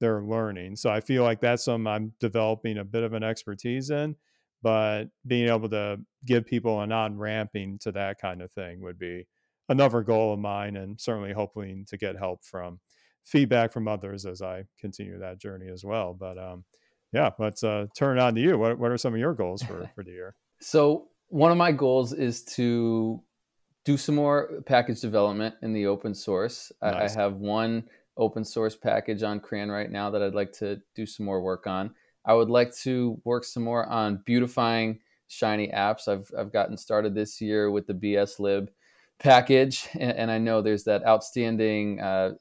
their 0.00 0.22
learning. 0.22 0.76
So 0.76 0.90
I 0.90 1.00
feel 1.00 1.22
like 1.22 1.40
that's 1.40 1.64
something 1.64 1.86
I'm 1.86 2.12
developing 2.20 2.78
a 2.78 2.84
bit 2.84 3.02
of 3.02 3.12
an 3.12 3.22
expertise 3.22 3.90
in, 3.90 4.14
but 4.66 5.04
being 5.24 5.48
able 5.48 5.68
to 5.68 5.96
give 6.24 6.44
people 6.44 6.80
an 6.80 6.90
on 6.90 7.16
ramping 7.16 7.78
to 7.78 7.92
that 7.92 8.20
kind 8.20 8.42
of 8.42 8.50
thing 8.50 8.80
would 8.80 8.98
be 8.98 9.24
another 9.68 10.02
goal 10.02 10.32
of 10.32 10.40
mine 10.40 10.74
and 10.74 11.00
certainly 11.00 11.32
hoping 11.32 11.84
to 11.88 11.96
get 11.96 12.18
help 12.18 12.42
from 12.42 12.80
feedback 13.22 13.72
from 13.72 13.86
others 13.86 14.26
as 14.26 14.42
I 14.42 14.64
continue 14.80 15.20
that 15.20 15.38
journey 15.38 15.68
as 15.72 15.84
well. 15.84 16.14
But 16.18 16.36
um, 16.36 16.64
yeah, 17.12 17.30
let's 17.38 17.62
uh, 17.62 17.86
turn 17.96 18.18
it 18.18 18.20
on 18.20 18.34
to 18.34 18.40
you. 18.40 18.58
What, 18.58 18.76
what 18.76 18.90
are 18.90 18.98
some 18.98 19.14
of 19.14 19.20
your 19.20 19.34
goals 19.34 19.62
for, 19.62 19.88
for 19.94 20.02
the 20.02 20.10
year? 20.10 20.34
So 20.60 21.10
one 21.28 21.52
of 21.52 21.56
my 21.56 21.70
goals 21.70 22.12
is 22.12 22.42
to 22.56 23.22
do 23.84 23.96
some 23.96 24.16
more 24.16 24.62
package 24.66 25.00
development 25.00 25.54
in 25.62 25.74
the 25.74 25.86
open 25.86 26.12
source. 26.12 26.72
Nice. 26.82 27.16
I, 27.16 27.20
I 27.20 27.22
have 27.22 27.36
one 27.36 27.84
open 28.16 28.44
source 28.44 28.74
package 28.74 29.22
on 29.22 29.38
CRAN 29.38 29.70
right 29.70 29.92
now 29.92 30.10
that 30.10 30.24
I'd 30.24 30.34
like 30.34 30.50
to 30.54 30.80
do 30.96 31.06
some 31.06 31.24
more 31.24 31.40
work 31.40 31.68
on. 31.68 31.94
I 32.26 32.34
would 32.34 32.50
like 32.50 32.74
to 32.78 33.20
work 33.24 33.44
some 33.44 33.62
more 33.62 33.86
on 33.86 34.22
beautifying 34.26 34.98
Shiny 35.28 35.68
apps. 35.68 36.08
I've, 36.08 36.30
I've 36.38 36.52
gotten 36.52 36.76
started 36.76 37.14
this 37.14 37.40
year 37.40 37.70
with 37.70 37.86
the 37.86 37.94
BSLib 37.94 38.68
package, 39.18 39.88
and, 39.94 40.12
and 40.12 40.30
I 40.30 40.38
know 40.38 40.60
there's 40.60 40.84
that 40.84 41.06
outstanding 41.06 42.00
uh, 42.00 42.32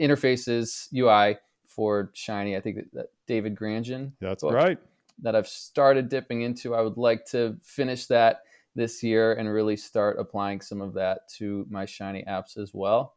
interfaces 0.00 0.88
UI 0.94 1.38
for 1.66 2.10
Shiny. 2.14 2.56
I 2.56 2.60
think 2.60 2.76
that, 2.76 2.92
that 2.92 3.06
David 3.26 3.56
Granjon. 3.56 4.12
That's 4.20 4.42
book 4.42 4.52
right. 4.52 4.78
That 5.22 5.36
I've 5.36 5.48
started 5.48 6.08
dipping 6.08 6.42
into. 6.42 6.74
I 6.74 6.80
would 6.80 6.96
like 6.96 7.24
to 7.26 7.56
finish 7.62 8.06
that 8.06 8.42
this 8.74 9.02
year 9.02 9.34
and 9.34 9.52
really 9.52 9.76
start 9.76 10.18
applying 10.18 10.60
some 10.60 10.80
of 10.80 10.94
that 10.94 11.28
to 11.36 11.66
my 11.70 11.84
Shiny 11.84 12.24
apps 12.24 12.56
as 12.56 12.72
well. 12.72 13.14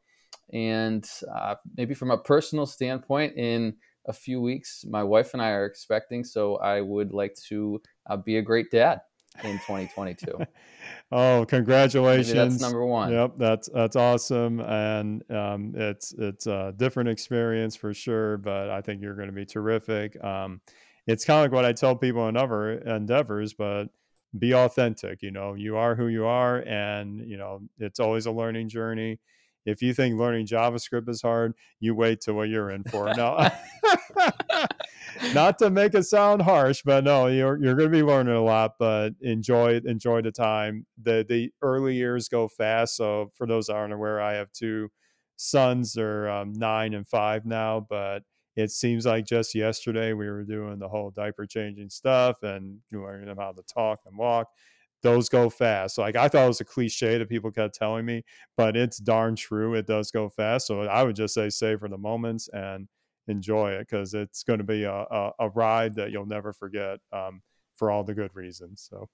And 0.54 1.10
uh, 1.34 1.56
maybe 1.76 1.94
from 1.94 2.12
a 2.12 2.18
personal 2.18 2.66
standpoint, 2.66 3.36
in 3.38 3.76
a 4.08 4.14
few 4.14 4.42
weeks, 4.42 4.86
my 4.88 5.04
wife 5.04 5.34
and 5.34 5.42
I 5.42 5.50
are 5.52 5.66
expecting, 5.66 6.24
so 6.24 6.58
I 6.58 6.82
would 6.82 7.14
like 7.14 7.36
to 7.48 7.82
uh, 8.10 8.18
be 8.18 8.38
a 8.38 8.42
great 8.42 8.72
dad 8.72 9.02
in 9.44 9.54
2022. 9.54 10.40
oh, 11.12 11.46
congratulations! 11.48 12.34
Maybe 12.34 12.50
that's 12.50 12.62
number 12.62 12.86
one. 12.86 13.12
Yep, 13.12 13.34
that's 13.38 13.70
that's 13.74 13.96
awesome, 13.96 14.60
and 14.62 15.24
um, 15.32 15.74
it's 15.76 16.14
it's 16.18 16.48
a 16.48 16.74
different 16.78 17.10
experience 17.10 17.76
for 17.76 17.94
sure. 17.94 18.38
But 18.38 18.70
I 18.70 18.82
think 18.82 19.02
you're 19.02 19.16
going 19.16 19.30
to 19.30 19.34
be 19.34 19.46
terrific. 19.46 20.22
Um, 20.24 20.62
it's 21.08 21.26
kind 21.26 21.40
of 21.40 21.44
like 21.44 21.56
what 21.56 21.66
I 21.66 21.74
tell 21.74 21.96
people 21.96 22.28
in 22.28 22.38
other 22.38 22.74
endeavors, 22.74 23.54
but 23.54 23.86
be 24.38 24.54
authentic. 24.54 25.22
You 25.22 25.32
know, 25.32 25.54
you 25.54 25.78
are 25.78 25.96
who 25.96 26.08
you 26.08 26.26
are, 26.26 26.60
and 26.60 27.22
you 27.28 27.38
know 27.38 27.62
it's 27.78 28.00
always 28.00 28.26
a 28.26 28.32
learning 28.32 28.70
journey. 28.70 29.20
If 29.66 29.82
you 29.82 29.94
think 29.94 30.18
learning 30.18 30.48
JavaScript 30.48 31.10
is 31.10 31.22
hard, 31.22 31.54
you 31.80 31.96
wait 31.96 32.22
till 32.22 32.36
what 32.36 32.50
you're 32.50 32.70
in 32.70 32.84
for. 32.84 33.14
No, 33.16 33.50
not 35.34 35.58
to 35.60 35.70
make 35.70 35.94
it 35.94 36.04
sound 36.04 36.42
harsh, 36.42 36.82
but 36.86 37.04
no, 37.04 37.28
you're 37.28 37.62
you're 37.62 37.76
going 37.76 37.92
to 37.92 37.98
be 37.98 38.04
learning 38.04 38.36
a 38.36 38.44
lot. 38.44 38.76
But 38.80 39.12
enjoy 39.22 39.82
enjoy 39.86 40.22
the 40.22 40.32
time. 40.32 40.86
the 41.02 41.26
The 41.28 41.52
early 41.62 41.96
years 41.96 42.30
go 42.30 42.48
fast. 42.48 42.96
So 42.96 43.32
for 43.36 43.48
those 43.48 43.68
that 43.68 43.76
aren't 43.76 43.94
aware, 43.94 44.22
I 44.22 44.34
have 44.34 44.52
two 44.52 44.90
sons. 45.38 45.94
They're 45.94 46.30
um, 46.30 46.54
nine 46.54 46.94
and 46.94 47.08
five 47.08 47.46
now, 47.46 47.86
but 47.90 48.24
it 48.56 48.72
seems 48.72 49.06
like 49.06 49.26
just 49.26 49.54
yesterday 49.54 50.14
we 50.14 50.30
were 50.30 50.44
doing 50.44 50.80
the 50.80 50.88
whole 50.88 51.12
diaper 51.12 51.46
changing 51.46 51.90
stuff 51.90 52.42
and 52.44 52.80
learning 52.92 53.28
them 53.28 53.38
how 53.38 53.52
to 53.52 53.62
talk 53.64 54.00
and 54.06 54.18
walk 54.18 54.48
those 55.06 55.30
go 55.30 55.50
fast. 55.50 55.96
So 55.96 56.02
like 56.02 56.16
I 56.16 56.28
thought 56.28 56.46
it 56.46 56.48
was 56.48 56.62
a 56.62 56.66
cliche 56.66 57.18
that 57.20 57.30
people 57.30 57.52
kept 57.52 57.76
telling 57.76 58.06
me, 58.06 58.24
but 58.58 58.76
it's 58.76 58.98
darn 58.98 59.36
true. 59.36 59.76
It 59.76 59.86
does 59.86 60.10
go 60.12 60.28
fast. 60.28 60.66
So 60.66 60.82
I 60.82 61.04
would 61.04 61.16
just 61.16 61.36
say 61.36 61.50
savor 61.50 61.88
the 61.88 61.98
moments 61.98 62.50
and 62.52 62.88
enjoy 63.28 63.74
it 63.74 63.88
because 63.88 64.16
it's 64.16 64.44
going 64.44 64.58
to 64.60 64.66
be 64.66 64.84
a, 64.84 64.92
a, 64.92 65.32
a, 65.40 65.50
ride 65.50 65.96
that 65.96 66.12
you'll 66.12 66.26
never 66.26 66.54
forget 66.54 67.00
um, 67.14 67.42
for 67.76 67.92
all 67.92 68.04
the 68.04 68.14
good 68.14 68.32
reasons. 68.36 68.90
So 68.90 69.10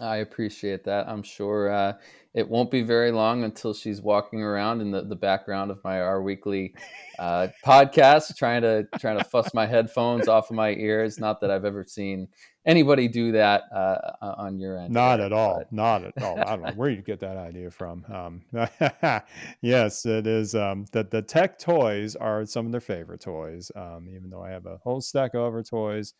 I 0.00 0.16
appreciate 0.16 0.84
that. 0.84 1.08
I'm 1.08 1.22
sure 1.22 1.72
uh, 1.72 1.94
it 2.34 2.48
won't 2.48 2.70
be 2.70 2.82
very 2.82 3.10
long 3.10 3.44
until 3.44 3.72
she's 3.72 4.00
walking 4.00 4.42
around 4.42 4.82
in 4.82 4.90
the, 4.90 5.02
the 5.02 5.16
background 5.16 5.70
of 5.70 5.82
my 5.82 6.00
R 6.00 6.22
Weekly 6.22 6.74
uh, 7.18 7.48
podcast, 7.64 8.36
trying 8.36 8.62
to 8.62 8.86
trying 8.98 9.18
to 9.18 9.24
fuss 9.24 9.54
my 9.54 9.66
headphones 9.66 10.28
off 10.28 10.50
of 10.50 10.56
my 10.56 10.70
ears. 10.70 11.18
Not 11.18 11.40
that 11.40 11.50
I've 11.50 11.64
ever 11.64 11.84
seen 11.84 12.28
anybody 12.66 13.08
do 13.08 13.32
that 13.32 13.64
uh, 13.72 14.16
on 14.20 14.58
your 14.58 14.78
end. 14.78 14.92
Not 14.92 15.20
at 15.20 15.32
all. 15.32 15.58
But... 15.58 15.72
Not 15.72 16.04
at 16.04 16.22
all. 16.22 16.38
I 16.38 16.56
don't 16.56 16.62
know 16.62 16.72
where 16.72 16.90
you 16.90 17.02
get 17.02 17.20
that 17.20 17.36
idea 17.36 17.70
from. 17.70 18.04
Um, 18.12 18.42
yes, 19.62 20.06
it 20.06 20.26
is. 20.26 20.54
Um, 20.54 20.86
the 20.92 21.04
the 21.04 21.22
tech 21.22 21.58
toys 21.58 22.16
are 22.16 22.44
some 22.46 22.66
of 22.66 22.72
their 22.72 22.80
favorite 22.80 23.20
toys. 23.20 23.70
Um, 23.74 24.08
even 24.10 24.30
though 24.30 24.42
I 24.42 24.50
have 24.50 24.66
a 24.66 24.78
whole 24.78 25.00
stack 25.00 25.34
of 25.34 25.42
other 25.42 25.62
toys, 25.62 26.14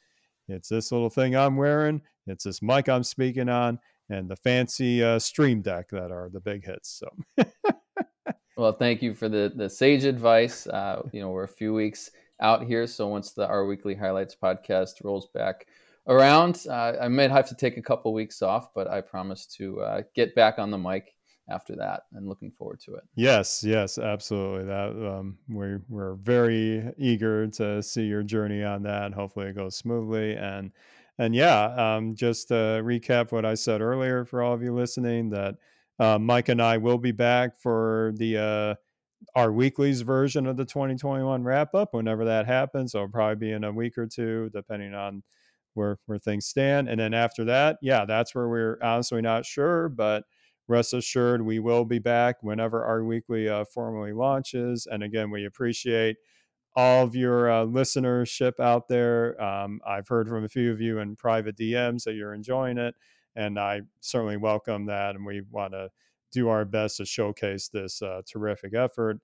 it's 0.49 0.69
this 0.69 0.93
little 0.93 1.11
thing 1.11 1.37
I'm 1.37 1.57
wearing. 1.57 2.03
It's 2.27 2.45
this 2.45 2.63
mic 2.63 2.89
I'm 2.89 3.05
speaking 3.05 3.49
on, 3.49 3.79
and 4.09 4.29
the 4.29 4.37
fancy 4.37 5.03
uh, 5.03 5.19
Stream 5.19 5.63
Deck 5.63 5.89
that 5.91 6.11
are 6.11 6.31
the 6.33 6.41
big 6.41 6.65
hits. 6.65 7.03
So. 7.03 7.45
well, 8.57 8.73
thank 8.73 9.03
you 9.03 9.15
for 9.15 9.29
the 9.29 9.53
the 9.55 9.69
sage 9.69 10.05
advice. 10.05 10.67
Uh, 10.67 11.03
you 11.13 11.21
know, 11.21 11.31
we're 11.31 11.45
a 11.45 11.49
few 11.49 11.75
weeks 11.75 12.11
out 12.41 12.65
here, 12.65 12.87
so 12.87 13.07
once 13.09 13.33
the 13.33 13.47
R 13.47 13.67
Weekly 13.67 13.95
highlights 13.95 14.35
podcast 14.41 15.05
rolls 15.05 15.29
back 15.35 15.67
around. 16.07 16.65
Uh, 16.69 16.95
I 17.01 17.09
might 17.09 17.31
have 17.31 17.49
to 17.49 17.55
take 17.55 17.77
a 17.77 17.83
couple 17.83 18.13
weeks 18.13 18.43
off, 18.43 18.73
but 18.75 18.89
I 18.89 19.01
promise 19.01 19.47
to 19.59 19.81
uh, 19.81 20.03
get 20.15 20.35
back 20.35 20.59
on 20.59 20.71
the 20.71 20.79
mic 20.79 21.15
after 21.49 21.75
that 21.77 22.03
and 22.13 22.29
looking 22.29 22.51
forward 22.51 22.81
to 22.81 22.95
it. 22.95 23.03
Yes, 23.15 23.65
yes, 23.65 23.99
absolutely. 23.99 24.65
That 24.67 24.91
um, 24.91 25.39
we 25.49 25.77
we're 25.89 26.15
very 26.15 26.93
eager 26.97 27.49
to 27.49 27.83
see 27.83 28.03
your 28.03 28.23
journey 28.23 28.63
on 28.63 28.83
that. 28.85 29.13
Hopefully, 29.13 29.47
it 29.47 29.57
goes 29.57 29.77
smoothly. 29.77 30.37
And 30.37 30.71
and 31.19 31.35
yeah, 31.35 31.97
um, 31.97 32.15
just 32.15 32.49
to 32.49 32.55
recap 32.83 33.33
what 33.33 33.45
I 33.45 33.55
said 33.55 33.81
earlier 33.81 34.25
for 34.25 34.43
all 34.43 34.55
of 34.55 34.63
you 34.63 34.73
listening, 34.73 35.31
that 35.31 35.57
uh, 35.99 36.19
Mike 36.19 36.49
and 36.49 36.63
I 36.63 36.79
will 36.79 36.99
be 36.99 37.13
back 37.13 37.57
for 37.57 38.13
the 38.17 38.39
uh, 38.39 38.75
R 39.35 39.53
Weekly's 39.53 40.01
version 40.01 40.47
of 40.47 40.57
the 40.57 40.65
2021 40.65 41.45
wrap 41.45 41.75
up 41.75 41.93
whenever 41.93 42.25
that 42.25 42.47
happens. 42.47 42.93
So 42.93 43.01
it'll 43.01 43.11
probably 43.11 43.37
be 43.37 43.53
in 43.53 43.65
a 43.65 43.73
week 43.73 43.99
or 43.99 44.07
two, 44.07 44.51
depending 44.55 44.95
on 44.95 45.23
where 45.75 45.99
where 46.07 46.19
things 46.19 46.47
stand. 46.47 46.89
And 46.89 47.01
then 47.01 47.15
after 47.15 47.45
that, 47.47 47.79
yeah, 47.83 48.05
that's 48.05 48.35
where 48.35 48.49
we're 48.49 48.79
honestly 48.83 49.23
not 49.23 49.47
sure, 49.47 49.89
but 49.89 50.25
rest 50.69 50.95
assured 50.95 51.43
we 51.43 51.59
will 51.59 51.85
be 51.85 51.99
back 51.99 52.43
whenever 52.43 52.85
R 52.85 53.05
Weekly 53.05 53.49
uh, 53.49 53.65
formally 53.65 54.13
launches. 54.13 54.87
And 54.91 55.03
again, 55.03 55.31
we 55.31 55.45
appreciate 55.47 56.17
all 56.77 57.05
of 57.05 57.17
your 57.17 57.51
uh, 57.51 57.65
listenership 57.65 58.61
out 58.61 58.89
there. 58.89 59.41
Um, 59.43 59.81
I've 59.87 60.09
heard 60.09 60.29
from 60.29 60.45
a 60.45 60.49
few 60.49 60.73
of 60.73 60.81
you 60.81 60.99
in 61.01 61.17
private 61.17 61.57
DMs 61.57 62.05
that 62.05 62.15
you're 62.15 62.35
enjoying 62.35 62.79
it, 62.79 62.95
and 63.35 63.59
I 63.59 63.83
certainly 64.01 64.37
welcome 64.37 64.87
that. 64.87 65.17
And 65.17 65.27
we 65.27 65.41
want 65.41 65.73
to 65.73 65.91
do 66.33 66.49
our 66.49 66.65
best 66.65 66.99
to 66.99 67.05
showcase 67.05 67.69
this 67.69 68.03
uh, 68.03 68.23
terrific 68.27 68.75
effort. 68.75 69.19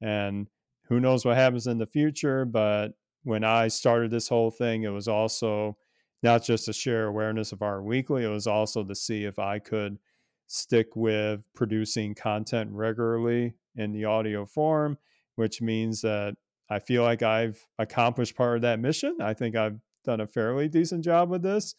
And 0.00 0.48
who 0.84 1.00
knows 1.00 1.24
what 1.24 1.36
happens 1.36 1.66
in 1.66 1.78
the 1.78 1.86
future, 1.86 2.44
but 2.44 2.90
when 3.24 3.44
I 3.44 3.68
started 3.68 4.10
this 4.10 4.28
whole 4.28 4.50
thing, 4.50 4.82
it 4.84 4.88
was 4.88 5.08
also 5.08 5.76
not 6.22 6.44
just 6.44 6.66
to 6.66 6.72
share 6.72 7.06
awareness 7.06 7.52
of 7.52 7.62
R 7.62 7.82
Weekly, 7.82 8.24
it 8.24 8.28
was 8.28 8.46
also 8.46 8.84
to 8.84 8.94
see 8.94 9.24
if 9.24 9.38
I 9.38 9.58
could 9.58 9.98
stick 10.46 10.94
with 10.94 11.44
producing 11.54 12.14
content 12.14 12.70
regularly 12.72 13.54
in 13.74 13.92
the 13.92 14.04
audio 14.04 14.44
form, 14.44 14.98
which 15.36 15.62
means 15.62 16.02
that 16.02 16.36
I 16.68 16.78
feel 16.78 17.02
like 17.02 17.22
I've 17.22 17.66
accomplished 17.78 18.36
part 18.36 18.56
of 18.56 18.62
that 18.62 18.80
mission. 18.80 19.18
I 19.20 19.34
think 19.34 19.56
I've 19.56 19.78
done 20.04 20.20
a 20.20 20.26
fairly 20.26 20.68
decent 20.68 21.04
job 21.04 21.30
with 21.30 21.42
this, 21.42 21.74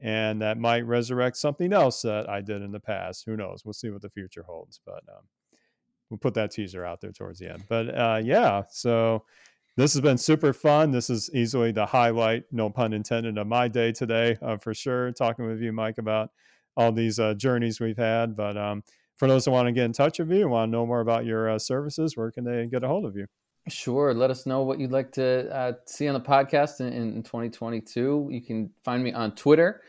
and 0.00 0.42
that 0.42 0.58
might 0.58 0.86
resurrect 0.86 1.36
something 1.36 1.72
else 1.72 2.02
that 2.02 2.28
I 2.28 2.40
did 2.40 2.62
in 2.62 2.72
the 2.72 2.80
past. 2.80 3.24
Who 3.26 3.36
knows? 3.36 3.64
We'll 3.64 3.74
see 3.74 3.90
what 3.90 4.02
the 4.02 4.10
future 4.10 4.42
holds, 4.42 4.80
but 4.84 5.02
um, 5.08 5.24
we'll 6.10 6.18
put 6.18 6.34
that 6.34 6.50
teaser 6.50 6.84
out 6.84 7.00
there 7.00 7.12
towards 7.12 7.38
the 7.38 7.52
end. 7.52 7.64
But 7.68 7.94
uh, 7.94 8.20
yeah, 8.22 8.62
so 8.70 9.24
this 9.76 9.92
has 9.92 10.00
been 10.00 10.18
super 10.18 10.52
fun. 10.52 10.90
This 10.90 11.10
is 11.10 11.30
easily 11.34 11.72
the 11.72 11.86
highlight, 11.86 12.44
no 12.52 12.70
pun 12.70 12.92
intended, 12.92 13.38
of 13.38 13.46
my 13.46 13.68
day 13.68 13.90
today, 13.92 14.36
uh, 14.40 14.56
for 14.56 14.72
sure. 14.72 15.10
Talking 15.12 15.46
with 15.46 15.60
you, 15.60 15.72
Mike, 15.72 15.98
about 15.98 16.30
all 16.76 16.92
these 16.92 17.18
uh, 17.18 17.34
journeys 17.34 17.80
we've 17.80 17.96
had. 17.96 18.36
But 18.36 18.56
um, 18.56 18.82
for 19.16 19.26
those 19.26 19.44
who 19.44 19.50
want 19.50 19.66
to 19.66 19.72
get 19.72 19.84
in 19.84 19.92
touch 19.92 20.18
with 20.18 20.30
you 20.30 20.48
want 20.48 20.68
to 20.68 20.72
know 20.72 20.86
more 20.86 21.00
about 21.00 21.24
your 21.24 21.50
uh, 21.50 21.58
services, 21.58 22.16
where 22.16 22.30
can 22.30 22.44
they 22.44 22.66
get 22.66 22.84
a 22.84 22.88
hold 22.88 23.04
of 23.04 23.16
you? 23.16 23.26
Sure. 23.68 24.12
Let 24.12 24.30
us 24.30 24.46
know 24.46 24.62
what 24.62 24.78
you'd 24.78 24.92
like 24.92 25.10
to 25.12 25.50
uh, 25.54 25.72
see 25.86 26.06
on 26.06 26.14
the 26.14 26.20
podcast 26.20 26.80
in, 26.80 26.92
in 26.92 27.22
2022. 27.22 28.28
You 28.30 28.42
can 28.42 28.70
find 28.84 29.02
me 29.02 29.12
on 29.12 29.34
Twitter 29.34 29.82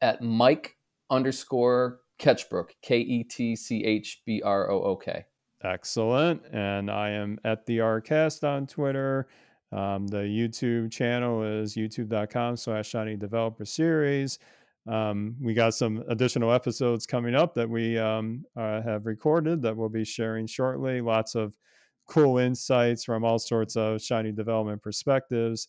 at 0.00 0.22
Mike 0.22 0.76
underscore 1.08 2.00
Ketchbrook, 2.18 2.70
K 2.82 2.98
E 2.98 3.24
T 3.24 3.56
C 3.56 3.84
H 3.84 4.22
B 4.26 4.42
R 4.42 4.70
O 4.70 4.82
O 4.82 4.96
K. 4.96 5.24
Excellent. 5.62 6.42
And 6.52 6.90
I 6.90 7.10
am 7.10 7.38
at 7.44 7.66
the 7.66 7.78
Rcast 7.78 8.44
on 8.48 8.66
Twitter. 8.66 9.28
Um, 9.72 10.06
the 10.06 10.18
YouTube 10.18 10.90
channel 10.90 11.44
is 11.44 11.74
youtube.com 11.74 12.56
slash 12.56 12.88
shiny 12.88 13.16
developer 13.16 13.64
series. 13.64 14.38
Um, 14.88 15.36
we 15.40 15.52
got 15.52 15.74
some 15.74 16.02
additional 16.08 16.52
episodes 16.52 17.06
coming 17.06 17.34
up 17.34 17.54
that 17.54 17.68
we 17.68 17.98
um, 17.98 18.44
uh, 18.56 18.80
have 18.82 19.06
recorded 19.06 19.62
that 19.62 19.76
we'll 19.76 19.90
be 19.90 20.04
sharing 20.04 20.46
shortly. 20.46 21.00
Lots 21.02 21.34
of 21.34 21.54
cool 22.08 22.38
insights 22.38 23.04
from 23.04 23.22
all 23.22 23.38
sorts 23.38 23.76
of 23.76 24.02
shiny 24.02 24.32
development 24.32 24.82
perspectives. 24.82 25.68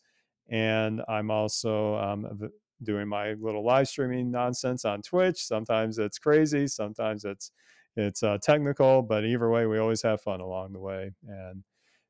And 0.50 1.02
I'm 1.08 1.30
also 1.30 1.96
um, 1.98 2.50
doing 2.82 3.08
my 3.08 3.34
little 3.34 3.64
live 3.64 3.90
streaming 3.90 4.32
nonsense 4.32 4.86
on 4.86 5.02
Twitch. 5.02 5.46
Sometimes 5.46 6.00
it's 6.00 6.18
crazy, 6.18 6.66
sometimes 6.68 7.26
it's 7.26 7.52
it's 7.96 8.24
uh, 8.24 8.38
technical, 8.42 9.02
but 9.02 9.26
either 9.26 9.50
way, 9.50 9.66
we 9.66 9.80
always 9.80 10.02
have 10.04 10.22
fun 10.22 10.40
along 10.40 10.74
the 10.74 10.80
way. 10.80 11.12
And 11.28 11.64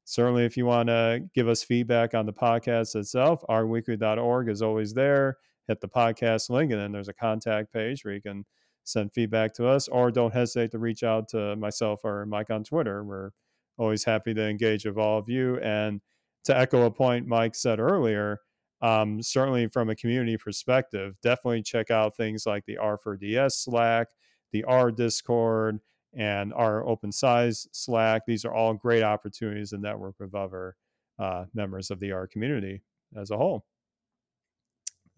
certainly, 0.06 0.46
if 0.46 0.56
you 0.58 0.66
want 0.66 0.90
to 0.90 1.22
give 1.34 1.48
us 1.48 1.64
feedback 1.64 2.14
on 2.14 2.26
the 2.26 2.34
podcast 2.34 2.96
itself, 2.96 3.44
rweekly.org 3.50 4.50
is 4.50 4.62
always 4.62 4.94
there. 4.94 5.38
Hit 5.68 5.82
the 5.82 5.88
podcast 5.88 6.50
link, 6.50 6.72
and 6.72 6.80
then 6.80 6.92
there's 6.92 7.08
a 7.08 7.14
contact 7.14 7.72
page 7.72 8.04
where 8.04 8.14
you 8.14 8.22
can 8.22 8.46
send 8.84 9.14
feedback 9.14 9.54
to 9.54 9.68
us, 9.68 9.88
or 9.88 10.12
don't 10.12 10.34
hesitate 10.34 10.72
to 10.72 10.80
reach 10.80 11.04
out 11.04 11.28
to 11.30 11.56
myself 11.56 12.02
or 12.04 12.26
Mike 12.26 12.50
on 12.50 12.64
Twitter. 12.64 13.04
We're 13.04 13.32
always 13.78 14.04
happy 14.04 14.34
to 14.34 14.48
engage 14.48 14.86
with 14.86 14.98
all 14.98 15.18
of 15.18 15.30
you. 15.30 15.60
And 15.60 16.02
to 16.46 16.58
echo 16.58 16.86
a 16.86 16.92
point 16.92 17.28
Mike 17.28 17.56
said 17.56 17.80
earlier, 17.80 18.40
um, 18.82 19.22
certainly 19.22 19.68
from 19.68 19.90
a 19.90 19.96
community 19.96 20.38
perspective, 20.38 21.16
definitely 21.22 21.62
check 21.62 21.92
out 21.92 22.18
things 22.18 22.46
like 22.46 22.66
the 22.66 22.80
R4DS 22.82 23.52
Slack 23.52 24.08
the 24.52 24.64
R 24.64 24.92
Discord, 24.92 25.80
and 26.14 26.54
rOpenSci 26.54 27.68
Slack. 27.72 28.24
These 28.26 28.46
are 28.46 28.54
all 28.54 28.74
great 28.74 29.04
opportunities 29.04 29.70
to 29.72 29.78
network 29.78 30.16
with 30.20 30.36
other 30.36 30.76
uh, 31.20 31.46
members 31.54 31.92
of 31.92 32.00
the 32.00 32.12
R 32.12 32.28
community 32.28 32.82
as 33.16 33.32
a 33.32 33.38
whole. 33.38 33.66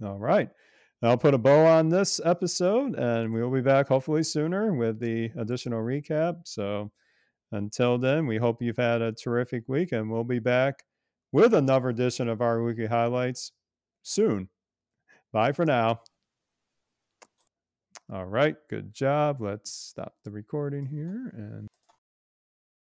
All 0.04 0.20
right. 0.20 0.50
I'll 1.02 1.18
put 1.18 1.34
a 1.34 1.38
bow 1.38 1.66
on 1.66 1.90
this 1.90 2.22
episode 2.24 2.96
and 2.96 3.34
we'll 3.34 3.52
be 3.52 3.62
back 3.62 3.90
hopefully 3.90 4.24
sooner 4.24 4.74
with 4.74 5.00
the 5.00 5.32
additional 5.38 5.82
recap. 5.82 6.42
So 6.46 6.92
until 7.52 7.98
then, 7.98 8.26
we 8.26 8.38
hope 8.38 8.62
you've 8.62 8.78
had 8.78 9.02
a 9.02 9.12
terrific 9.12 9.68
week 9.68 9.92
and 9.92 10.10
we'll 10.10 10.24
be 10.24 10.40
back 10.40 10.84
with 11.34 11.54
another 11.54 11.90
edition 11.90 12.30
of 12.30 12.42
R 12.42 12.64
Weekly 12.64 12.86
highlights 12.86 13.52
soon. 14.02 14.48
Bye 15.34 15.52
for 15.52 15.66
now. 15.66 16.02
All 18.14 18.26
right, 18.26 18.56
good 18.70 18.94
job. 18.94 19.42
Let's 19.42 19.72
stop 19.72 20.14
the 20.24 20.30
recording 20.30 20.86
here 20.86 21.34
and 21.36 21.68